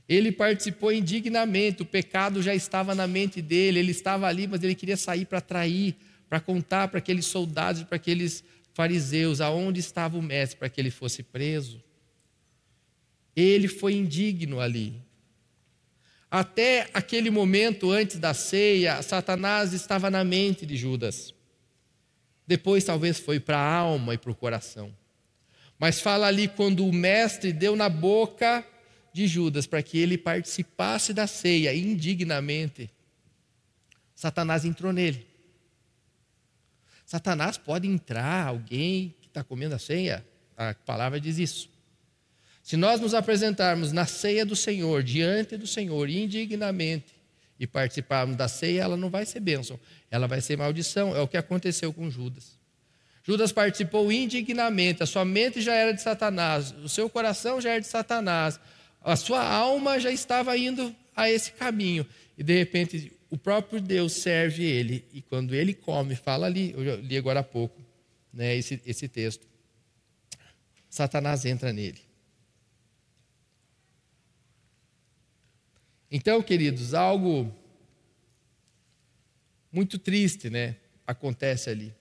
Ele 0.08 0.32
participou 0.32 0.92
indignamente, 0.92 1.82
o 1.82 1.86
pecado 1.86 2.42
já 2.42 2.56
estava 2.56 2.96
na 2.96 3.06
mente 3.06 3.42
dele, 3.42 3.80
ele 3.80 3.92
estava 3.92 4.28
ali, 4.28 4.48
mas 4.48 4.64
ele 4.64 4.74
queria 4.74 4.96
sair 4.96 5.26
para 5.26 5.42
trair, 5.42 5.96
para 6.30 6.40
contar 6.40 6.88
para 6.88 7.00
aqueles 7.00 7.26
soldados, 7.26 7.84
para 7.84 7.98
aqueles 7.98 8.44
fariseus, 8.74 9.42
aonde 9.42 9.80
estava 9.80 10.18
o 10.18 10.22
mestre, 10.22 10.58
para 10.58 10.70
que 10.70 10.80
ele 10.80 10.92
fosse 10.92 11.24
preso. 11.24 11.84
Ele 13.36 13.68
foi 13.68 13.96
indigno 13.96 14.62
ali. 14.62 15.02
Até 16.32 16.90
aquele 16.94 17.30
momento, 17.30 17.92
antes 17.92 18.18
da 18.18 18.34
ceia, 18.34 19.02
Satanás 19.02 19.74
estava 19.74 20.10
na 20.10 20.24
mente 20.24 20.66
de 20.66 20.78
Judas. 20.78 21.34
Depois, 22.46 22.84
talvez, 22.84 23.20
foi 23.20 23.40
para 23.40 23.58
a 23.58 23.76
alma 23.76 24.14
e 24.14 24.18
para 24.18 24.32
o 24.32 24.36
coração. 24.36 24.94
Mas 25.78 26.00
fala 26.00 26.28
ali 26.28 26.48
quando 26.48 26.86
o 26.86 26.94
mestre 26.94 27.52
deu 27.52 27.76
na 27.76 27.90
boca 27.90 28.66
de 29.18 29.26
Judas 29.26 29.66
para 29.66 29.82
que 29.82 29.98
ele 29.98 30.16
participasse 30.16 31.12
da 31.12 31.26
ceia 31.26 31.74
indignamente, 31.74 32.88
Satanás 34.14 34.64
entrou 34.64 34.94
nele. 34.94 35.26
Satanás 37.04 37.58
pode 37.58 37.88
entrar 37.88 38.46
alguém 38.46 39.16
que 39.20 39.28
está 39.28 39.44
comendo 39.44 39.74
a 39.74 39.80
ceia? 39.80 40.24
A 40.56 40.76
palavra 40.76 41.20
diz 41.20 41.40
isso. 41.40 41.68
Se 42.62 42.78
nós 42.78 43.02
nos 43.02 43.16
apresentarmos 43.16 43.92
na 43.92 44.06
ceia 44.06 44.46
do 44.46 44.56
Senhor, 44.56 45.02
diante 45.02 45.58
do 45.58 45.66
Senhor, 45.66 46.08
indignamente, 46.10 47.16
e 47.60 47.66
participarmos 47.66 48.36
da 48.36 48.48
ceia, 48.48 48.84
ela 48.84 48.98
não 48.98 49.10
vai 49.10 49.26
ser 49.26 49.40
bênção, 49.40 49.80
ela 50.12 50.28
vai 50.28 50.42
ser 50.42 50.58
maldição. 50.58 51.16
É 51.16 51.22
o 51.22 51.28
que 51.28 51.38
aconteceu 51.38 51.92
com 51.92 52.08
Judas. 52.08 52.56
Judas 53.24 53.52
participou 53.52 54.12
indignamente, 54.12 55.02
a 55.02 55.08
sua 55.08 55.26
mente 55.26 55.60
já 55.60 55.74
era 55.74 55.92
de 55.92 56.04
Satanás, 56.04 56.72
o 56.84 56.88
seu 56.88 57.10
coração 57.10 57.60
já 57.60 57.72
era 57.72 57.82
de 57.82 57.88
Satanás, 57.88 58.60
a 59.08 59.16
sua 59.16 59.42
alma 59.42 60.00
já 60.00 60.12
estava 60.12 60.58
indo 60.58 60.94
a 61.16 61.30
esse 61.30 61.54
caminho. 61.54 62.06
E 62.38 62.44
de 62.44 62.58
repente 62.58 63.12
o 63.30 63.38
próprio 63.38 63.82
Deus 63.82 64.14
serve 64.14 64.64
ele, 64.64 65.06
e 65.14 65.22
quando 65.22 65.54
ele 65.54 65.74
come, 65.74 66.16
fala 66.16 66.46
ali, 66.46 66.72
eu 66.72 66.96
li 67.02 67.18
agora 67.18 67.42
há 67.42 67.44
pouco, 67.44 67.82
né, 68.32 68.56
esse, 68.56 68.82
esse 68.86 69.08
texto, 69.08 69.46
Satanás 70.90 71.46
entra 71.46 71.74
nele. 71.74 72.02
Então, 76.10 76.42
queridos, 76.42 76.94
algo 76.94 77.54
muito 79.72 80.00
triste, 80.00 80.50
né, 80.50 80.78
acontece 81.06 81.70
ali. 81.70 81.94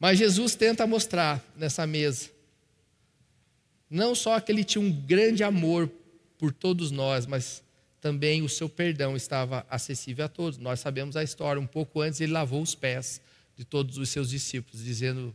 Mas 0.00 0.18
Jesus 0.18 0.54
tenta 0.54 0.86
mostrar 0.86 1.44
nessa 1.54 1.86
mesa 1.86 2.30
não 3.90 4.14
só 4.14 4.38
que 4.40 4.52
ele 4.52 4.64
tinha 4.64 4.82
um 4.82 4.92
grande 4.92 5.42
amor 5.42 5.90
por 6.38 6.52
todos 6.52 6.90
nós, 6.90 7.26
mas 7.26 7.62
também 8.00 8.42
o 8.42 8.48
seu 8.48 8.68
perdão 8.68 9.16
estava 9.16 9.66
acessível 9.68 10.24
a 10.24 10.28
todos. 10.28 10.58
Nós 10.58 10.80
sabemos 10.80 11.16
a 11.16 11.22
história, 11.22 11.60
um 11.60 11.66
pouco 11.66 12.00
antes 12.00 12.20
ele 12.20 12.32
lavou 12.32 12.62
os 12.62 12.74
pés 12.74 13.20
de 13.56 13.64
todos 13.64 13.98
os 13.98 14.08
seus 14.08 14.30
discípulos, 14.30 14.84
dizendo: 14.84 15.34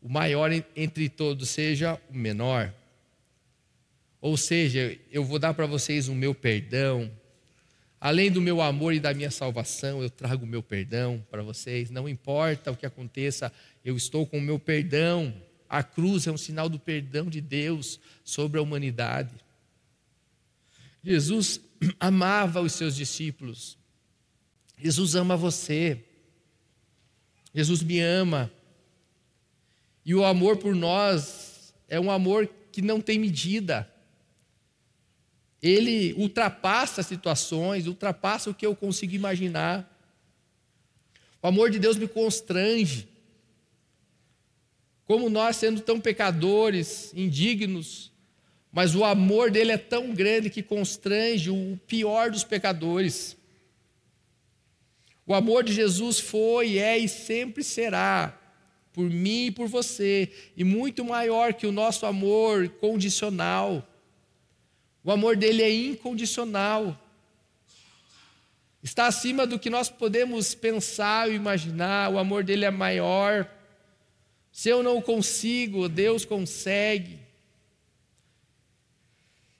"O 0.00 0.08
maior 0.08 0.50
entre 0.76 1.08
todos 1.08 1.48
seja 1.48 1.98
o 2.10 2.14
menor". 2.14 2.72
Ou 4.20 4.36
seja, 4.36 4.96
eu 5.10 5.24
vou 5.24 5.38
dar 5.38 5.52
para 5.52 5.66
vocês 5.66 6.06
o 6.06 6.14
meu 6.14 6.34
perdão. 6.34 7.10
Além 8.00 8.30
do 8.30 8.40
meu 8.40 8.60
amor 8.60 8.92
e 8.94 9.00
da 9.00 9.14
minha 9.14 9.30
salvação, 9.30 10.02
eu 10.02 10.10
trago 10.10 10.44
o 10.44 10.46
meu 10.46 10.62
perdão 10.62 11.24
para 11.30 11.42
vocês. 11.42 11.90
Não 11.90 12.08
importa 12.08 12.70
o 12.70 12.76
que 12.76 12.86
aconteça, 12.86 13.52
eu 13.84 13.96
estou 13.96 14.26
com 14.26 14.38
o 14.38 14.40
meu 14.40 14.58
perdão. 14.58 15.34
A 15.72 15.82
cruz 15.82 16.26
é 16.26 16.30
um 16.30 16.36
sinal 16.36 16.68
do 16.68 16.78
perdão 16.78 17.26
de 17.26 17.40
Deus 17.40 17.98
sobre 18.22 18.58
a 18.58 18.62
humanidade. 18.62 19.34
Jesus 21.02 21.60
amava 21.98 22.60
os 22.60 22.72
seus 22.72 22.94
discípulos. 22.94 23.78
Jesus 24.78 25.14
ama 25.14 25.36
você. 25.36 26.04
Jesus 27.54 27.82
me 27.82 28.00
ama. 28.00 28.52
E 30.04 30.14
o 30.14 30.24
amor 30.24 30.58
por 30.58 30.74
nós 30.74 31.74
é 31.88 31.98
um 31.98 32.10
amor 32.10 32.48
que 32.70 32.82
não 32.82 33.00
tem 33.00 33.18
medida 33.18 33.88
ele 35.62 36.12
ultrapassa 36.14 37.02
situações, 37.04 37.86
ultrapassa 37.86 38.50
o 38.50 38.54
que 38.54 38.66
eu 38.66 38.74
consigo 38.74 39.14
imaginar. 39.14 39.88
O 41.40 41.46
amor 41.46 41.70
de 41.70 41.78
Deus 41.78 41.96
me 41.96 42.08
constrange. 42.08 43.08
Como 45.12 45.28
nós, 45.28 45.56
sendo 45.56 45.82
tão 45.82 46.00
pecadores, 46.00 47.12
indignos, 47.14 48.10
mas 48.72 48.94
o 48.94 49.04
amor 49.04 49.50
dele 49.50 49.70
é 49.70 49.76
tão 49.76 50.14
grande 50.14 50.48
que 50.48 50.62
constrange 50.62 51.50
o 51.50 51.78
pior 51.86 52.30
dos 52.30 52.44
pecadores. 52.44 53.36
O 55.26 55.34
amor 55.34 55.64
de 55.64 55.74
Jesus 55.74 56.18
foi, 56.18 56.78
é 56.78 56.96
e 56.96 57.06
sempre 57.10 57.62
será 57.62 58.40
por 58.90 59.04
mim 59.04 59.48
e 59.48 59.50
por 59.50 59.68
você, 59.68 60.32
e 60.56 60.64
muito 60.64 61.04
maior 61.04 61.52
que 61.52 61.66
o 61.66 61.72
nosso 61.72 62.06
amor 62.06 62.70
condicional. 62.80 63.86
O 65.04 65.12
amor 65.12 65.36
dele 65.36 65.62
é 65.62 65.70
incondicional. 65.70 66.98
Está 68.82 69.08
acima 69.08 69.46
do 69.46 69.58
que 69.58 69.68
nós 69.68 69.90
podemos 69.90 70.54
pensar 70.54 71.28
ou 71.28 71.34
imaginar. 71.34 72.10
O 72.10 72.18
amor 72.18 72.42
dele 72.42 72.64
é 72.64 72.70
maior. 72.70 73.46
Se 74.52 74.68
eu 74.68 74.82
não 74.82 75.00
consigo, 75.00 75.88
Deus 75.88 76.26
consegue. 76.26 77.18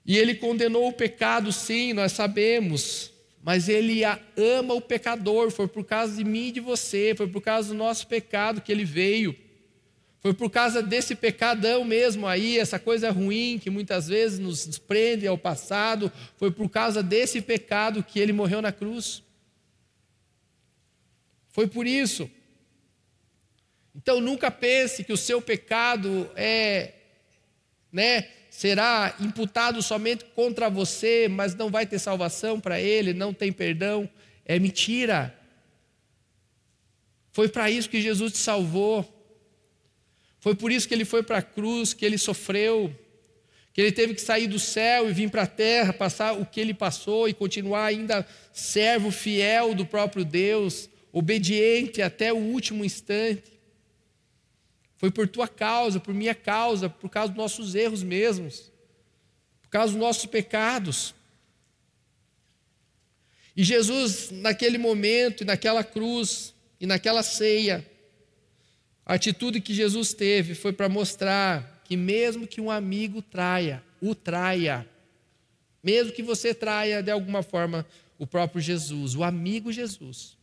E 0.05 0.15
ele 0.17 0.35
condenou 0.35 0.87
o 0.87 0.93
pecado, 0.93 1.51
sim, 1.51 1.93
nós 1.93 2.11
sabemos, 2.11 3.11
mas 3.41 3.67
ele 3.67 4.01
ama 4.37 4.75
o 4.75 4.81
pecador. 4.81 5.49
Foi 5.49 5.67
por 5.67 5.83
causa 5.83 6.15
de 6.15 6.23
mim 6.23 6.49
e 6.49 6.51
de 6.51 6.59
você, 6.59 7.15
foi 7.17 7.27
por 7.27 7.41
causa 7.41 7.69
do 7.69 7.75
nosso 7.75 8.05
pecado 8.05 8.61
que 8.61 8.71
ele 8.71 8.85
veio. 8.85 9.35
Foi 10.19 10.33
por 10.33 10.49
causa 10.49 10.81
desse 10.81 11.15
pecadão 11.15 11.83
mesmo 11.83 12.27
aí, 12.27 12.57
essa 12.57 12.79
coisa 12.79 13.11
ruim 13.11 13.59
que 13.59 13.69
muitas 13.69 14.07
vezes 14.07 14.39
nos 14.39 14.77
prende 14.77 15.27
ao 15.27 15.37
passado, 15.37 16.09
foi 16.37 16.49
por 16.49 16.69
causa 16.69 17.03
desse 17.03 17.41
pecado 17.41 18.03
que 18.03 18.19
ele 18.19 18.31
morreu 18.31 18.61
na 18.61 18.71
cruz. 18.71 19.21
Foi 21.49 21.67
por 21.67 21.85
isso. 21.85 22.29
Então 23.95 24.19
nunca 24.19 24.49
pense 24.49 25.03
que 25.03 25.13
o 25.13 25.17
seu 25.17 25.41
pecado 25.41 26.29
é, 26.35 26.93
né, 27.91 28.27
será 28.49 29.15
imputado 29.19 29.81
somente 29.81 30.25
contra 30.35 30.69
você, 30.69 31.27
mas 31.27 31.55
não 31.55 31.69
vai 31.69 31.85
ter 31.85 31.99
salvação 31.99 32.59
para 32.59 32.79
ele, 32.79 33.13
não 33.13 33.33
tem 33.33 33.51
perdão. 33.51 34.09
É 34.45 34.59
mentira. 34.59 35.37
Foi 37.31 37.49
para 37.49 37.69
isso 37.69 37.89
que 37.89 38.01
Jesus 38.01 38.33
te 38.33 38.37
salvou. 38.37 39.09
Foi 40.39 40.53
por 40.53 40.71
isso 40.71 40.87
que 40.87 40.93
ele 40.93 41.05
foi 41.05 41.23
para 41.23 41.37
a 41.37 41.41
cruz, 41.41 41.93
que 41.93 42.05
ele 42.05 42.17
sofreu, 42.17 42.93
que 43.73 43.81
ele 43.81 43.91
teve 43.91 44.13
que 44.13 44.21
sair 44.21 44.45
do 44.45 44.59
céu 44.59 45.09
e 45.09 45.13
vir 45.13 45.29
para 45.29 45.43
a 45.43 45.47
terra, 45.47 45.93
passar 45.93 46.33
o 46.33 46.45
que 46.45 46.59
ele 46.59 46.73
passou 46.73 47.27
e 47.27 47.33
continuar 47.33 47.85
ainda 47.85 48.27
servo 48.51 49.09
fiel 49.09 49.73
do 49.73 49.85
próprio 49.85 50.23
Deus, 50.23 50.89
obediente 51.11 52.01
até 52.01 52.31
o 52.31 52.37
último 52.37 52.85
instante. 52.85 53.53
Foi 55.03 55.11
por 55.11 55.27
tua 55.27 55.49
causa, 55.49 55.99
por 55.99 56.13
minha 56.13 56.33
causa, 56.33 56.87
por 56.87 57.09
causa 57.09 57.27
dos 57.27 57.37
nossos 57.37 57.75
erros 57.75 58.01
mesmos, 58.01 58.71
por 59.61 59.67
causa 59.67 59.91
dos 59.91 59.99
nossos 59.99 60.25
pecados. 60.27 61.13
E 63.53 63.65
Jesus, 63.65 64.31
naquele 64.31 64.77
momento, 64.77 65.43
naquela 65.43 65.83
cruz 65.83 66.53
e 66.79 66.85
naquela 66.85 67.21
ceia, 67.21 67.85
a 69.05 69.15
atitude 69.15 69.59
que 69.59 69.73
Jesus 69.73 70.13
teve 70.13 70.55
foi 70.55 70.71
para 70.71 70.87
mostrar 70.87 71.81
que, 71.83 71.97
mesmo 71.97 72.47
que 72.47 72.61
um 72.61 72.71
amigo 72.71 73.21
traia, 73.21 73.83
o 74.01 74.15
traia, 74.15 74.87
mesmo 75.83 76.13
que 76.13 76.23
você 76.23 76.53
traia 76.53 77.03
de 77.03 77.11
alguma 77.11 77.43
forma 77.43 77.85
o 78.17 78.25
próprio 78.25 78.61
Jesus, 78.61 79.15
o 79.15 79.23
amigo 79.25 79.69
Jesus, 79.69 80.37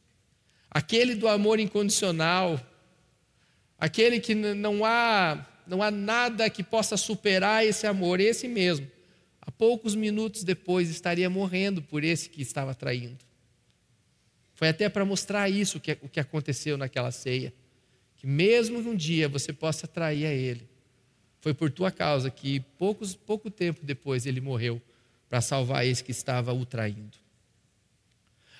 aquele 0.71 1.15
do 1.15 1.29
amor 1.29 1.59
incondicional, 1.59 2.61
aquele 3.81 4.21
que 4.21 4.35
não 4.35 4.85
há, 4.85 5.47
não 5.67 5.83
há 5.83 5.91
nada 5.91 6.49
que 6.51 6.63
possa 6.63 6.97
superar 6.97 7.65
esse 7.65 7.87
amor, 7.87 8.21
esse 8.21 8.47
mesmo, 8.47 8.87
a 9.41 9.51
poucos 9.51 9.95
minutos 9.95 10.45
depois 10.45 10.91
estaria 10.91 11.31
morrendo 11.31 11.81
por 11.83 12.05
esse 12.05 12.29
que 12.29 12.43
estava 12.43 12.75
traindo. 12.75 13.25
Foi 14.55 14.69
até 14.69 14.89
para 14.89 15.05
mostrar 15.05 15.49
isso 15.49 15.81
que, 15.81 15.93
o 16.03 16.09
que 16.09 16.21
aconteceu 16.21 16.77
naquela 16.77 17.11
ceia 17.11 17.53
que 18.21 18.27
mesmo 18.27 18.79
um 18.81 18.95
dia 18.95 19.27
você 19.31 19.51
possa 19.51 19.87
trair 19.87 20.27
a 20.27 20.31
Ele, 20.31 20.69
foi 21.41 21.55
por 21.55 21.71
tua 21.71 21.91
causa 21.91 22.31
que 22.31 22.61
poucos, 22.79 23.15
pouco 23.15 23.51
tempo 23.51 23.81
depois 23.83 24.27
ele 24.27 24.43
morreu 24.43 24.81
para 25.27 25.41
salvar 25.41 25.87
esse 25.87 26.05
que 26.05 26.11
estava 26.11 26.53
o 26.53 26.67
traindo. 26.67 27.17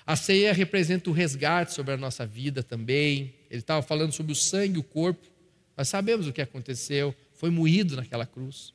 A 0.03 0.15
ceia 0.15 0.51
representa 0.51 1.11
o 1.11 1.13
resgate 1.13 1.73
sobre 1.73 1.93
a 1.93 1.97
nossa 1.97 2.25
vida 2.25 2.63
também. 2.63 3.35
Ele 3.51 3.59
estava 3.59 3.81
falando 3.81 4.13
sobre 4.13 4.31
o 4.31 4.35
sangue, 4.35 4.79
o 4.79 4.83
corpo. 4.83 5.27
Nós 5.75 5.89
sabemos 5.89 6.25
o 6.25 6.31
que 6.31 6.41
aconteceu, 6.41 7.13
foi 7.33 7.49
moído 7.49 7.97
naquela 7.97 8.25
cruz. 8.25 8.73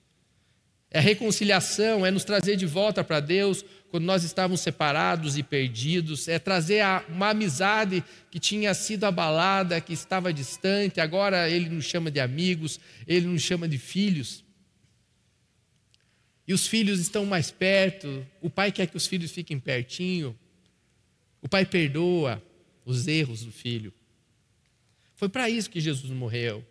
É 0.90 0.98
a 0.98 1.02
reconciliação, 1.02 2.04
é 2.04 2.10
nos 2.10 2.24
trazer 2.24 2.56
de 2.56 2.66
volta 2.66 3.02
para 3.02 3.18
Deus 3.18 3.64
quando 3.90 4.04
nós 4.04 4.22
estávamos 4.22 4.60
separados 4.60 5.38
e 5.38 5.42
perdidos, 5.42 6.28
é 6.28 6.38
trazer 6.38 6.84
uma 7.08 7.30
amizade 7.30 8.04
que 8.30 8.38
tinha 8.38 8.74
sido 8.74 9.04
abalada, 9.04 9.80
que 9.80 9.94
estava 9.94 10.32
distante, 10.32 11.00
agora 11.00 11.48
Ele 11.48 11.70
nos 11.70 11.86
chama 11.86 12.10
de 12.10 12.20
amigos, 12.20 12.78
Ele 13.06 13.26
nos 13.26 13.40
chama 13.40 13.66
de 13.66 13.78
filhos. 13.78 14.44
E 16.46 16.52
os 16.52 16.66
filhos 16.66 17.00
estão 17.00 17.24
mais 17.24 17.50
perto, 17.50 18.26
o 18.42 18.50
pai 18.50 18.70
quer 18.70 18.86
que 18.86 18.96
os 18.96 19.06
filhos 19.06 19.30
fiquem 19.30 19.58
pertinho, 19.58 20.38
o 21.40 21.48
pai 21.48 21.64
perdoa 21.64 22.42
os 22.84 23.08
erros 23.08 23.42
do 23.42 23.50
filho. 23.50 23.92
Foi 25.16 25.28
para 25.28 25.50
isso 25.50 25.70
que 25.70 25.80
Jesus 25.80 26.12
morreu. 26.12 26.64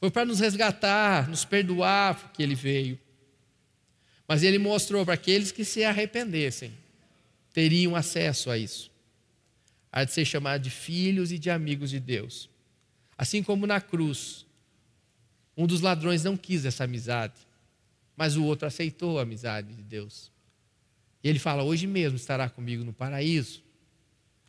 Foi 0.00 0.10
para 0.10 0.24
nos 0.24 0.40
resgatar, 0.40 1.28
nos 1.28 1.44
perdoar, 1.44 2.14
porque 2.18 2.42
ele 2.42 2.54
veio. 2.54 2.98
Mas 4.26 4.42
ele 4.42 4.58
mostrou 4.58 5.04
para 5.04 5.14
aqueles 5.14 5.52
que 5.52 5.64
se 5.64 5.84
arrependessem, 5.84 6.72
teriam 7.52 7.94
acesso 7.94 8.50
a 8.50 8.58
isso. 8.58 8.90
A 9.92 10.04
de 10.04 10.12
ser 10.12 10.24
chamado 10.24 10.62
de 10.62 10.70
filhos 10.70 11.32
e 11.32 11.38
de 11.38 11.50
amigos 11.50 11.90
de 11.90 12.00
Deus. 12.00 12.48
Assim 13.16 13.42
como 13.42 13.66
na 13.66 13.80
cruz, 13.80 14.46
um 15.56 15.66
dos 15.66 15.80
ladrões 15.80 16.22
não 16.22 16.36
quis 16.36 16.64
essa 16.64 16.84
amizade, 16.84 17.34
mas 18.16 18.36
o 18.36 18.44
outro 18.44 18.66
aceitou 18.66 19.18
a 19.18 19.22
amizade 19.22 19.74
de 19.74 19.82
Deus. 19.82 20.30
E 21.22 21.28
ele 21.28 21.38
fala: 21.38 21.62
Hoje 21.62 21.86
mesmo 21.86 22.16
estará 22.16 22.48
comigo 22.48 22.84
no 22.84 22.92
paraíso. 22.92 23.62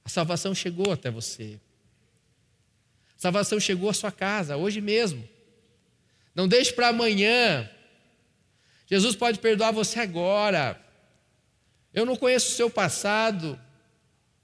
A 0.05 0.09
salvação 0.09 0.53
chegou 0.53 0.91
até 0.91 1.09
você. 1.09 1.59
Salvação 3.19 3.59
chegou 3.59 3.89
à 3.89 3.93
sua 3.93 4.13
casa, 4.13 4.55
hoje 4.55 4.79
mesmo. 4.79 5.27
Não 6.33 6.47
deixe 6.47 6.71
para 6.71 6.87
amanhã. 6.87 7.69
Jesus 8.87 9.13
pode 9.13 9.39
perdoar 9.39 9.73
você 9.73 9.99
agora. 9.99 10.79
Eu 11.93 12.05
não 12.05 12.15
conheço 12.15 12.47
o 12.47 12.55
seu 12.55 12.69
passado, 12.69 13.59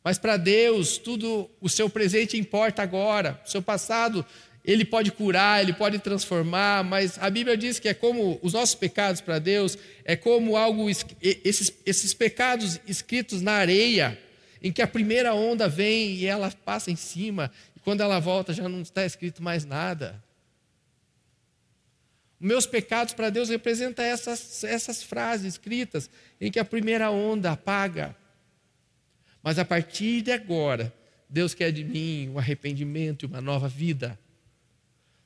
mas 0.03 0.19
para 0.19 0.35
Deus 0.35 0.97
tudo 0.97 1.49
o 1.61 1.69
seu 1.69 1.89
presente 1.89 2.37
importa 2.37 2.83
agora. 2.83 3.41
O 3.45 3.49
seu 3.49 3.61
passado 3.61 4.25
ele 4.65 4.83
pode 4.83 5.09
curar, 5.09 5.61
ele 5.63 5.71
pode 5.71 5.97
transformar, 5.99 6.83
mas 6.83 7.17
a 7.21 7.29
Bíblia 7.29 7.55
diz 7.55 7.79
que 7.79 7.87
é 7.87 7.93
como 7.93 8.37
os 8.41 8.51
nossos 8.51 8.75
pecados 8.75 9.21
para 9.21 9.39
Deus, 9.39 9.77
é 10.03 10.17
como 10.17 10.57
algo 10.57 10.89
esses, 10.89 11.71
esses 11.85 12.13
pecados 12.13 12.77
escritos 12.85 13.41
na 13.41 13.53
areia, 13.53 14.19
em 14.61 14.69
que 14.69 14.81
a 14.81 14.87
primeira 14.87 15.33
onda 15.33 15.69
vem 15.69 16.15
e 16.15 16.25
ela 16.25 16.51
passa 16.65 16.91
em 16.91 16.95
cima, 16.97 17.49
quando 17.85 18.01
ela 18.01 18.19
volta 18.19 18.51
já 18.51 18.67
não 18.67 18.81
está 18.81 19.05
escrito 19.05 19.43
mais 19.43 19.63
nada. 19.63 20.21
Meus 22.39 22.65
pecados 22.65 23.13
para 23.13 23.29
Deus 23.29 23.47
representam 23.47 24.03
essas, 24.03 24.63
essas 24.63 25.03
frases 25.03 25.53
escritas 25.53 26.09
em 26.41 26.51
que 26.51 26.59
a 26.59 26.65
primeira 26.65 27.11
onda 27.11 27.51
apaga. 27.51 28.15
Mas 29.43 29.59
a 29.59 29.63
partir 29.63 30.23
de 30.23 30.31
agora, 30.31 30.91
Deus 31.29 31.53
quer 31.53 31.71
de 31.71 31.83
mim 31.83 32.27
um 32.29 32.39
arrependimento 32.39 33.23
e 33.23 33.27
uma 33.27 33.39
nova 33.39 33.67
vida. 33.67 34.19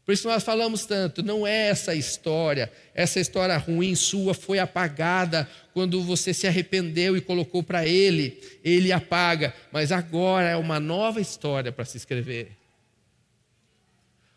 Por 0.10 0.14
isso 0.14 0.28
nós 0.28 0.42
falamos 0.42 0.88
tanto, 0.88 1.22
não 1.22 1.46
é 1.46 1.68
essa 1.68 1.94
história, 1.94 2.72
essa 2.96 3.20
história 3.20 3.56
ruim 3.58 3.94
sua 3.94 4.34
foi 4.34 4.58
apagada 4.58 5.48
quando 5.72 6.02
você 6.02 6.34
se 6.34 6.48
arrependeu 6.48 7.16
e 7.16 7.22
colocou 7.22 7.62
para 7.62 7.86
Ele, 7.86 8.42
Ele 8.64 8.92
apaga, 8.92 9.54
mas 9.72 9.92
agora 9.92 10.50
é 10.50 10.56
uma 10.56 10.80
nova 10.80 11.22
história 11.22 11.72
para 11.72 11.86
se 11.86 11.98
escrever. 11.98 12.58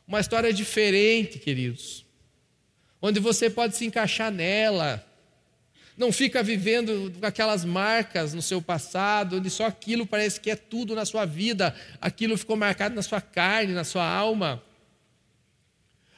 Uma 0.07 0.21
história 0.21 0.53
diferente, 0.53 1.39
queridos 1.39 2.05
onde 3.01 3.19
você 3.19 3.49
pode 3.49 3.75
se 3.75 3.87
encaixar 3.87 4.31
nela. 4.31 5.03
Não 5.97 6.13
fica 6.13 6.43
vivendo 6.43 7.15
aquelas 7.23 7.65
marcas 7.65 8.35
no 8.35 8.43
seu 8.43 8.61
passado, 8.61 9.39
onde 9.39 9.49
só 9.49 9.65
aquilo 9.69 10.07
parece 10.07 10.39
que 10.39 10.51
é 10.51 10.57
tudo 10.57 10.95
na 10.95 11.07
sua 11.07 11.25
vida, 11.25 11.75
aquilo 11.99 12.37
ficou 12.37 12.57
marcado 12.57 12.95
na 12.95 13.03
sua 13.03 13.23
carne, 13.23 13.73
na 13.73 13.85
sua 13.85 14.07
alma. 14.07 14.63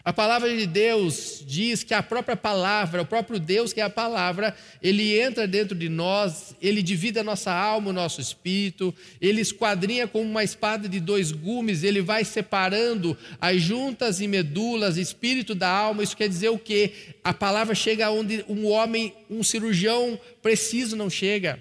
A 0.05 0.13
palavra 0.13 0.55
de 0.55 0.67
Deus 0.67 1.43
diz 1.47 1.83
que 1.83 1.95
a 1.95 2.03
própria 2.03 2.37
palavra, 2.37 3.01
o 3.01 3.07
próprio 3.07 3.41
Deus 3.41 3.73
que 3.73 3.81
é 3.81 3.85
a 3.85 3.89
palavra, 3.89 4.55
ele 4.83 5.19
entra 5.19 5.49
dentro 5.49 5.75
de 5.75 5.89
nós, 5.89 6.55
ele 6.61 6.83
divide 6.83 7.21
a 7.21 7.25
nossa 7.25 7.51
alma, 7.51 7.89
o 7.89 7.93
nosso 7.93 8.21
espírito, 8.21 8.95
ele 9.19 9.41
esquadrinha 9.41 10.07
como 10.07 10.27
uma 10.27 10.45
espada 10.45 10.87
de 10.91 11.01
dois 11.01 11.33
gumes, 11.33 11.83
ele 11.83 12.03
vai 12.03 12.23
separando 12.23 13.17
as 13.41 13.63
juntas 13.63 14.21
e 14.21 14.29
medulas, 14.29 14.99
espírito 14.99 15.55
da 15.55 15.71
alma. 15.71 16.03
Isso 16.03 16.15
quer 16.15 16.29
dizer 16.29 16.51
o 16.51 16.59
quê? 16.59 16.93
A 17.25 17.33
palavra 17.33 17.75
chega 17.75 18.11
onde 18.11 18.45
um 18.47 18.67
homem, 18.67 19.15
um 19.31 19.43
cirurgião 19.43 20.21
preciso 20.43 20.97
não 20.97 21.09
chega. 21.09 21.59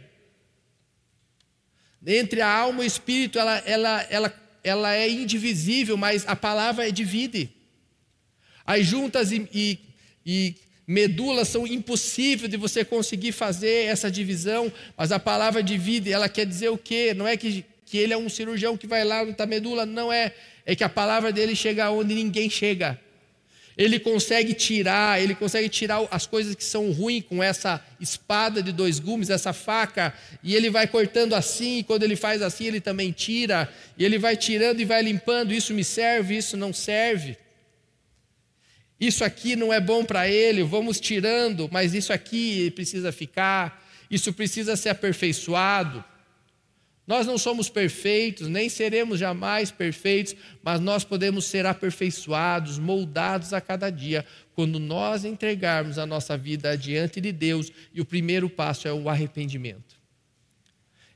Entre 2.06 2.42
a 2.42 2.52
alma 2.54 2.84
e 2.84 2.86
o 2.86 2.88
espírito, 2.88 3.40
ela, 3.40 3.58
ela, 3.60 4.08
ela, 4.10 4.34
ela 4.62 4.94
é 4.94 5.10
indivisível, 5.10 5.96
mas 5.96 6.28
a 6.28 6.36
palavra 6.36 6.92
divide. 6.92 7.63
As 8.66 8.86
juntas 8.86 9.32
e, 9.32 9.48
e, 9.54 9.80
e 10.26 10.56
medulas 10.88 11.48
são 11.48 11.66
impossíveis 11.66 12.50
de 12.50 12.58
você 12.58 12.84
conseguir 12.84 13.32
fazer 13.32 13.86
essa 13.86 14.10
divisão, 14.12 14.72
mas 14.98 15.12
a 15.12 15.20
palavra 15.20 15.64
divide, 15.64 16.12
ela 16.12 16.30
quer 16.30 16.46
dizer 16.46 16.70
o 16.70 16.78
quê? 16.78 17.14
Não 17.14 17.28
é 17.28 17.36
que, 17.38 17.66
que 17.86 17.98
ele 17.98 18.14
é 18.14 18.18
um 18.18 18.30
cirurgião 18.30 18.78
que 18.78 18.88
vai 18.88 19.04
lá 19.04 19.26
na 19.26 19.46
medula, 19.46 19.86
não 19.86 20.12
é. 20.12 20.34
é 20.66 20.76
que 20.76 20.84
a 20.84 20.90
palavra 20.90 21.32
dele 21.32 21.56
chega 21.56 21.90
onde 21.90 22.14
ninguém 22.14 22.50
chega. 22.50 23.00
Ele 23.76 24.00
consegue 24.00 24.54
tirar, 24.54 25.20
ele 25.20 25.34
consegue 25.34 25.68
tirar 25.68 26.08
as 26.12 26.28
coisas 26.28 26.54
que 26.54 26.64
são 26.64 26.92
ruins 26.92 27.24
com 27.28 27.42
essa 27.42 27.84
espada 28.00 28.62
de 28.62 28.72
dois 28.72 29.00
gumes, 29.00 29.32
essa 29.32 29.52
faca, 29.52 30.14
e 30.44 30.56
ele 30.56 30.70
vai 30.70 30.86
cortando 30.86 31.34
assim, 31.34 31.80
e 31.80 31.84
quando 31.84 32.04
ele 32.04 32.16
faz 32.16 32.44
assim, 32.44 32.66
ele 32.66 32.80
também 32.80 33.12
tira, 33.12 33.68
e 33.98 34.06
ele 34.06 34.20
vai 34.20 34.38
tirando 34.38 34.80
e 34.80 34.86
vai 34.86 35.02
limpando, 35.02 35.54
isso 35.54 35.74
me 35.74 35.84
serve, 35.84 36.38
isso 36.38 36.56
não 36.56 36.72
serve. 36.72 37.36
Isso 39.06 39.26
aqui 39.26 39.58
não 39.58 39.74
é 39.74 39.82
bom 39.82 40.06
para 40.06 40.30
ele, 40.30 40.64
vamos 40.64 40.98
tirando, 40.98 41.68
mas 41.70 41.94
isso 41.94 42.14
aqui 42.14 42.72
precisa 42.72 43.12
ficar, 43.12 43.86
isso 44.10 44.32
precisa 44.32 44.78
ser 44.78 44.90
aperfeiçoado. 44.90 46.02
Nós 47.06 47.28
não 47.28 47.38
somos 47.38 47.68
perfeitos, 47.68 48.48
nem 48.48 48.70
seremos 48.70 49.20
jamais 49.20 49.72
perfeitos, 49.72 50.38
mas 50.64 50.80
nós 50.80 51.04
podemos 51.04 51.44
ser 51.44 51.66
aperfeiçoados, 51.66 52.80
moldados 52.80 53.52
a 53.52 53.60
cada 53.60 53.90
dia, 53.90 54.26
quando 54.56 54.80
nós 54.80 55.26
entregarmos 55.26 55.98
a 55.98 56.06
nossa 56.06 56.38
vida 56.38 56.78
diante 56.78 57.20
de 57.20 57.34
Deus, 57.34 57.74
e 57.94 58.00
o 58.00 58.06
primeiro 58.06 58.50
passo 58.50 58.88
é 58.88 58.94
o 58.94 59.10
arrependimento. 59.10 59.98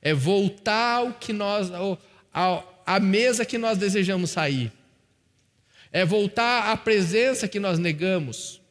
É 0.01 0.13
voltar 0.13 0.95
ao 0.95 1.13
que 1.13 1.31
nós, 1.31 1.71
ao, 2.33 2.83
à 2.85 2.99
mesa 2.99 3.45
que 3.45 3.57
nós 3.57 3.77
desejamos 3.77 4.31
sair. 4.31 4.73
É 5.97 6.05
voltar 6.05 6.71
à 6.71 6.77
presença 6.77 7.47
que 7.47 7.59
nós 7.59 7.79
negamos. 7.79 8.61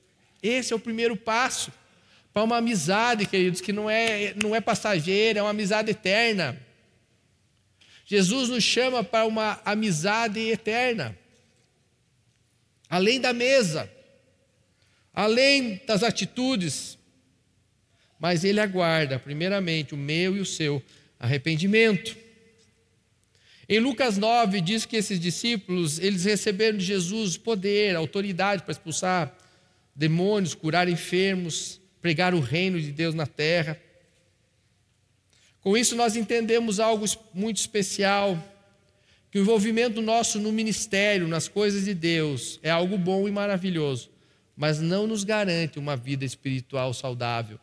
Esse 0.41 0.73
é 0.73 0.77
o 0.77 0.79
primeiro 0.79 1.17
passo 1.17 1.73
para 2.33 2.45
uma 2.45 2.59
amizade, 2.59 3.27
queridos, 3.27 3.61
que 3.61 3.73
não 3.73 3.91
é, 3.91 4.33
não 4.41 4.55
é 4.55 4.61
passageira, 4.61 5.41
é 5.41 5.43
uma 5.43 5.51
amizade 5.51 5.91
eterna. 5.91 6.57
Jesus 8.05 8.49
nos 8.49 8.63
chama 8.63 9.03
para 9.03 9.27
uma 9.27 9.61
amizade 9.65 10.39
eterna. 10.39 11.19
Além 12.89 13.21
da 13.21 13.33
mesa, 13.33 13.91
além 15.13 15.83
das 15.85 16.05
atitudes, 16.05 16.97
mas 18.21 18.45
ele 18.45 18.61
aguarda, 18.61 19.19
primeiramente, 19.19 19.95
o 19.95 19.99
meu 19.99 20.37
e 20.37 20.41
o 20.41 20.47
seu 20.47 20.81
arrependimento. 21.19 22.17
Em 23.69 23.81
Lucas 23.81 24.17
9 24.17 24.61
diz 24.61 24.85
que 24.85 24.97
esses 24.97 25.19
discípulos, 25.19 25.99
eles 25.99 26.25
receberam 26.25 26.79
de 26.79 26.85
Jesus 26.85 27.37
poder, 27.37 27.97
autoridade 27.97 28.63
para 28.63 28.71
expulsar 28.71 29.37
demônios, 29.95 30.55
curar 30.55 30.89
enfermos, 30.89 31.81
pregar 32.01 32.33
o 32.33 32.41
reino 32.41 32.81
de 32.81 32.93
Deus 32.93 33.15
na 33.15 33.27
terra. 33.27 33.81
Com 35.61 35.77
isso, 35.77 35.97
nós 35.97 36.15
entendemos 36.15 36.79
algo 36.79 37.05
muito 37.35 37.57
especial: 37.57 38.39
que 39.33 39.39
o 39.39 39.43
envolvimento 39.43 40.01
nosso 40.01 40.39
no 40.39 40.53
ministério, 40.53 41.27
nas 41.27 41.49
coisas 41.49 41.87
de 41.87 41.95
Deus, 41.95 42.61
é 42.63 42.71
algo 42.71 42.97
bom 42.97 43.27
e 43.27 43.33
maravilhoso, 43.33 44.11
mas 44.57 44.81
não 44.81 45.09
nos 45.09 45.25
garante 45.25 45.77
uma 45.77 45.97
vida 45.97 46.25
espiritual 46.25 46.95
saudável. 46.95 47.59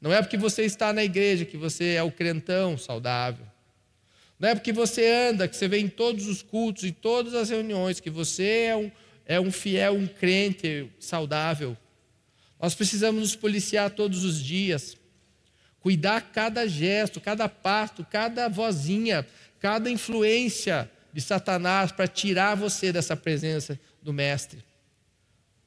Não 0.00 0.12
é 0.12 0.20
porque 0.20 0.36
você 0.36 0.64
está 0.64 0.92
na 0.92 1.04
igreja 1.04 1.44
que 1.44 1.56
você 1.56 1.94
é 1.94 2.02
o 2.02 2.10
crentão 2.10 2.76
saudável. 2.76 3.53
Não 4.44 4.50
é 4.50 4.54
porque 4.54 4.74
você 4.74 5.10
anda, 5.30 5.48
que 5.48 5.56
você 5.56 5.66
vem 5.66 5.86
em 5.86 5.88
todos 5.88 6.26
os 6.26 6.42
cultos, 6.42 6.84
em 6.84 6.92
todas 6.92 7.32
as 7.32 7.48
reuniões, 7.48 7.98
que 7.98 8.10
você 8.10 8.66
é 8.66 8.76
um, 8.76 8.92
é 9.24 9.40
um 9.40 9.50
fiel, 9.50 9.94
um 9.94 10.06
crente 10.06 10.86
saudável. 11.00 11.74
Nós 12.60 12.74
precisamos 12.74 13.22
nos 13.22 13.34
policiar 13.34 13.88
todos 13.88 14.22
os 14.22 14.38
dias 14.38 14.98
cuidar 15.80 16.20
cada 16.30 16.68
gesto, 16.68 17.22
cada 17.22 17.48
passo, 17.48 18.04
cada 18.04 18.46
vozinha, 18.46 19.26
cada 19.60 19.90
influência 19.90 20.90
de 21.10 21.22
Satanás 21.22 21.90
para 21.90 22.06
tirar 22.06 22.54
você 22.54 22.92
dessa 22.92 23.16
presença 23.16 23.80
do 24.02 24.12
Mestre. 24.12 24.62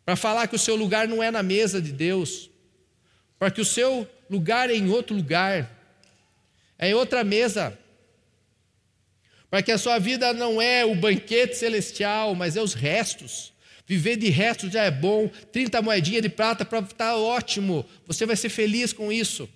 Para 0.05 0.15
falar 0.15 0.45
que 0.45 0.55
o 0.55 0.59
seu 0.59 0.75
lugar 0.75 1.07
não 1.07 1.23
é 1.23 1.31
na 1.31 1.41
mesa 1.41 1.81
de 1.81 1.91
Deus, 1.91 2.47
para 3.39 3.49
que 3.49 3.59
o 3.59 3.65
seu 3.65 4.07
lugar 4.29 4.69
é 4.69 4.75
em 4.75 4.87
outro 4.87 5.15
lugar, 5.15 5.67
é 6.77 6.89
em 6.91 6.93
outra 6.93 7.23
mesa. 7.23 7.75
Para 9.49 9.61
que 9.61 9.71
a 9.71 9.77
sua 9.77 9.97
vida 9.99 10.33
não 10.33 10.61
é 10.61 10.85
o 10.85 10.95
banquete 10.95 11.55
celestial, 11.55 12.35
mas 12.35 12.55
é 12.55 12.61
os 12.61 12.73
restos. 12.73 13.53
Viver 13.85 14.17
de 14.17 14.29
restos 14.29 14.71
já 14.71 14.83
é 14.83 14.91
bom. 14.91 15.29
30 15.51 15.81
moedinhas 15.81 16.21
de 16.21 16.29
prata 16.29 16.65
para 16.65 16.81
tá 16.81 17.15
ótimo. 17.17 17.85
Você 18.05 18.25
vai 18.25 18.35
ser 18.35 18.49
feliz 18.49 18.91
com 18.91 19.11
isso 19.11 19.49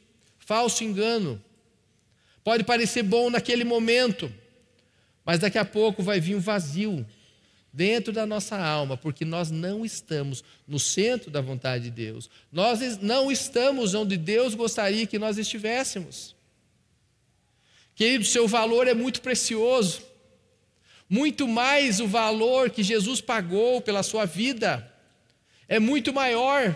falso 0.52 0.84
engano. 0.84 1.42
Pode 2.44 2.66
parecer 2.66 3.04
bom 3.04 3.30
naquele 3.30 3.64
momento, 3.64 4.30
mas 5.24 5.40
daqui 5.40 5.58
a 5.58 5.64
pouco 5.64 6.04
vai 6.04 6.20
vir 6.20 6.36
um 6.36 6.42
vazio 6.42 7.06
dentro 7.72 8.12
da 8.12 8.26
nossa 8.26 8.58
alma, 8.58 8.98
porque 8.98 9.24
nós 9.24 9.50
não 9.50 9.86
estamos 9.86 10.44
no 10.68 10.78
centro 10.78 11.32
da 11.32 11.40
vontade 11.40 11.86
de 11.86 11.92
Deus. 11.92 12.30
Nós 12.52 12.98
não 12.98 13.32
estamos 13.32 13.94
onde 13.94 14.18
Deus 14.18 14.54
gostaria 14.54 15.08
que 15.08 15.18
nós 15.18 15.38
estivéssemos. 15.38 16.36
Querido, 18.02 18.26
seu 18.26 18.48
valor 18.48 18.88
é 18.88 18.96
muito 18.96 19.22
precioso. 19.22 20.02
Muito 21.08 21.48
mais 21.48 22.00
o 22.00 22.08
valor 22.08 22.72
que 22.72 22.82
Jesus 22.82 23.22
pagou 23.22 23.80
pela 23.80 24.02
sua 24.02 24.26
vida 24.26 24.92
é 25.68 25.78
muito 25.78 26.12
maior 26.12 26.76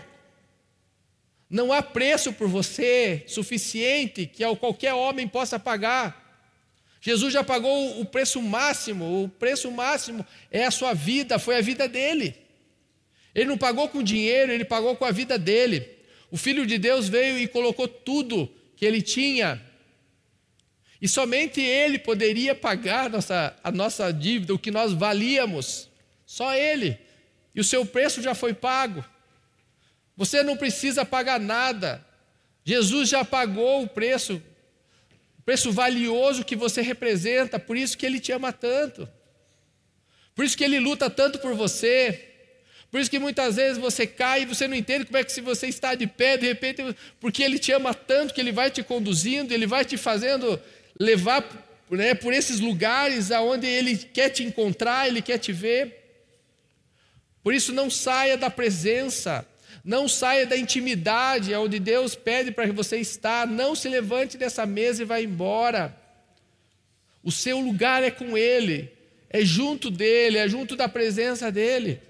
não 1.50 1.74
há 1.74 1.82
preço 1.82 2.32
por 2.32 2.48
você 2.48 3.24
suficiente 3.26 4.28
que 4.28 4.44
qualquer 4.58 4.94
homem 4.94 5.28
possa 5.28 5.58
pagar. 5.58 6.46
Jesus 7.02 7.34
já 7.34 7.44
pagou 7.44 8.00
o 8.00 8.06
preço 8.06 8.40
máximo, 8.40 9.24
o 9.24 9.28
preço 9.28 9.72
máximo 9.72 10.24
é 10.52 10.66
a 10.66 10.70
sua 10.70 10.94
vida, 10.94 11.40
foi 11.40 11.58
a 11.58 11.62
vida 11.62 11.88
dele. 11.88 12.36
Ele 13.34 13.46
não 13.46 13.58
pagou 13.58 13.90
com 13.90 14.04
dinheiro, 14.04 14.52
ele 14.52 14.64
pagou 14.64 14.96
com 14.96 15.06
a 15.06 15.12
vida 15.12 15.40
dele. 15.40 15.90
O 16.30 16.38
Filho 16.38 16.68
de 16.68 16.78
Deus 16.78 17.10
veio 17.10 17.40
e 17.40 17.48
colocou 17.48 17.88
tudo 17.88 18.48
que 18.76 18.86
ele 18.86 19.02
tinha. 19.02 19.65
E 21.06 21.08
somente 21.08 21.62
ele 21.62 22.00
poderia 22.00 22.56
pagar 22.56 23.12
nossa, 23.12 23.56
a 23.64 23.72
nossa 23.72 24.12
dívida, 24.12 24.56
o 24.56 24.58
que 24.58 24.72
nós 24.72 24.92
valíamos. 24.92 25.88
Só 26.26 26.56
ele. 26.56 26.98
E 27.54 27.62
o 27.62 27.64
seu 27.64 27.86
preço 27.86 28.24
já 28.24 28.34
foi 28.34 28.56
pago. 28.56 29.06
Você 30.18 30.42
não 30.42 30.58
precisa 30.58 31.06
pagar 31.06 31.40
nada. 31.40 32.04
Jesus 32.64 33.08
já 33.08 33.24
pagou 33.24 33.84
o 33.84 33.88
preço, 33.88 34.42
o 35.38 35.44
preço 35.44 35.72
valioso 35.72 36.44
que 36.44 36.56
você 36.56 36.82
representa, 36.82 37.60
por 37.60 37.78
isso 37.78 37.96
que 37.96 38.04
ele 38.08 38.20
te 38.20 38.32
ama 38.32 38.52
tanto. 38.52 39.08
Por 40.34 40.44
isso 40.44 40.58
que 40.58 40.64
ele 40.64 40.80
luta 40.80 41.08
tanto 41.08 41.38
por 41.38 41.54
você. 41.54 42.32
Por 42.90 43.00
isso 43.00 43.12
que 43.12 43.20
muitas 43.20 43.58
vezes 43.58 43.78
você 43.78 44.08
cai 44.08 44.42
e 44.42 44.46
você 44.46 44.68
não 44.68 44.76
entende 44.76 45.06
como 45.06 45.18
é 45.18 45.24
que 45.24 45.32
se 45.32 45.42
você 45.42 45.68
está 45.68 45.94
de 45.94 46.08
pé, 46.08 46.36
de 46.36 46.48
repente, 46.48 46.82
porque 47.20 47.44
ele 47.44 47.60
te 47.60 47.72
ama 47.72 47.94
tanto 47.94 48.34
que 48.34 48.42
ele 48.42 48.52
vai 48.52 48.72
te 48.72 48.82
conduzindo, 48.82 49.54
ele 49.54 49.68
vai 49.68 49.86
te 49.86 49.98
fazendo 49.98 50.60
levar 51.00 51.44
né, 51.90 52.14
por 52.14 52.34
esses 52.34 52.60
lugares 52.60 53.32
aonde 53.32 53.68
ele 53.68 53.98
quer 53.98 54.30
te 54.30 54.44
encontrar, 54.44 55.08
ele 55.08 55.22
quer 55.22 55.38
te 55.38 55.52
ver. 55.52 56.04
Por 57.44 57.54
isso 57.54 57.74
não 57.74 57.90
saia 57.90 58.38
da 58.38 58.50
presença 58.50 59.48
não 59.86 60.08
saia 60.08 60.48
da 60.48 60.58
intimidade 60.58 61.54
onde 61.54 61.80
Deus 61.80 62.16
pede 62.16 62.52
para 62.52 62.72
você 62.74 62.98
estar. 62.98 63.46
Não 63.46 63.76
se 63.76 63.88
levante 63.88 64.36
dessa 64.36 64.66
mesa 64.66 65.04
e 65.04 65.06
vá 65.06 65.22
embora. 65.22 65.96
O 67.24 67.32
seu 67.32 67.60
lugar 67.60 68.02
é 68.02 68.10
com 68.10 68.36
Ele, 68.36 68.92
é 69.30 69.46
junto 69.46 69.92
dEle, 69.92 70.40
é 70.40 70.50
junto 70.50 70.76
da 70.76 70.90
presença 70.90 71.52
dEle. 71.52 72.02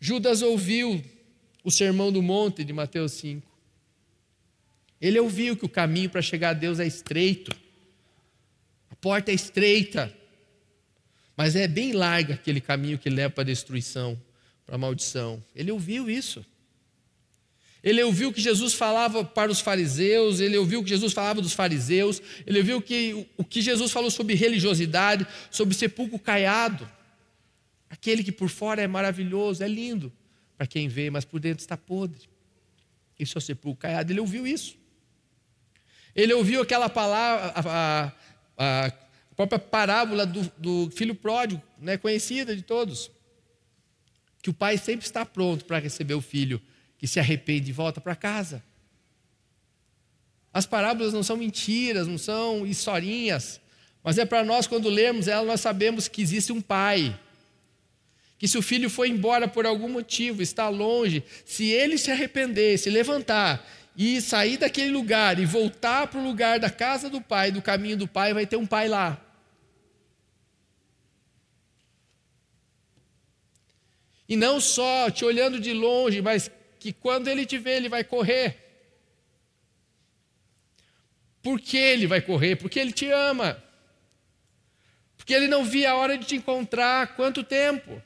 Judas 0.00 0.42
ouviu 0.42 1.02
o 1.62 1.70
sermão 1.70 2.10
do 2.10 2.20
monte 2.20 2.64
de 2.64 2.72
Mateus 2.72 3.12
5. 3.12 3.53
Ele 5.04 5.20
ouviu 5.20 5.54
que 5.54 5.66
o 5.66 5.68
caminho 5.68 6.08
para 6.08 6.22
chegar 6.22 6.48
a 6.48 6.54
Deus 6.54 6.80
é 6.80 6.86
estreito, 6.86 7.54
a 8.90 8.96
porta 8.96 9.30
é 9.30 9.34
estreita. 9.34 10.10
Mas 11.36 11.54
é 11.54 11.68
bem 11.68 11.92
larga 11.92 12.32
aquele 12.32 12.58
caminho 12.58 12.96
que 12.96 13.10
leva 13.10 13.28
para 13.28 13.42
a 13.42 13.44
destruição, 13.44 14.18
para 14.64 14.76
a 14.76 14.78
maldição. 14.78 15.44
Ele 15.54 15.70
ouviu 15.70 16.08
isso. 16.08 16.42
Ele 17.82 18.02
ouviu 18.02 18.32
que 18.32 18.40
Jesus 18.40 18.72
falava 18.72 19.22
para 19.22 19.52
os 19.52 19.60
fariseus, 19.60 20.40
ele 20.40 20.56
ouviu 20.56 20.82
que 20.82 20.88
Jesus 20.88 21.12
falava 21.12 21.42
dos 21.42 21.52
fariseus, 21.52 22.22
ele 22.46 22.60
ouviu 22.60 22.80
que, 22.80 23.26
o 23.36 23.44
que 23.44 23.60
Jesus 23.60 23.92
falou 23.92 24.10
sobre 24.10 24.32
religiosidade, 24.34 25.26
sobre 25.50 25.74
sepulcro 25.74 26.18
caiado. 26.18 26.90
Aquele 27.90 28.24
que 28.24 28.32
por 28.32 28.48
fora 28.48 28.80
é 28.80 28.86
maravilhoso, 28.86 29.62
é 29.62 29.68
lindo 29.68 30.10
para 30.56 30.66
quem 30.66 30.88
vê, 30.88 31.10
mas 31.10 31.26
por 31.26 31.40
dentro 31.40 31.60
está 31.60 31.76
podre. 31.76 32.26
Isso 33.18 33.36
é 33.36 33.40
sepulcro 33.42 33.82
caiado. 33.82 34.10
Ele 34.10 34.20
ouviu 34.20 34.46
isso. 34.46 34.82
Ele 36.14 36.32
ouviu 36.32 36.62
aquela 36.62 36.88
palavra, 36.88 37.52
a, 37.56 38.12
a, 38.56 38.86
a 38.86 38.92
própria 39.34 39.58
parábola 39.58 40.24
do, 40.24 40.50
do 40.56 40.90
filho 40.90 41.14
pródigo, 41.14 41.60
né, 41.78 41.96
conhecida 41.96 42.54
de 42.54 42.62
todos. 42.62 43.10
Que 44.40 44.50
o 44.50 44.54
pai 44.54 44.78
sempre 44.78 45.04
está 45.04 45.26
pronto 45.26 45.64
para 45.64 45.78
receber 45.78 46.14
o 46.14 46.20
filho 46.20 46.60
que 46.98 47.06
se 47.06 47.18
arrepende 47.18 47.70
e 47.70 47.72
volta 47.72 48.00
para 48.00 48.14
casa. 48.14 48.62
As 50.52 50.66
parábolas 50.66 51.12
não 51.12 51.22
são 51.22 51.36
mentiras, 51.36 52.06
não 52.06 52.16
são 52.16 52.64
historinhas, 52.64 53.60
mas 54.04 54.18
é 54.18 54.24
para 54.24 54.44
nós, 54.44 54.68
quando 54.68 54.88
lemos 54.88 55.26
ela, 55.26 55.44
nós 55.44 55.60
sabemos 55.60 56.06
que 56.06 56.22
existe 56.22 56.52
um 56.52 56.60
pai. 56.60 57.18
Que 58.38 58.46
se 58.46 58.56
o 58.56 58.62
filho 58.62 58.88
foi 58.88 59.08
embora 59.08 59.48
por 59.48 59.66
algum 59.66 59.88
motivo, 59.88 60.42
está 60.42 60.68
longe, 60.68 61.24
se 61.44 61.64
ele 61.70 61.98
se 61.98 62.10
arrepender, 62.10 62.78
se 62.78 62.88
levantar 62.90 63.66
e 63.96 64.20
sair 64.20 64.56
daquele 64.56 64.90
lugar 64.90 65.38
e 65.38 65.46
voltar 65.46 66.08
para 66.08 66.18
o 66.18 66.24
lugar 66.24 66.58
da 66.58 66.70
casa 66.70 67.08
do 67.08 67.20
pai, 67.20 67.52
do 67.52 67.62
caminho 67.62 67.96
do 67.96 68.08
pai, 68.08 68.34
vai 68.34 68.46
ter 68.46 68.56
um 68.56 68.66
pai 68.66 68.88
lá. 68.88 69.20
E 74.28 74.36
não 74.36 74.60
só 74.60 75.10
te 75.10 75.24
olhando 75.24 75.60
de 75.60 75.72
longe, 75.72 76.20
mas 76.20 76.50
que 76.80 76.92
quando 76.92 77.28
ele 77.28 77.46
te 77.46 77.58
vê, 77.58 77.76
ele 77.76 77.88
vai 77.88 78.02
correr. 78.02 78.58
Por 81.42 81.60
que 81.60 81.76
ele 81.76 82.06
vai 82.06 82.20
correr? 82.20 82.56
Porque 82.56 82.80
ele 82.80 82.92
te 82.92 83.10
ama. 83.10 83.62
Porque 85.16 85.32
ele 85.32 85.46
não 85.46 85.64
via 85.64 85.92
a 85.92 85.94
hora 85.94 86.18
de 86.18 86.26
te 86.26 86.36
encontrar 86.36 87.14
quanto 87.16 87.44
tempo. 87.44 88.02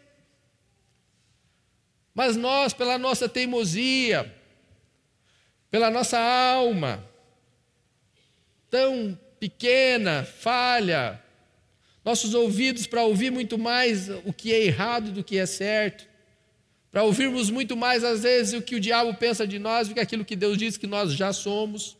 Mas 2.12 2.36
nós, 2.36 2.72
pela 2.72 2.99
nossa 2.99 3.28
teimosia, 3.28 4.38
pela 5.70 5.90
nossa 5.90 6.18
alma, 6.18 7.04
tão 8.70 9.18
pequena, 9.38 10.24
falha, 10.24 11.22
nossos 12.04 12.34
ouvidos 12.34 12.86
para 12.86 13.02
ouvir 13.02 13.30
muito 13.30 13.58
mais 13.58 14.08
o 14.24 14.32
que 14.32 14.52
é 14.52 14.64
errado 14.64 15.12
do 15.12 15.22
que 15.22 15.38
é 15.38 15.46
certo, 15.46 16.06
para 16.90 17.02
ouvirmos 17.02 17.50
muito 17.50 17.76
mais, 17.76 18.02
às 18.02 18.22
vezes, 18.22 18.54
o 18.54 18.62
que 18.62 18.74
o 18.74 18.80
diabo 18.80 19.12
pensa 19.14 19.46
de 19.46 19.58
nós 19.58 19.88
do 19.88 19.94
que 19.94 20.00
aquilo 20.00 20.24
que 20.24 20.34
Deus 20.34 20.56
diz 20.56 20.76
que 20.76 20.86
nós 20.86 21.12
já 21.12 21.32
somos 21.32 21.98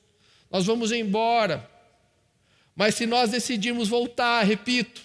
nós 0.51 0.67
vamos 0.67 0.93
embora. 0.93 1.69
Mas 2.75 2.95
se 2.95 3.07
nós 3.07 3.31
decidirmos 3.31 3.89
voltar, 3.89 4.45
repito, 4.45 5.03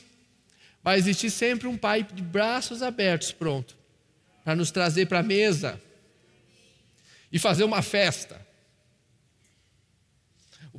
vai 0.84 0.97
existir 0.97 1.30
sempre 1.30 1.68
um 1.68 1.78
pai 1.78 2.03
de 2.03 2.22
braços 2.22 2.82
abertos 2.82 3.32
pronto 3.32 3.76
para 4.43 4.55
nos 4.55 4.72
trazer 4.72 5.07
para 5.07 5.20
a 5.20 5.24
mesa 5.24 5.82
e 7.32 7.39
fazer 7.39 7.64
uma 7.64 7.82
festa. 7.82 8.45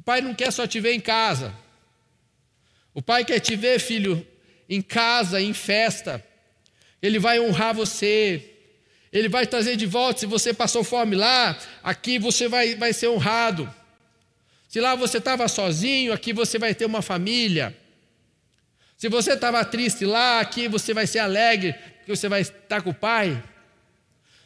Pai 0.05 0.21
não 0.21 0.35
quer 0.35 0.53
só 0.53 0.67
te 0.67 0.81
ver 0.81 0.93
em 0.93 1.01
casa. 1.01 1.55
O 2.93 3.03
pai 3.03 3.25
quer 3.25 3.41
te 3.41 3.57
ver, 3.57 3.81
filho, 3.81 4.27
em 4.69 4.81
casa, 4.81 5.41
em 5.41 5.53
festa. 5.53 6.25
Ele 7.03 7.19
vai 7.19 7.41
honrar 7.41 7.75
você. 7.75 8.51
Ele 9.13 9.29
vai 9.29 9.47
trazer 9.47 9.77
de 9.77 9.87
volta. 9.87 10.21
Se 10.21 10.27
você 10.27 10.53
passou 10.53 10.85
fome 10.85 11.17
lá, 11.17 11.59
aqui 11.83 12.19
você 12.19 12.49
vai, 12.49 12.75
vai 12.75 12.93
ser 12.93 13.09
honrado. 13.09 13.73
Se 14.69 14.81
lá 14.81 14.95
você 14.95 15.19
estava 15.19 15.47
sozinho, 15.49 16.13
aqui 16.13 16.33
você 16.33 16.59
vai 16.59 16.75
ter 16.75 16.85
uma 16.85 17.01
família. 17.01 17.77
Se 18.97 19.09
você 19.09 19.33
estava 19.33 19.65
triste 19.65 20.05
lá, 20.05 20.41
aqui 20.41 20.69
você 20.69 20.95
vai 20.95 21.07
ser 21.07 21.21
alegre, 21.21 21.73
porque 21.73 22.15
você 22.15 22.29
vai 22.29 22.41
estar 22.41 22.83
com 22.83 22.91
o 22.91 22.95
pai. 22.95 23.43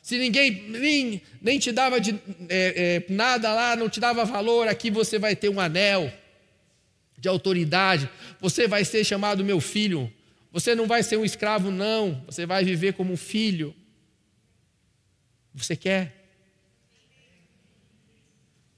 Se 0.09 0.17
ninguém 0.17 0.51
nem, 0.71 1.21
nem 1.39 1.59
te 1.59 1.71
dava 1.71 2.01
de, 2.01 2.19
é, 2.49 3.05
é, 3.09 3.13
nada 3.13 3.53
lá, 3.53 3.77
não 3.77 3.91
te 3.91 4.01
dava 4.01 4.25
valor, 4.25 4.67
aqui 4.67 4.91
você 4.91 5.19
vai 5.19 5.37
ter 5.37 5.51
um 5.51 5.61
anel 5.61 6.11
de 7.19 7.29
autoridade. 7.29 8.09
Você 8.41 8.67
vai 8.67 8.87
ser 8.87 9.05
chamado 9.05 9.45
meu 9.45 9.61
filho. 9.61 10.11
Você 10.51 10.75
não 10.75 10.87
vai 10.87 11.03
ser 11.03 11.19
um 11.19 11.27
escravo, 11.27 11.71
não. 11.71 12.25
Você 12.25 12.47
vai 12.47 12.65
viver 12.65 12.95
como 12.95 13.13
um 13.13 13.19
filho. 13.19 13.75
Você 15.53 15.77
quer? 15.77 16.15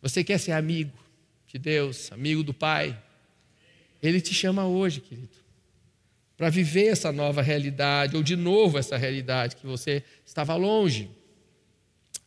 Você 0.02 0.24
quer 0.24 0.38
ser 0.38 0.50
amigo? 0.50 0.98
de 1.46 1.58
Deus, 1.58 2.10
amigo 2.10 2.42
do 2.42 2.52
Pai. 2.52 3.00
Ele 4.02 4.20
te 4.20 4.34
chama 4.34 4.66
hoje, 4.66 5.00
querido, 5.00 5.36
para 6.36 6.50
viver 6.50 6.86
essa 6.86 7.12
nova 7.12 7.40
realidade, 7.40 8.16
ou 8.16 8.22
de 8.22 8.34
novo 8.34 8.78
essa 8.78 8.96
realidade 8.96 9.54
que 9.54 9.66
você 9.66 10.02
estava 10.26 10.56
longe. 10.56 11.08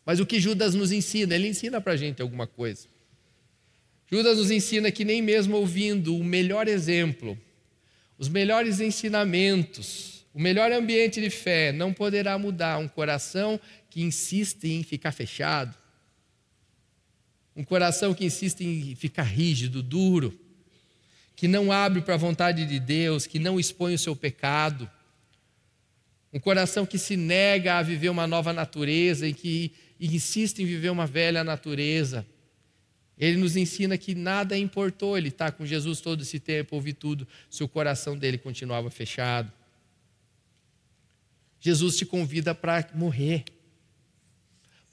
Mas 0.06 0.20
o 0.20 0.26
que 0.26 0.40
Judas 0.40 0.74
nos 0.74 0.92
ensina? 0.92 1.36
Ele 1.36 1.48
ensina 1.48 1.80
para 1.80 1.94
a 1.94 1.98
gente 1.98 2.22
alguma 2.22 2.46
coisa. 2.46 2.88
Judas 4.10 4.38
nos 4.38 4.52
ensina 4.52 4.92
que 4.92 5.06
nem 5.06 5.22
mesmo 5.22 5.56
ouvindo 5.58 6.16
o 6.16 6.24
melhor 6.24 6.68
exemplo, 6.68 7.38
os 8.18 8.30
melhores 8.30 8.80
ensinamentos, 8.80 10.26
o 10.34 10.40
melhor 10.40 10.72
ambiente 10.72 11.20
de 11.20 11.30
fé 11.30 11.72
não 11.72 11.94
poderá 11.94 12.38
mudar 12.38 12.78
um 12.78 12.88
coração 12.88 13.60
que 13.90 14.02
insiste 14.02 14.66
em 14.66 14.84
ficar 14.84 15.12
fechado, 15.12 15.76
um 17.56 17.64
coração 17.64 18.14
que 18.14 18.26
insiste 18.26 18.62
em 18.62 18.96
ficar 18.96 19.24
rígido, 19.24 19.82
duro, 19.82 20.40
que 21.36 21.48
não 21.48 21.72
abre 21.72 22.02
para 22.02 22.16
a 22.16 22.18
vontade 22.18 22.66
de 22.66 22.80
Deus, 22.80 23.26
que 23.28 23.40
não 23.40 23.60
expõe 23.60 23.94
o 23.94 24.00
seu 24.00 24.16
pecado. 24.16 24.90
Um 26.32 26.40
coração 26.40 26.86
que 26.86 26.98
se 26.98 27.16
nega 27.16 27.76
a 27.76 27.84
viver 27.84 28.10
uma 28.10 28.26
nova 28.26 28.54
natureza 28.54 29.28
e 29.28 29.34
que 29.34 29.72
insiste 30.08 30.60
em 30.60 30.66
viver 30.66 30.90
uma 30.90 31.06
velha 31.06 31.44
natureza. 31.44 32.26
Ele 33.18 33.38
nos 33.38 33.56
ensina 33.56 33.98
que 33.98 34.16
nada 34.16 34.58
importou 34.58 35.18
ele 35.18 35.30
estar 35.30 35.52
com 35.52 35.66
Jesus 35.66 36.02
todo 36.02 36.22
esse 36.22 36.40
tempo, 36.40 36.76
ouvir 36.76 36.94
tudo, 36.94 37.28
se 37.50 37.64
o 37.64 37.68
coração 37.68 38.18
dele 38.18 38.38
continuava 38.38 38.90
fechado. 38.90 39.52
Jesus 41.60 41.96
te 41.96 42.06
convida 42.06 42.54
para 42.54 42.90
morrer 42.94 43.46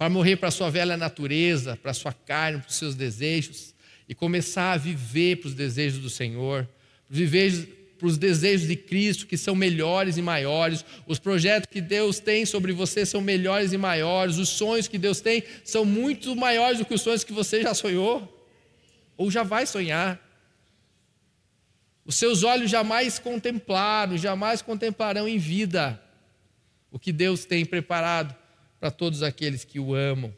para 0.01 0.09
morrer 0.09 0.37
para 0.37 0.49
a 0.49 0.51
sua 0.51 0.71
velha 0.71 0.97
natureza, 0.97 1.77
para 1.77 1.91
a 1.91 1.95
sua 1.95 2.11
carne, 2.11 2.59
para 2.59 2.71
os 2.71 2.77
seus 2.77 2.95
desejos, 2.95 3.75
e 4.09 4.15
começar 4.15 4.73
a 4.73 4.77
viver 4.79 5.37
para 5.37 5.49
os 5.49 5.55
desejos 5.55 6.01
do 6.01 6.09
Senhor, 6.09 6.67
viver 7.07 7.80
para 8.01 8.09
os 8.09 8.17
desejos 8.17 8.67
de 8.67 8.75
Cristo, 8.75 9.27
que 9.27 9.37
são 9.37 9.55
melhores 9.55 10.17
e 10.17 10.23
maiores, 10.23 10.83
os 11.07 11.19
projetos 11.19 11.69
que 11.71 11.83
Deus 11.83 12.19
tem 12.19 12.47
sobre 12.47 12.73
você 12.73 13.05
são 13.05 13.21
melhores 13.21 13.75
e 13.75 13.79
maiores, 13.79 14.39
os 14.39 14.49
sonhos 14.49 14.89
que 14.89 14.97
Deus 14.97 15.21
tem 15.21 15.45
são 15.63 15.85
muito 15.85 16.35
maiores 16.35 16.79
do 16.79 16.87
que 16.87 16.95
os 16.95 17.03
sonhos 17.03 17.23
que 17.23 17.33
você 17.33 17.61
já 17.61 17.75
sonhou, 17.75 18.49
ou 19.19 19.31
já 19.31 19.43
vai 19.43 19.67
sonhar. 19.67 20.19
Os 22.07 22.15
seus 22.15 22.43
olhos 22.43 22.71
jamais 22.71 23.19
contemplaram, 23.19 24.17
jamais 24.17 24.63
contemplarão 24.63 25.29
em 25.29 25.37
vida 25.37 26.03
o 26.91 26.99
que 26.99 27.13
Deus 27.13 27.45
tem 27.45 27.67
preparado 27.67 28.35
para 28.81 28.91
todos 28.91 29.23
aqueles 29.23 29.63
que 29.63 29.79
o 29.79 29.95
amam. 29.95 30.35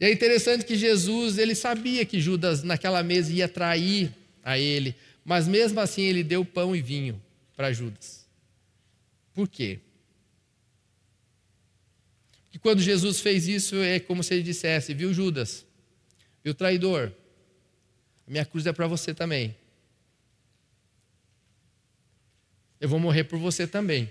E 0.00 0.06
é 0.06 0.10
interessante 0.10 0.64
que 0.64 0.74
Jesus, 0.74 1.36
ele 1.36 1.54
sabia 1.54 2.06
que 2.06 2.18
Judas 2.18 2.62
naquela 2.62 3.02
mesa 3.02 3.30
ia 3.30 3.46
trair 3.46 4.10
a 4.42 4.58
ele, 4.58 4.96
mas 5.24 5.46
mesmo 5.46 5.80
assim 5.80 6.02
ele 6.02 6.22
deu 6.22 6.44
pão 6.44 6.74
e 6.74 6.82
vinho 6.82 7.20
para 7.56 7.72
Judas. 7.72 8.26
Por 9.32 9.48
quê? 9.48 9.80
Porque 12.44 12.58
quando 12.58 12.80
Jesus 12.80 13.20
fez 13.20 13.48
isso, 13.48 13.76
é 13.76 13.98
como 13.98 14.22
se 14.22 14.34
ele 14.34 14.42
dissesse: 14.42 14.92
Viu, 14.92 15.12
Judas? 15.12 15.64
Viu, 16.44 16.54
traidor? 16.54 17.12
A 18.26 18.30
minha 18.30 18.44
cruz 18.44 18.66
é 18.66 18.72
para 18.72 18.86
você 18.86 19.14
também. 19.14 19.56
Eu 22.80 22.88
vou 22.88 22.98
morrer 22.98 23.24
por 23.24 23.38
você 23.38 23.66
também. 23.66 24.10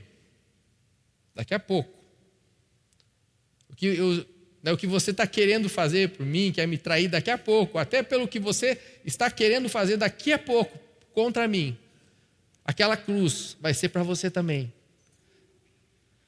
Daqui 1.36 1.53
a 1.53 1.59
pouco 1.59 2.01
que, 3.82 3.88
eu, 3.88 4.24
né, 4.62 4.72
o 4.72 4.78
que 4.78 4.86
você 4.86 5.09
está 5.09 5.26
querendo 5.26 5.68
fazer 5.68 6.09
por 6.09 6.24
mim, 6.24 6.51
quer 6.51 6.68
me 6.68 6.78
trair 6.78 7.07
daqui 7.07 7.32
a 7.32 7.38
pouco, 7.38 7.80
até 7.80 8.03
pelo 8.03 8.28
que 8.28 8.39
você 8.39 8.80
está 9.03 9.32
querendo 9.32 9.68
fazer 9.68 9.97
daqui 9.97 10.32
a 10.32 10.38
pouco 10.38 10.78
contra 11.14 11.47
mim. 11.47 11.78
Aquela 12.64 12.95
cruz 12.95 13.57
vai 13.59 13.74
ser 13.74 13.89
para 13.89 14.03
você 14.03 14.30
também. 14.30 14.72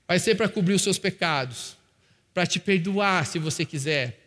Vai 0.08 0.20
ser 0.20 0.36
para 0.36 0.50
cobrir 0.50 0.74
os 0.74 0.82
seus 0.82 0.98
pecados, 0.98 1.78
para 2.34 2.46
te 2.46 2.60
perdoar 2.60 3.26
se 3.26 3.40
você 3.40 3.66
quiser. 3.66 4.20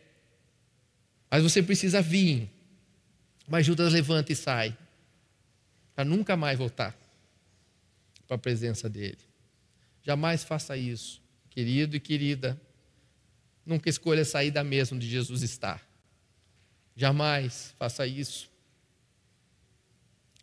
Mas 1.31 1.43
você 1.43 1.63
precisa 1.63 2.01
vir. 2.01 2.51
Mas 3.49 3.67
Judas 3.67 3.93
levanta 3.93 4.33
e 4.33 4.37
sai, 4.37 4.77
para 5.95 6.05
nunca 6.05 6.37
mais 6.37 6.59
voltar 6.59 6.97
para 8.27 8.35
a 8.35 8.39
presença 8.39 8.89
dele. 8.89 9.19
Jamais 10.03 10.43
faça 10.43 10.77
isso, 10.77 11.23
querido 11.51 11.97
e 11.97 12.01
querida. 12.01 12.61
Nunca 13.65 13.89
escolha 13.89 14.25
sair 14.25 14.51
da 14.51 14.65
mesa 14.65 14.95
onde 14.95 15.09
Jesus 15.09 15.43
está. 15.43 15.81
Jamais 16.97 17.75
faça 17.79 18.07
isso. 18.07 18.51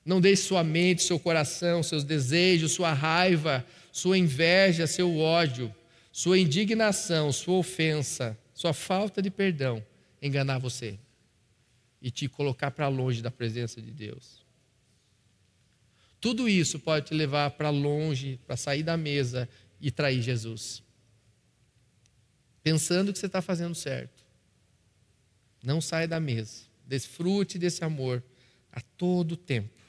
Não 0.06 0.20
deixe 0.20 0.44
sua 0.44 0.64
mente, 0.64 1.04
seu 1.04 1.20
coração, 1.20 1.82
seus 1.82 2.04
desejos, 2.04 2.74
sua 2.74 2.94
raiva, 2.94 3.66
sua 3.92 4.18
inveja, 4.18 4.86
seu 4.86 5.18
ódio, 5.18 5.74
sua 6.12 6.38
indignação, 6.38 7.32
sua 7.32 7.56
ofensa, 7.56 8.38
sua 8.54 8.74
falta 8.74 9.22
de 9.22 9.30
perdão 9.32 9.84
enganar 10.22 10.58
você 10.58 10.98
e 12.02 12.12
te 12.12 12.28
colocar 12.28 12.72
para 12.72 12.88
longe 12.88 13.22
da 13.22 13.32
presença 13.32 13.82
de 13.82 13.92
Deus. 13.92 14.44
Tudo 16.20 16.48
isso 16.48 16.80
pode 16.80 17.08
te 17.08 17.14
levar 17.14 17.52
para 17.52 17.70
longe, 17.70 18.40
para 18.46 18.56
sair 18.56 18.84
da 18.84 18.96
mesa 18.96 19.48
e 19.80 19.92
trair 19.92 20.22
Jesus 20.22 20.84
pensando 22.64 23.12
que 23.12 23.20
você 23.20 23.26
está 23.26 23.42
fazendo 23.42 23.76
certo. 23.76 24.24
Não 25.62 25.82
sai 25.82 26.08
da 26.08 26.20
mesa. 26.20 26.64
Desfrute 26.88 27.60
desse 27.60 27.84
amor 27.84 28.24
a 28.72 28.80
todo 28.80 29.36
tempo. 29.36 29.83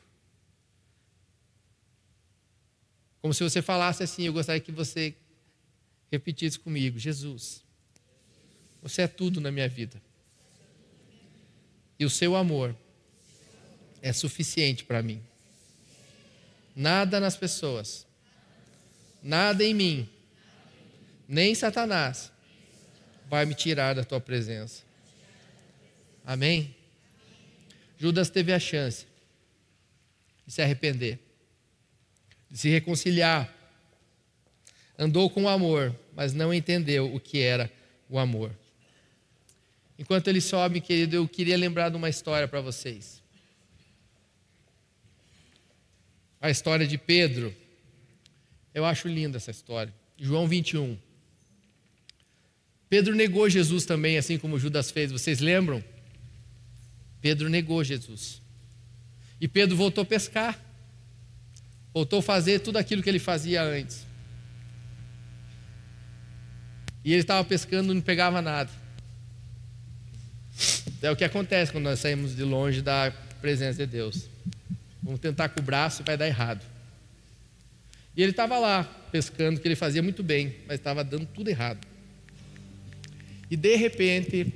Como 3.25 3.33
se 3.33 3.43
você 3.43 3.63
falasse 3.63 4.03
assim, 4.03 4.25
eu 4.25 4.35
gostaria 4.35 4.61
que 4.61 4.71
você 4.71 5.15
repetisse 6.13 6.59
comigo: 6.59 6.99
Jesus, 6.99 7.65
você 8.83 9.01
é 9.01 9.09
tudo 9.09 9.41
na 9.41 9.51
minha 9.51 9.67
vida. 9.67 9.99
E 11.99 12.05
o 12.05 12.11
seu 12.11 12.37
amor 12.37 12.77
é 14.03 14.13
suficiente 14.13 14.85
para 14.85 15.03
mim. 15.03 15.23
Nada 16.77 17.19
nas 17.19 17.35
pessoas, 17.35 18.07
nada 19.23 19.65
em 19.65 19.73
mim, 19.73 20.07
nem 21.27 21.55
Satanás 21.55 22.31
vai 23.27 23.47
me 23.47 23.55
tirar 23.55 23.95
da 23.95 24.05
tua 24.05 24.21
presença. 24.21 24.83
Amém? 26.27 26.77
Judas 27.97 28.29
teve 28.29 28.53
a 28.53 28.61
chance 28.61 29.07
de 30.47 30.53
se 30.53 30.61
arrepender, 30.61 31.24
de 32.55 32.61
se 32.61 32.69
reconciliar. 32.69 33.53
Andou 34.97 35.29
com 35.29 35.49
amor, 35.49 35.93
mas 36.15 36.33
não 36.33 36.55
entendeu 36.55 37.13
o 37.13 37.19
que 37.19 37.41
era 37.41 37.69
o 38.09 38.17
amor. 38.17 38.57
Enquanto 39.99 40.29
ele 40.29 40.41
sobe, 40.41 40.81
querido, 40.81 41.17
eu 41.17 41.27
queria 41.27 41.57
lembrar 41.57 41.89
de 41.89 41.97
uma 41.97 42.09
história 42.09 42.47
para 42.47 42.61
vocês. 42.61 43.21
A 46.41 46.49
história 46.49 46.87
de 46.87 46.97
Pedro. 46.97 47.53
Eu 48.73 48.85
acho 48.85 49.09
linda 49.09 49.39
essa 49.39 49.51
história. 49.51 49.93
João 50.17 50.47
21. 50.47 50.97
Pedro 52.89 53.17
negou 53.17 53.51
Jesus 53.51 53.85
também, 53.85 54.17
assim 54.17 54.39
como 54.39 54.61
Judas 54.61 54.93
fez. 54.93 55.11
Vocês 55.11 55.41
lembram? 55.41 55.83
Pedro 57.21 57.49
negou 57.49 57.83
Jesus. 57.83 58.41
E 59.41 59.49
Pedro 59.49 59.77
voltou 59.77 60.03
a 60.03 60.07
pescar. 60.07 60.65
Voltou 61.95 62.19
a 62.19 62.23
fazer 62.23 62.59
tudo 62.59 62.77
aquilo 62.77 63.03
que 63.03 63.09
ele 63.09 63.21
fazia 63.21 63.63
antes. 63.63 64.05
E 67.05 67.13
ele 67.13 67.21
estava 67.21 67.45
pescando 67.45 67.93
e 67.93 67.95
não 67.95 68.03
pegava 68.03 68.43
nada. 68.43 68.71
É 71.01 71.11
o 71.11 71.17
que 71.17 71.23
acontece 71.23 71.71
quando 71.71 71.85
nós 71.85 72.01
saímos 72.01 72.35
de 72.35 72.43
longe 72.43 72.83
da 72.83 73.13
presença 73.41 73.87
de 73.87 73.93
Deus. 73.93 74.29
Vamos 75.03 75.21
tentar 75.21 75.51
com 75.51 75.61
o 75.61 75.63
braço 75.63 76.03
e 76.03 76.05
vai 76.05 76.17
dar 76.17 76.27
errado. 76.27 76.65
E 78.17 78.23
ele 78.23 78.31
estava 78.31 78.59
lá 78.59 78.85
pescando, 79.13 79.61
que 79.61 79.69
ele 79.69 79.77
fazia 79.77 80.03
muito 80.03 80.23
bem, 80.23 80.57
mas 80.67 80.81
estava 80.81 81.05
dando 81.05 81.27
tudo 81.27 81.49
errado. 81.49 81.87
E 83.51 83.57
de 83.57 83.77
repente, 83.77 84.53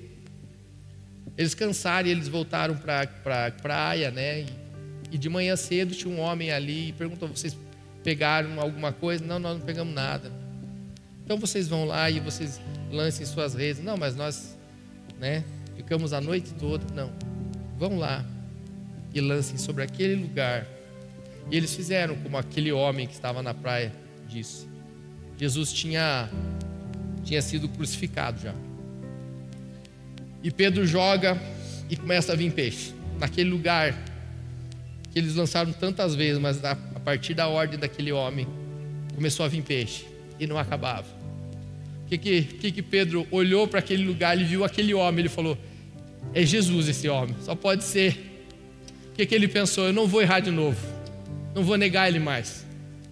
eles 1.37 1.55
cansaram 1.55 2.09
e 2.09 2.11
eles 2.11 2.27
voltaram 2.27 2.77
para 2.77 3.03
a 3.03 3.07
pra 3.07 3.51
praia, 3.51 4.11
né? 4.11 4.41
E, 4.41 4.68
e, 5.11 5.19
de 5.19 5.29
manhã 5.29 5.57
cedo 5.57 5.95
tinha 5.95 6.13
um 6.13 6.21
homem 6.21 6.51
ali 6.51 6.89
e 6.89 6.93
perguntou: 6.93 7.29
vocês 7.29 7.57
pegaram 8.03 8.61
alguma 8.61 8.93
coisa? 8.93 9.25
Não, 9.25 9.39
nós 9.39 9.59
não 9.59 9.65
pegamos 9.65 9.95
nada. 9.95 10.31
Então 11.25 11.39
vocês 11.39 11.69
vão 11.69 11.85
lá 11.85 12.11
e 12.11 12.21
vocês 12.21 12.61
lancem 12.91 13.27
suas 13.27 13.55
redes. 13.55 13.83
Não, 13.83 13.97
mas 13.97 14.17
nós, 14.17 14.57
né? 15.19 15.45
Ficamos 15.77 16.13
a 16.13 16.21
noite 16.21 16.53
toda. 16.55 16.85
Não. 16.95 17.13
Vão 17.79 17.99
lá 17.99 18.25
e 19.15 19.21
lancem 19.21 19.57
sobre 19.59 19.83
aquele 19.83 20.15
lugar. 20.15 20.67
E 21.51 21.57
eles 21.57 21.75
fizeram 21.75 22.17
como 22.17 22.37
aquele 22.37 22.73
homem 22.73 23.07
que 23.07 23.15
estava 23.15 23.43
na 23.43 23.55
praia 23.55 23.93
disse. 24.29 24.67
Jesus 25.39 25.73
tinha, 25.73 26.29
tinha 27.25 27.41
sido 27.41 27.69
crucificado 27.69 28.41
já. 28.41 28.55
E 30.43 30.51
Pedro 30.51 30.87
joga 30.87 31.41
e 31.89 31.97
começa 31.97 32.33
a 32.33 32.37
vir 32.37 32.53
peixe. 32.53 32.95
Naquele 33.19 33.51
lugar 33.51 33.95
que 35.19 35.25
eles 35.25 35.35
lançaram 35.35 35.73
tantas 35.73 36.15
vezes, 36.15 36.41
mas 36.41 36.65
a 36.65 36.77
partir 37.05 37.35
da 37.35 37.49
ordem 37.49 37.77
daquele 37.77 38.13
homem, 38.13 38.47
começou 39.17 39.45
a 39.45 39.49
vir 39.49 39.63
peixe 39.63 40.05
e 40.39 40.47
não 40.47 40.57
acabava. 40.57 41.09
O 42.05 42.09
que 42.09 42.17
que, 42.17 42.43
que, 42.43 42.71
que 42.71 42.83
Pedro 42.83 43.27
olhou 43.33 43.67
para 43.67 43.81
aquele 43.81 44.05
lugar, 44.05 44.37
ele 44.37 44.45
viu 44.45 44.65
aquele 44.65 44.95
homem, 44.95 45.21
ele 45.21 45.29
falou: 45.29 45.59
É 46.33 46.47
Jesus 46.47 46.89
esse 46.89 47.09
homem, 47.09 47.35
só 47.43 47.57
pode 47.57 47.83
ser. 47.83 48.17
O 49.11 49.17
que, 49.17 49.27
que 49.27 49.35
ele 49.35 49.49
pensou? 49.49 49.87
Eu 49.87 49.93
não 49.93 50.07
vou 50.07 50.23
errar 50.23 50.39
de 50.39 50.53
novo, 50.53 50.79
não 51.53 51.65
vou 51.65 51.77
negar 51.77 52.09
ele 52.09 52.21
mais. 52.21 52.65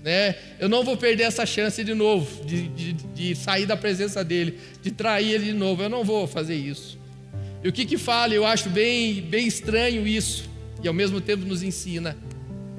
Né? 0.04 0.36
Eu 0.60 0.68
não 0.68 0.84
vou 0.84 0.96
perder 0.96 1.24
essa 1.24 1.44
chance 1.44 1.82
de 1.82 1.92
novo, 1.92 2.44
de, 2.44 2.68
de, 2.68 2.92
de 2.92 3.34
sair 3.34 3.66
da 3.66 3.76
presença 3.76 4.22
dele, 4.22 4.60
de 4.80 4.92
trair 4.92 5.32
ele 5.32 5.46
de 5.46 5.52
novo. 5.52 5.82
Eu 5.82 5.88
não 5.88 6.04
vou 6.04 6.28
fazer 6.28 6.54
isso. 6.54 6.96
E 7.64 7.68
o 7.68 7.72
que 7.72 7.84
que 7.84 7.98
fala? 7.98 8.32
Eu 8.32 8.46
acho 8.46 8.70
bem, 8.70 9.20
bem 9.22 9.48
estranho 9.48 10.06
isso, 10.06 10.48
e 10.86 10.88
ao 10.88 10.94
mesmo 10.94 11.20
tempo 11.20 11.44
nos 11.44 11.62
ensina. 11.62 12.16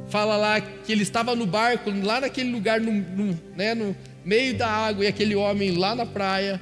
Fala 0.09 0.37
lá 0.37 0.61
que 0.61 0.91
ele 0.91 1.03
estava 1.03 1.35
no 1.35 1.45
barco, 1.45 1.91
lá 2.03 2.21
naquele 2.21 2.49
lugar, 2.51 2.79
no, 2.79 2.91
no, 2.91 3.39
né, 3.55 3.75
no 3.75 3.95
meio 4.23 4.57
da 4.57 4.67
água, 4.67 5.03
e 5.03 5.07
aquele 5.07 5.35
homem 5.35 5.71
lá 5.77 5.93
na 5.93 6.05
praia. 6.05 6.61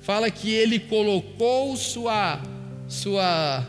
Fala 0.00 0.30
que 0.30 0.50
ele 0.50 0.78
colocou 0.78 1.76
sua, 1.76 2.40
sua, 2.88 3.66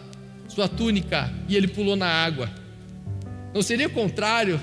sua 0.47 0.69
túnica 0.69 1.29
e 1.49 1.55
ele 1.57 1.67
pulou 1.67 1.97
na 1.97 2.07
água. 2.07 2.49
Não 3.53 3.61
seria 3.61 3.87
o 3.87 3.91
contrário? 3.91 4.59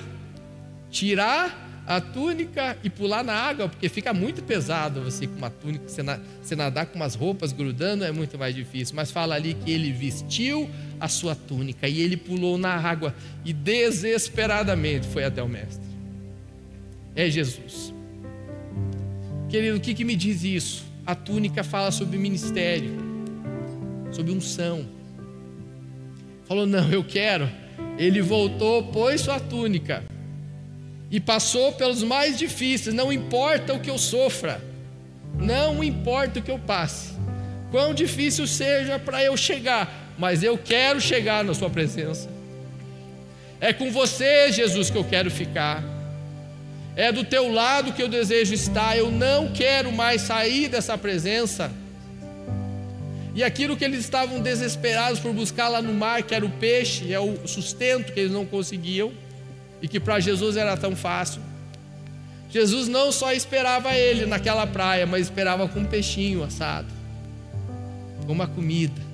Tirar 0.91 1.66
a 1.87 2.01
túnica 2.01 2.77
e 2.83 2.91
pular 2.91 3.23
na 3.23 3.33
água, 3.33 3.69
porque 3.69 3.89
fica 3.89 4.13
muito 4.13 4.43
pesado 4.43 5.03
você 5.03 5.27
com 5.27 5.37
uma 5.37 5.51
túnica, 5.51 5.85
você, 5.89 6.57
nadar 6.57 6.87
com 6.87 6.97
umas 6.97 7.15
roupas 7.15 7.53
grudando 7.53 8.05
é 8.05 8.11
muito 8.11 8.37
mais 8.37 8.55
difícil. 8.55 8.97
Mas 8.97 9.13
fala 9.13 9.37
ali 9.37 9.55
que 9.55 9.71
ele 9.71 9.93
vestiu 9.93 10.69
a 10.99 11.07
sua 11.07 11.37
túnica 11.37 11.89
e 11.89 12.01
ele 12.01 12.17
pulou 12.17 12.59
na 12.59 12.75
água 12.75 13.15
e 13.45 13.53
desesperadamente 13.53 15.07
foi 15.07 15.25
até 15.25 15.41
o 15.43 15.49
Mestre. 15.49 15.87
É 17.15 17.31
Jesus. 17.31 17.95
Querido, 19.49 19.77
o 19.77 19.81
que, 19.81 19.95
que 19.95 20.05
me 20.05 20.17
diz 20.17 20.43
isso? 20.43 20.85
A 21.07 21.15
túnica 21.15 21.63
fala 21.63 21.93
sobre 21.93 22.19
ministério, 22.19 22.91
sobre 24.11 24.33
unção. 24.33 24.85
Falou, 26.47 26.67
não, 26.67 26.91
eu 26.91 27.05
quero. 27.05 27.49
Ele 27.97 28.21
voltou, 28.21 28.83
pôs 28.89 29.21
sua 29.21 29.39
túnica 29.39 30.03
e 31.11 31.21
passou 31.21 31.73
pelos 31.73 32.03
mais 32.03 32.39
difíceis, 32.39 32.95
não 32.95 33.13
importa 33.13 33.75
o 33.75 33.81
que 33.81 33.91
eu 33.91 33.99
sofra, 33.99 34.61
não 35.39 35.83
importa 35.83 36.41
o 36.41 36.43
que 36.43 36.51
eu 36.51 36.59
passe, 36.59 37.11
quão 37.71 37.95
difícil 37.95 38.47
seja 38.47 38.99
para 38.99 39.23
eu 39.23 39.37
chegar, 39.37 40.13
mas 40.19 40.43
eu 40.43 40.59
quero 40.59 41.01
chegar 41.01 41.45
na 41.45 41.55
Sua 41.55 41.71
presença. 41.71 42.29
É 43.61 43.73
com 43.73 43.91
você, 43.91 44.53
Jesus, 44.53 44.91
que 44.91 44.99
eu 44.99 45.05
quero 45.05 45.31
ficar. 45.31 45.83
É 46.95 47.11
do 47.11 47.25
teu 47.25 47.53
lado 47.53 47.93
que 47.93 48.03
eu 48.03 48.09
desejo 48.09 48.53
estar. 48.53 48.97
Eu 48.97 49.11
não 49.11 49.51
quero 49.53 49.91
mais 49.93 50.23
sair 50.23 50.69
dessa 50.69 50.97
presença. 50.99 51.71
E 53.35 53.43
aquilo 53.43 53.77
que 53.77 53.85
eles 53.85 54.01
estavam 54.01 54.41
desesperados 54.41 55.21
por 55.21 55.33
buscar 55.33 55.69
lá 55.69 55.81
no 55.81 55.93
mar, 55.93 56.23
que 56.23 56.35
era 56.35 56.45
o 56.45 56.51
peixe, 56.51 57.13
é 57.13 57.21
o 57.21 57.47
sustento 57.47 58.13
que 58.13 58.21
eles 58.21 58.33
não 58.33 58.47
conseguiam 58.47 59.13
e 59.81 59.89
que 59.89 60.01
para 60.01 60.21
Jesus 60.21 60.57
era 60.57 60.77
tão 60.77 60.95
fácil. 60.97 61.41
Jesus 62.51 62.89
não 62.89 63.11
só 63.11 63.33
esperava 63.33 63.95
ele 63.95 64.25
naquela 64.25 64.67
praia, 64.67 65.07
mas 65.07 65.23
esperava 65.23 65.69
com 65.69 65.81
um 65.81 65.85
peixinho 65.85 66.43
assado, 66.43 66.89
com 68.25 68.33
uma 68.33 68.47
comida. 68.47 69.07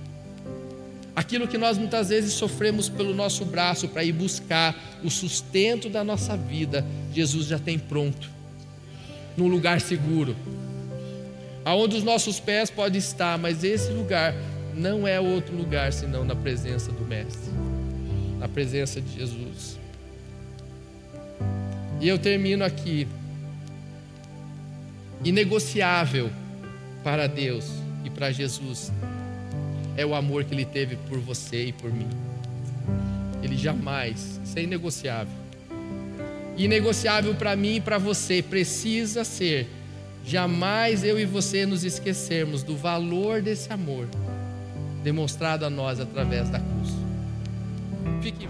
Aquilo 1.15 1.47
que 1.47 1.59
nós 1.59 1.77
muitas 1.77 2.09
vezes 2.09 2.33
sofremos 2.33 2.89
pelo 2.89 3.15
nosso 3.15 3.45
braço 3.45 3.89
para 3.89 4.03
ir 4.03 4.13
buscar 4.13 4.75
o 5.05 5.11
sustento 5.11 5.89
da 5.89 6.03
nossa 6.03 6.37
vida, 6.37 6.87
Jesus 7.13 7.47
já 7.47 7.59
tem 7.59 7.79
pronto, 7.79 8.31
num 9.37 9.47
lugar 9.47 9.81
seguro, 9.81 10.35
aonde 11.65 11.97
os 11.97 12.03
nossos 12.03 12.41
pés 12.41 12.71
podem 12.71 12.99
estar, 12.99 13.37
mas 13.39 13.63
esse 13.63 13.91
lugar 13.93 14.35
não 14.75 15.07
é 15.07 15.21
outro 15.21 15.55
lugar 15.55 15.93
senão 15.93 16.25
na 16.25 16.35
presença 16.35 16.91
do 16.91 17.05
Mestre, 17.05 17.53
na 18.39 18.49
presença 18.49 19.01
de 19.01 19.15
Jesus. 19.15 19.72
E 22.03 22.09
eu 22.09 22.19
termino 22.19 22.65
aqui. 22.65 23.07
Inegociável 25.25 26.31
para 27.05 27.29
Deus 27.29 27.65
e 28.05 28.11
para 28.11 28.33
Jesus 28.33 28.93
é 29.97 30.05
o 30.05 30.13
amor 30.13 30.43
que 30.43 30.53
Ele 30.53 30.65
teve 30.65 30.97
por 31.09 31.21
você 31.21 31.67
e 31.67 31.73
por 31.73 31.93
mim. 31.93 32.09
Ele 33.41 33.57
jamais, 33.57 34.41
isso 34.45 34.59
é 34.59 34.63
inegociável. 34.63 35.33
Inegociável 36.57 37.37
para 37.37 37.55
mim 37.55 37.77
e 37.77 37.81
para 37.81 37.99
você 37.99 38.43
precisa 38.43 39.23
ser 39.23 39.69
jamais 40.25 41.05
eu 41.05 41.21
e 41.21 41.25
você 41.25 41.65
nos 41.65 41.85
esquecermos 41.85 42.65
do 42.65 42.77
valor 42.77 43.41
desse 43.41 43.73
amor 43.73 44.09
demonstrado 45.05 45.65
a 45.65 45.71
nós 45.71 46.01
através 46.01 46.49
da 46.51 46.59
cruz. 46.59 46.91
Fique. 48.21 48.49